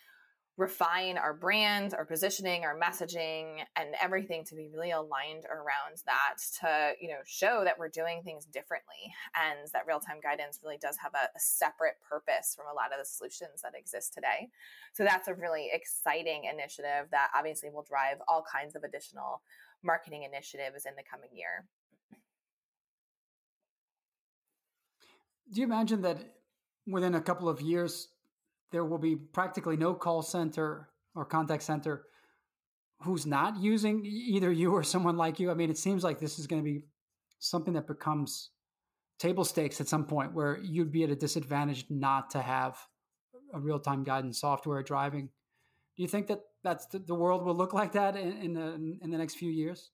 refine 0.58 1.18
our 1.18 1.34
brand 1.34 1.94
our 1.94 2.06
positioning 2.06 2.64
our 2.64 2.80
messaging 2.80 3.60
and 3.76 3.90
everything 4.02 4.42
to 4.42 4.56
be 4.56 4.70
really 4.74 4.92
aligned 4.92 5.44
around 5.52 6.00
that 6.06 6.38
to 6.58 6.94
you 7.02 7.10
know 7.10 7.20
show 7.26 7.64
that 7.66 7.78
we're 7.78 7.90
doing 7.90 8.22
things 8.24 8.46
differently? 8.46 9.12
And 9.36 9.68
that 9.74 9.88
real-time 9.88 10.20
guidance 10.22 10.60
really 10.64 10.78
does 10.78 10.98
have 10.98 11.14
a, 11.16 11.26
a 11.36 11.40
separate 11.40 11.96
purpose 12.08 12.54
from 12.56 12.68
a 12.72 12.76
lot 12.76 12.94
of 12.94 13.00
the 13.00 13.06
solutions 13.06 13.64
that 13.64 13.74
exist 13.76 14.14
today. 14.14 14.50
So 14.94 15.04
that's 15.04 15.28
a 15.28 15.34
really 15.34 15.70
exciting 15.74 16.44
initiative 16.46 17.10
that 17.10 17.32
obviously 17.36 17.72
will 17.72 17.86
drive 17.90 18.18
all 18.28 18.46
kinds 18.46 18.76
of 18.76 18.84
additional 18.84 19.42
marketing 19.84 20.24
initiatives 20.24 20.86
in 20.86 20.94
the 20.96 21.04
coming 21.04 21.30
year 21.34 21.66
do 25.52 25.62
you 25.62 25.66
imagine 25.66 26.02
that 26.02 26.18
within 26.88 27.16
a 27.16 27.22
couple 27.22 27.50
of 27.50 27.62
years 27.62 28.10
there 28.72 28.86
will 28.86 28.98
be 28.98 29.16
practically 29.16 29.78
no 29.78 29.94
call 29.94 30.22
center 30.22 30.90
or 31.16 31.26
contact 31.26 31.64
center 31.64 32.04
who's 33.02 33.26
not 33.26 33.58
using 33.58 34.06
either 34.06 34.52
you 34.52 34.72
or 34.72 34.84
someone 34.84 35.18
like 35.18 35.40
you? 35.40 35.52
I 35.52 35.54
mean, 35.54 35.70
it 35.70 35.78
seems 35.78 36.04
like 36.04 36.20
this 36.20 36.40
is 36.40 36.48
going 36.48 36.62
to 36.62 36.66
be 36.66 36.84
something 37.40 37.74
that 37.74 37.88
becomes 37.88 38.50
table 39.20 39.46
stakes 39.46 39.80
at 39.80 39.88
some 39.88 40.06
point 40.06 40.34
where 40.34 40.58
you'd 40.58 40.92
be 40.92 41.04
at 41.04 41.10
a 41.10 41.16
disadvantage 41.16 41.86
not 41.90 42.30
to 42.32 42.42
have 42.42 42.78
a 43.54 43.60
real-time 43.60 44.04
guidance 44.04 44.40
software 44.40 44.82
driving. 44.84 45.30
Do 45.96 46.04
you 46.04 46.10
think 46.10 46.28
that 46.28 46.42
that's 46.64 46.88
the, 46.88 47.00
the 47.00 47.16
world 47.16 47.46
will 47.46 47.56
look 47.56 47.74
like 47.74 47.94
that 47.94 48.18
in, 48.18 48.34
in 48.42 48.54
the 48.54 48.98
in 49.02 49.10
the 49.10 49.18
next 49.18 49.36
few 49.36 49.50
years? 49.50 49.92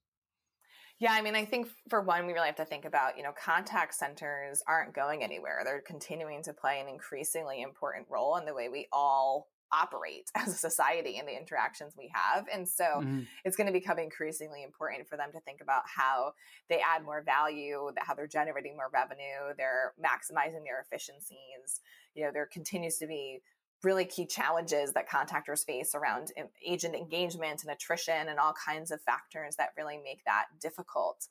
Yeah, 1.01 1.13
I 1.13 1.23
mean, 1.23 1.35
I 1.35 1.45
think 1.45 1.67
for 1.89 1.99
one, 1.99 2.27
we 2.27 2.33
really 2.33 2.45
have 2.45 2.57
to 2.57 2.65
think 2.65 2.85
about, 2.85 3.17
you 3.17 3.23
know, 3.23 3.31
contact 3.31 3.95
centers 3.95 4.61
aren't 4.67 4.93
going 4.93 5.23
anywhere. 5.23 5.63
They're 5.65 5.81
continuing 5.81 6.43
to 6.43 6.53
play 6.53 6.79
an 6.79 6.87
increasingly 6.87 7.63
important 7.63 8.05
role 8.07 8.37
in 8.37 8.45
the 8.45 8.53
way 8.53 8.69
we 8.69 8.87
all 8.93 9.47
operate 9.71 10.29
as 10.35 10.49
a 10.49 10.57
society 10.57 11.17
and 11.17 11.27
the 11.27 11.35
interactions 11.35 11.95
we 11.97 12.11
have. 12.13 12.45
And 12.53 12.69
so 12.69 12.83
mm-hmm. 12.83 13.21
it's 13.43 13.57
going 13.57 13.65
to 13.65 13.73
become 13.73 13.97
increasingly 13.97 14.61
important 14.61 15.09
for 15.09 15.17
them 15.17 15.31
to 15.31 15.39
think 15.39 15.59
about 15.59 15.81
how 15.87 16.33
they 16.69 16.81
add 16.81 17.03
more 17.03 17.23
value, 17.23 17.89
how 17.97 18.13
they're 18.13 18.27
generating 18.27 18.75
more 18.75 18.91
revenue, 18.93 19.55
they're 19.57 19.93
maximizing 19.99 20.63
their 20.65 20.85
efficiencies. 20.85 21.81
You 22.13 22.25
know, 22.25 22.31
there 22.31 22.45
continues 22.45 22.97
to 22.99 23.07
be 23.07 23.41
really 23.83 24.05
key 24.05 24.25
challenges 24.25 24.93
that 24.93 25.09
contactors 25.09 25.65
face 25.65 25.95
around 25.95 26.31
agent 26.65 26.95
engagement 26.95 27.63
and 27.63 27.71
attrition 27.71 28.29
and 28.29 28.39
all 28.39 28.53
kinds 28.53 28.91
of 28.91 29.01
factors 29.01 29.55
that 29.57 29.69
really 29.77 29.99
make 30.03 30.23
that 30.25 30.45
difficult. 30.61 31.27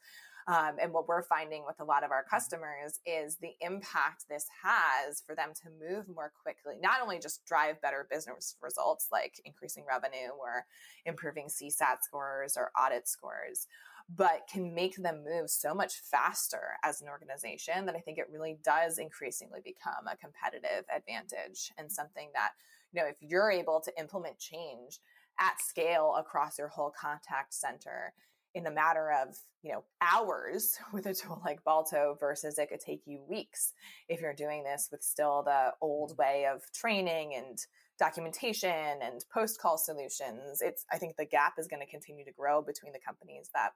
Um, 0.47 0.77
and 0.83 0.93
what 0.93 1.07
we're 1.07 1.23
finding 1.23 1.65
with 1.65 1.79
a 1.81 1.85
lot 1.85 2.03
of 2.03 2.11
our 2.11 2.25
customers 2.25 2.99
is 3.07 3.37
the 3.37 3.53
impact 3.61 4.25
this 4.29 4.47
has 4.65 5.21
for 5.25 5.35
them 5.35 5.51
to 5.63 5.71
move 5.71 6.07
more 6.09 6.33
quickly, 6.43 6.75
not 6.81 7.01
only 7.03 7.19
just 7.21 7.45
drive 7.47 7.81
better 7.81 8.09
business 8.11 8.57
results 8.61 9.09
like 9.13 9.41
increasing 9.45 9.85
revenue 9.89 10.31
or 10.41 10.65
improving 11.05 11.47
CSAT 11.47 12.03
scores 12.03 12.57
or 12.57 12.73
audit 12.81 13.07
scores, 13.07 13.69
but 14.17 14.49
can 14.51 14.75
make 14.75 14.97
them 14.97 15.25
move 15.25 15.51
so 15.51 15.75
much 15.75 16.01
faster 16.01 16.73
as 16.83 17.01
an 17.01 17.09
organization 17.09 17.87
that 17.87 17.95
I 17.95 18.01
think 18.01 18.19
it 18.19 18.29
really 18.31 18.59
does 18.65 18.99
increasingly 18.99 19.61
become 19.65 20.07
a 20.11 20.17
competitive 20.17 20.85
advantage 20.95 21.71
and 21.79 21.91
something 21.91 22.29
that, 22.35 22.51
you 22.93 23.01
know, 23.01 23.09
if 23.09 23.17
you're 23.21 23.51
able 23.51 23.81
to 23.81 23.93
implement 23.99 24.39
change 24.39 24.99
at 25.39 25.61
scale 25.61 26.17
across 26.19 26.59
your 26.59 26.69
whole 26.69 26.93
contact 26.99 27.55
center 27.55 28.13
in 28.55 28.65
the 28.65 28.71
matter 28.71 29.13
of 29.13 29.37
you 29.63 29.73
know 29.73 29.85
hours 30.01 30.77
with 30.93 31.07
a 31.07 31.15
tool 31.15 31.41
like 31.45 31.63
balto 31.65 32.17
versus 32.19 32.59
it 32.59 32.69
could 32.69 32.81
take 32.81 33.03
you 33.07 33.21
weeks 33.29 33.75
if 34.09 34.21
you're 34.21 34.35
doing 34.35 34.65
this 34.65 34.89
with 34.91 35.03
still 35.03 35.43
the 35.45 35.73
old 35.81 36.13
mm. 36.13 36.19
way 36.19 36.47
of 36.53 36.63
training 36.73 37.35
and 37.37 37.67
documentation 37.99 38.99
and 39.03 39.25
post 39.33 39.61
call 39.61 39.79
solutions 39.79 40.61
it's 40.63 40.85
i 40.91 40.97
think 40.97 41.17
the 41.17 41.25
gap 41.25 41.55
is 41.59 41.69
going 41.69 41.81
to 41.81 41.91
continue 41.91 42.25
to 42.25 42.33
grow 42.33 42.63
between 42.63 42.93
the 42.93 42.99
companies 42.99 43.51
that 43.55 43.73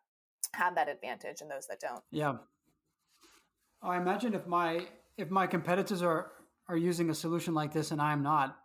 have 0.55 0.75
that 0.75 0.89
advantage 0.89 1.41
and 1.41 1.51
those 1.51 1.67
that 1.67 1.81
don't. 1.81 2.03
Yeah. 2.11 2.35
I 3.83 3.97
imagine 3.97 4.35
if 4.35 4.47
my 4.47 4.87
if 5.17 5.31
my 5.31 5.47
competitors 5.47 6.03
are 6.03 6.33
are 6.69 6.77
using 6.77 7.11
a 7.11 7.15
solution 7.15 7.55
like 7.55 7.73
this 7.73 7.91
and 7.91 8.01
I'm 8.01 8.23
not, 8.23 8.57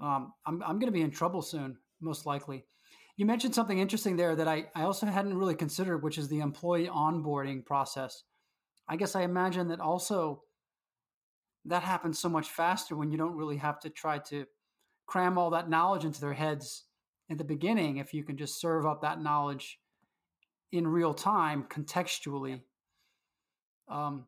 um, 0.00 0.32
I'm 0.46 0.62
I'm 0.62 0.78
going 0.78 0.92
to 0.92 0.92
be 0.92 1.02
in 1.02 1.10
trouble 1.10 1.42
soon, 1.42 1.78
most 2.00 2.26
likely. 2.26 2.64
You 3.16 3.26
mentioned 3.26 3.54
something 3.54 3.78
interesting 3.78 4.16
there 4.16 4.34
that 4.36 4.48
I, 4.48 4.66
I 4.74 4.82
also 4.82 5.06
hadn't 5.06 5.36
really 5.36 5.54
considered, 5.54 6.02
which 6.02 6.18
is 6.18 6.28
the 6.28 6.40
employee 6.40 6.88
onboarding 6.88 7.64
process. 7.64 8.24
I 8.88 8.96
guess 8.96 9.14
I 9.14 9.22
imagine 9.22 9.68
that 9.68 9.80
also 9.80 10.42
that 11.66 11.82
happens 11.82 12.18
so 12.18 12.28
much 12.28 12.48
faster 12.48 12.96
when 12.96 13.10
you 13.10 13.18
don't 13.18 13.36
really 13.36 13.58
have 13.58 13.78
to 13.80 13.90
try 13.90 14.18
to 14.18 14.46
cram 15.06 15.38
all 15.38 15.50
that 15.50 15.70
knowledge 15.70 16.04
into 16.04 16.20
their 16.20 16.32
heads 16.32 16.84
at 17.30 17.38
the 17.38 17.44
beginning 17.44 17.98
if 17.98 18.12
you 18.12 18.24
can 18.24 18.36
just 18.36 18.60
serve 18.60 18.84
up 18.84 19.02
that 19.02 19.20
knowledge 19.20 19.78
in 20.72 20.86
real 20.86 21.14
time 21.14 21.64
contextually 21.68 22.60
um, 23.88 24.24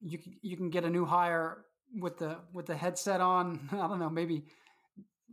you 0.00 0.18
can 0.18 0.36
you 0.42 0.56
can 0.56 0.70
get 0.70 0.84
a 0.84 0.90
new 0.90 1.04
hire 1.04 1.64
with 1.98 2.18
the 2.18 2.36
with 2.52 2.66
the 2.66 2.76
headset 2.76 3.20
on 3.20 3.68
i 3.72 3.88
don't 3.88 3.98
know 3.98 4.10
maybe 4.10 4.44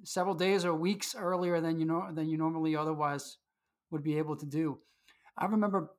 several 0.04 0.36
days 0.36 0.66
or 0.66 0.74
weeks 0.74 1.16
earlier 1.18 1.62
than 1.62 1.80
you 1.80 1.86
know 1.86 2.08
than 2.14 2.30
you 2.30 2.38
normally 2.38 2.76
otherwise 2.76 3.38
would 3.92 4.04
be 4.04 4.18
able 4.18 4.36
to 4.36 4.46
do. 4.46 4.80
I 5.38 5.46
remember 5.46 5.92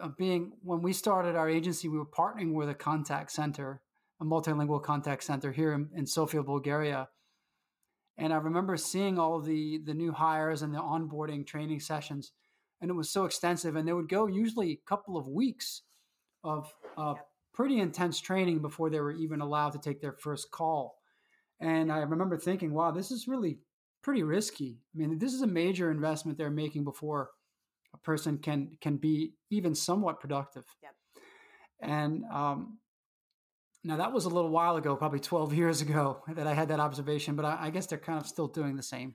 uh, 0.00 0.08
being 0.16 0.52
when 0.62 0.82
we 0.82 0.92
started 0.92 1.36
our 1.36 1.48
agency, 1.48 1.88
we 1.88 1.98
were 1.98 2.06
partnering 2.06 2.52
with 2.54 2.68
a 2.68 2.74
contact 2.74 3.32
center, 3.32 3.80
a 4.20 4.24
multilingual 4.24 4.82
contact 4.82 5.24
center 5.24 5.52
here 5.52 5.72
in, 5.72 5.88
in 5.94 6.06
Sofia, 6.06 6.42
Bulgaria. 6.42 7.08
And 8.18 8.32
I 8.32 8.36
remember 8.36 8.76
seeing 8.76 9.18
all 9.18 9.40
the 9.40 9.78
the 9.78 9.94
new 9.94 10.12
hires 10.12 10.62
and 10.62 10.74
the 10.74 10.78
onboarding 10.78 11.46
training 11.46 11.80
sessions, 11.80 12.32
and 12.80 12.90
it 12.90 12.94
was 12.94 13.10
so 13.10 13.24
extensive. 13.24 13.76
And 13.76 13.86
they 13.86 13.92
would 13.92 14.08
go 14.08 14.26
usually 14.26 14.72
a 14.72 14.88
couple 14.88 15.16
of 15.16 15.28
weeks 15.28 15.82
of 16.44 16.72
uh, 16.96 17.14
pretty 17.52 17.80
intense 17.80 18.20
training 18.20 18.60
before 18.60 18.90
they 18.90 19.00
were 19.00 19.12
even 19.12 19.40
allowed 19.40 19.72
to 19.72 19.78
take 19.78 20.00
their 20.00 20.12
first 20.12 20.50
call. 20.50 20.98
And 21.60 21.90
I 21.90 21.98
remember 21.98 22.36
thinking, 22.36 22.72
wow, 22.72 22.90
this 22.90 23.10
is 23.10 23.26
really 23.26 23.58
pretty 24.02 24.22
risky. 24.22 24.78
I 24.94 24.98
mean, 24.98 25.18
this 25.18 25.32
is 25.32 25.42
a 25.42 25.46
major 25.46 25.90
investment 25.90 26.38
they're 26.38 26.50
making 26.50 26.84
before 26.84 27.30
a 27.94 27.98
person 27.98 28.38
can 28.38 28.76
can 28.80 28.98
be 28.98 29.32
even 29.50 29.74
somewhat 29.74 30.20
productive. 30.20 30.64
Yep. 30.82 30.92
And 31.80 32.24
um, 32.32 32.78
now 33.84 33.96
that 33.96 34.12
was 34.12 34.26
a 34.26 34.28
little 34.28 34.50
while 34.50 34.76
ago, 34.76 34.96
probably 34.96 35.20
12 35.20 35.54
years 35.54 35.80
ago, 35.80 36.22
that 36.28 36.46
I 36.46 36.54
had 36.54 36.68
that 36.68 36.80
observation. 36.80 37.36
But 37.36 37.46
I, 37.46 37.58
I 37.62 37.70
guess 37.70 37.86
they're 37.86 37.98
kind 37.98 38.20
of 38.20 38.26
still 38.26 38.48
doing 38.48 38.76
the 38.76 38.82
same, 38.82 39.14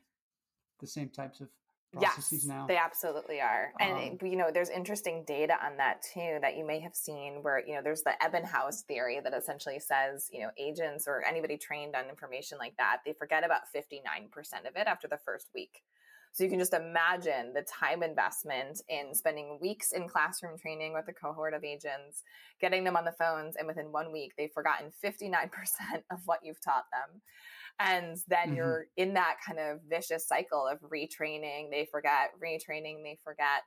the 0.80 0.88
same 0.88 1.10
types 1.10 1.42
of 1.42 1.50
processes 1.92 2.44
yes, 2.44 2.46
now. 2.46 2.66
They 2.68 2.78
absolutely 2.78 3.42
are. 3.42 3.74
And, 3.80 4.20
um, 4.22 4.28
you 4.28 4.36
know, 4.36 4.50
there's 4.54 4.70
interesting 4.70 5.24
data 5.26 5.54
on 5.64 5.78
that 5.78 6.02
too 6.02 6.40
that 6.42 6.58
you 6.58 6.66
may 6.66 6.80
have 6.80 6.96
seen 6.96 7.40
where, 7.42 7.66
you 7.66 7.76
know, 7.76 7.82
there's 7.84 8.04
the 8.04 8.14
Ebbinghaus 8.22 8.82
theory 8.82 9.20
that 9.24 9.34
essentially 9.34 9.80
says, 9.80 10.30
you 10.32 10.42
know, 10.42 10.50
agents 10.58 11.06
or 11.08 11.24
anybody 11.28 11.58
trained 11.58 11.96
on 11.96 12.10
information 12.10 12.58
like 12.58 12.76
that, 12.78 12.98
they 13.06 13.14
forget 13.14 13.44
about 13.44 13.62
59% 13.76 14.30
of 14.68 14.76
it 14.76 14.88
after 14.88 15.08
the 15.08 15.20
first 15.26 15.50
week. 15.54 15.84
So 16.34 16.46
you 16.46 16.50
can 16.50 16.60
just 16.60 16.74
imagine 16.74 17.52
the 17.54 17.64
time 17.64 18.04
investment 18.04 18.82
in 18.88 19.14
spending 19.14 19.58
weeks 19.62 19.92
in 19.92 20.08
classroom 20.08 20.58
training 20.58 20.94
with 20.94 21.10
a 21.10 21.14
cohort 21.14 21.54
of 21.54 21.66
agents, 21.66 22.24
getting 22.62 22.86
them 22.86 22.96
on 22.96 23.04
the 23.04 23.12
phones, 23.12 23.58
and 23.58 23.68
within 23.68 23.92
one 23.92 24.14
week, 24.14 24.32
they've 24.38 24.52
forgotten 24.54 24.94
59% 25.04 25.50
of 26.12 26.20
what 26.26 26.40
you've 26.42 26.62
taught 26.62 26.86
them 26.92 27.22
and 27.80 28.18
then 28.28 28.48
mm-hmm. 28.48 28.56
you're 28.56 28.86
in 28.98 29.14
that 29.14 29.38
kind 29.46 29.60
of 29.60 29.80
vicious 29.90 30.28
cycle 30.28 30.68
of 30.68 30.80
retraining 30.82 31.70
they 31.70 31.88
forget 31.92 32.32
retraining 32.44 33.04
they 33.04 33.18
forget 33.24 33.64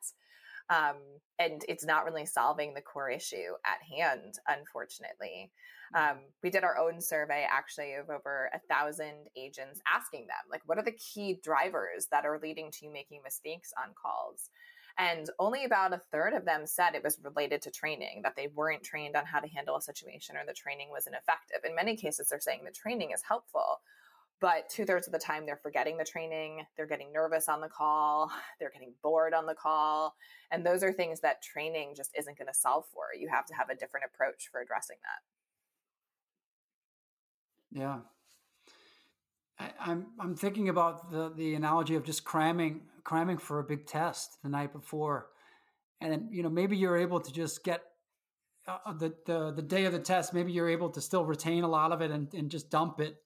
um, 0.71 0.97
and 1.39 1.63
it's 1.69 1.85
not 1.85 2.07
really 2.07 2.25
solving 2.25 2.73
the 2.73 2.81
core 2.81 3.11
issue 3.11 3.53
at 3.67 3.99
hand 3.99 4.35
unfortunately 4.49 5.51
mm-hmm. 5.95 6.13
um, 6.13 6.19
we 6.43 6.51
did 6.51 6.65
our 6.65 6.79
own 6.79 7.01
survey 7.01 7.47
actually 7.51 7.95
of 7.95 8.09
over 8.11 8.51
a 8.55 8.61
thousand 8.73 9.29
agents 9.37 9.81
asking 9.93 10.23
them 10.23 10.51
like 10.51 10.63
what 10.67 10.79
are 10.79 10.85
the 10.85 10.93
key 10.93 11.39
drivers 11.43 12.07
that 12.11 12.25
are 12.25 12.41
leading 12.43 12.71
to 12.71 12.87
you 12.87 12.93
making 12.93 13.21
mistakes 13.23 13.73
on 13.83 13.93
calls 14.01 14.51
and 14.99 15.29
only 15.39 15.65
about 15.65 15.93
a 15.93 16.01
third 16.13 16.35
of 16.35 16.45
them 16.45 16.67
said 16.67 16.95
it 16.95 17.03
was 17.03 17.19
related 17.23 17.61
to 17.63 17.71
training, 17.71 18.21
that 18.23 18.37
they 18.37 18.49
weren't 18.55 18.83
trained 18.83 19.17
on 19.17 19.27
how 19.27 19.41
to 19.41 19.49
handle 19.49 19.77
a 19.77 19.83
situation 19.83 20.37
or 20.37 20.43
the 20.47 20.53
training 20.53 20.89
was 20.91 21.07
ineffective. 21.07 21.59
In 21.65 21.75
many 21.75 21.97
cases, 21.97 22.29
they're 22.29 22.41
saying 22.41 22.61
the 22.65 22.71
training 22.71 23.11
is 23.13 23.23
helpful, 23.27 23.81
but 24.41 24.69
two 24.69 24.85
thirds 24.85 25.09
of 25.09 25.13
the 25.13 25.19
time 25.19 25.47
they're 25.47 25.57
forgetting 25.57 25.97
the 25.97 26.05
training, 26.05 26.65
they're 26.77 26.87
getting 26.87 27.13
nervous 27.13 27.49
on 27.49 27.61
the 27.61 27.69
call, 27.69 28.31
they're 28.61 28.71
getting 28.71 28.93
bored 29.03 29.35
on 29.35 29.47
the 29.47 29.55
call. 29.55 30.15
And 30.51 30.65
those 30.65 30.85
are 30.85 30.93
things 30.93 31.21
that 31.21 31.43
training 31.43 31.95
just 31.97 32.11
isn't 32.17 32.39
going 32.39 32.49
to 32.49 32.55
solve 32.55 32.85
for. 32.93 33.07
You 33.19 33.29
have 33.29 33.47
to 33.47 33.55
have 33.55 33.71
a 33.71 33.75
different 33.75 34.07
approach 34.13 34.49
for 34.53 34.61
addressing 34.61 34.97
that. 37.73 37.81
Yeah. 37.81 37.99
I, 39.59 39.71
I'm 39.81 40.07
I'm 40.21 40.37
thinking 40.37 40.69
about 40.69 41.11
the 41.11 41.33
the 41.35 41.55
analogy 41.55 41.95
of 41.95 42.05
just 42.05 42.25
cramming 42.25 42.83
cramming 43.05 43.39
for 43.39 43.61
a 43.61 43.65
big 43.65 43.87
test 43.87 44.39
the 44.43 44.49
night 44.49 44.73
before, 44.73 45.29
and 46.01 46.13
then 46.13 46.29
you 46.31 46.43
know 46.43 46.51
maybe 46.51 46.77
you're 46.77 46.97
able 46.97 47.21
to 47.21 47.33
just 47.33 47.65
get 47.65 47.83
uh, 48.67 48.93
the, 48.95 49.15
the 49.27 49.53
the 49.53 49.63
day 49.63 49.85
of 49.85 49.93
the 49.93 49.99
test. 49.99 50.35
Maybe 50.35 50.53
you're 50.53 50.71
able 50.71 50.91
to 50.91 51.01
still 51.01 51.25
retain 51.25 51.65
a 51.65 51.69
lot 51.69 51.93
of 51.93 52.01
it 52.01 52.11
and, 52.11 52.33
and 52.35 52.51
just 52.51 52.71
dump 52.71 53.01
it 53.01 53.17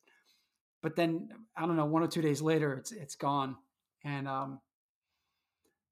but 0.83 0.97
then 0.97 1.29
I 1.57 1.67
don't 1.67 1.77
know, 1.77 1.87
one 1.87 2.03
or 2.03 2.07
two 2.07 2.23
days 2.23 2.41
later, 2.41 2.75
it's 2.75 2.93
it's 2.93 3.17
gone, 3.17 3.57
and 4.05 4.29
um, 4.29 4.61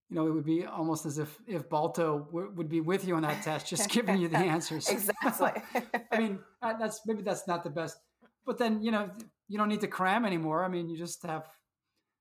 you 0.09 0.17
know, 0.17 0.27
it 0.29 0.31
would 0.31 0.45
be 0.45 0.65
almost 0.65 1.07
as 1.07 1.19
if 1.19 1.37
if 1.47 1.69
Balto 1.69 2.21
w- 2.21 2.53
would 2.55 2.69
be 2.69 2.81
with 2.81 3.07
you 3.07 3.17
on 3.17 3.23
that 3.23 3.43
test, 3.43 3.67
just 3.69 3.91
giving 3.91 4.19
you 4.19 4.29
the 4.29 4.37
answers. 4.55 4.89
exactly. 4.89 5.51
I 6.13 6.19
mean, 6.19 6.39
uh, 6.63 6.75
that's 6.79 7.01
maybe 7.05 7.23
that's 7.23 7.49
not 7.49 7.65
the 7.65 7.71
best, 7.71 7.99
but 8.45 8.59
then 8.59 8.83
you 8.83 8.93
know, 8.93 9.11
you 9.49 9.59
don't 9.59 9.69
need 9.69 9.81
to 9.81 9.89
cram 9.89 10.25
anymore. 10.25 10.65
I 10.65 10.69
mean, 10.69 10.89
you 10.89 10.97
just 10.97 11.23
have. 11.25 11.49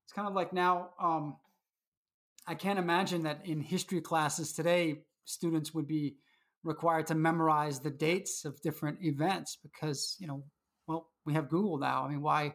It's 0.05 0.13
kind 0.13 0.27
of 0.27 0.33
like 0.33 0.53
now. 0.53 0.89
Um, 0.99 1.37
I 2.47 2.55
can't 2.55 2.79
imagine 2.79 3.23
that 3.23 3.45
in 3.45 3.61
history 3.61 4.01
classes 4.01 4.53
today, 4.53 5.01
students 5.25 5.73
would 5.73 5.87
be 5.87 6.17
required 6.63 7.07
to 7.07 7.15
memorize 7.15 7.79
the 7.79 7.89
dates 7.89 8.45
of 8.45 8.59
different 8.61 8.99
events 9.01 9.57
because 9.61 10.15
you 10.19 10.27
know 10.27 10.43
well, 10.87 11.07
we 11.25 11.33
have 11.33 11.49
Google 11.49 11.77
now. 11.77 12.05
I 12.05 12.09
mean, 12.09 12.21
why 12.21 12.53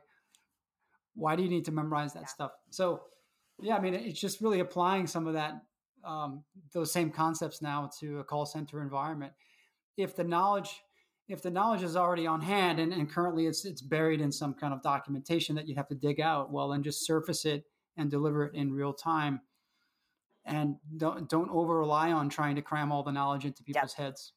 why 1.15 1.37
do 1.37 1.43
you 1.43 1.49
need 1.49 1.65
to 1.67 1.73
memorize 1.73 2.13
that 2.15 2.23
yeah. 2.23 2.29
stuff? 2.29 2.53
So, 2.71 3.03
yeah, 3.61 3.77
I 3.77 3.81
mean, 3.81 3.95
it's 3.95 4.21
just 4.21 4.41
really 4.41 4.61
applying 4.61 5.07
some 5.07 5.27
of 5.27 5.35
that 5.35 5.61
um, 6.05 6.45
those 6.73 6.93
same 6.93 7.11
concepts 7.11 7.61
now 7.61 7.91
to 8.01 8.21
a 8.21 8.25
call 8.25 8.47
center 8.47 8.81
environment. 8.83 9.33
If 9.97 10.17
the 10.17 10.25
knowledge 10.25 10.81
if 11.29 11.43
the 11.43 11.51
knowledge 11.51 11.85
is 11.85 11.95
already 11.95 12.27
on 12.27 12.41
hand 12.41 12.81
and, 12.81 12.93
and 12.93 13.09
currently 13.09 13.47
it's 13.47 13.65
it's 13.65 13.83
buried 13.83 14.21
in 14.21 14.33
some 14.33 14.55
kind 14.55 14.75
of 14.75 14.83
documentation 14.83 15.55
that 15.57 15.69
you 15.69 15.75
have 15.77 15.89
to 15.89 15.95
dig 15.95 16.21
out, 16.21 16.53
well, 16.53 16.69
then 16.69 16.83
just 16.83 17.07
surface 17.07 17.45
it 17.45 17.65
and 17.97 18.11
deliver 18.11 18.47
it 18.47 18.55
in 18.55 18.73
real 18.73 18.93
time. 18.93 19.41
And 20.45 20.77
don't 20.97 21.29
don't 21.29 21.51
over 21.51 21.79
rely 21.79 22.13
on 22.13 22.29
trying 22.29 22.57
to 22.57 22.63
cram 22.63 22.91
all 22.93 23.03
the 23.03 23.13
knowledge 23.13 23.45
into 23.45 23.63
people's 23.63 23.95
yep. 23.99 24.07
heads. 24.07 24.33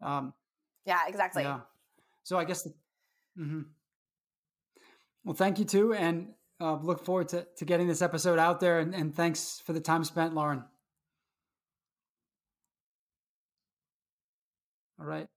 Um, 0.00 0.34
yeah, 0.86 1.00
exactly. 1.06 1.42
Yeah. 1.42 1.60
So 2.22 2.38
I 2.38 2.44
guess 2.44 2.62
the, 2.62 2.72
Mm-hmm. 3.38 3.62
Well, 5.24 5.34
thank 5.34 5.58
you 5.58 5.64
too, 5.64 5.94
and 5.94 6.28
uh, 6.60 6.76
look 6.76 7.04
forward 7.04 7.28
to, 7.30 7.46
to 7.56 7.64
getting 7.64 7.88
this 7.88 8.02
episode 8.02 8.38
out 8.38 8.60
there. 8.60 8.80
And, 8.80 8.94
and 8.94 9.14
thanks 9.14 9.62
for 9.64 9.72
the 9.72 9.80
time 9.80 10.04
spent, 10.04 10.34
Lauren. 10.34 10.64
All 15.00 15.06
right. 15.06 15.28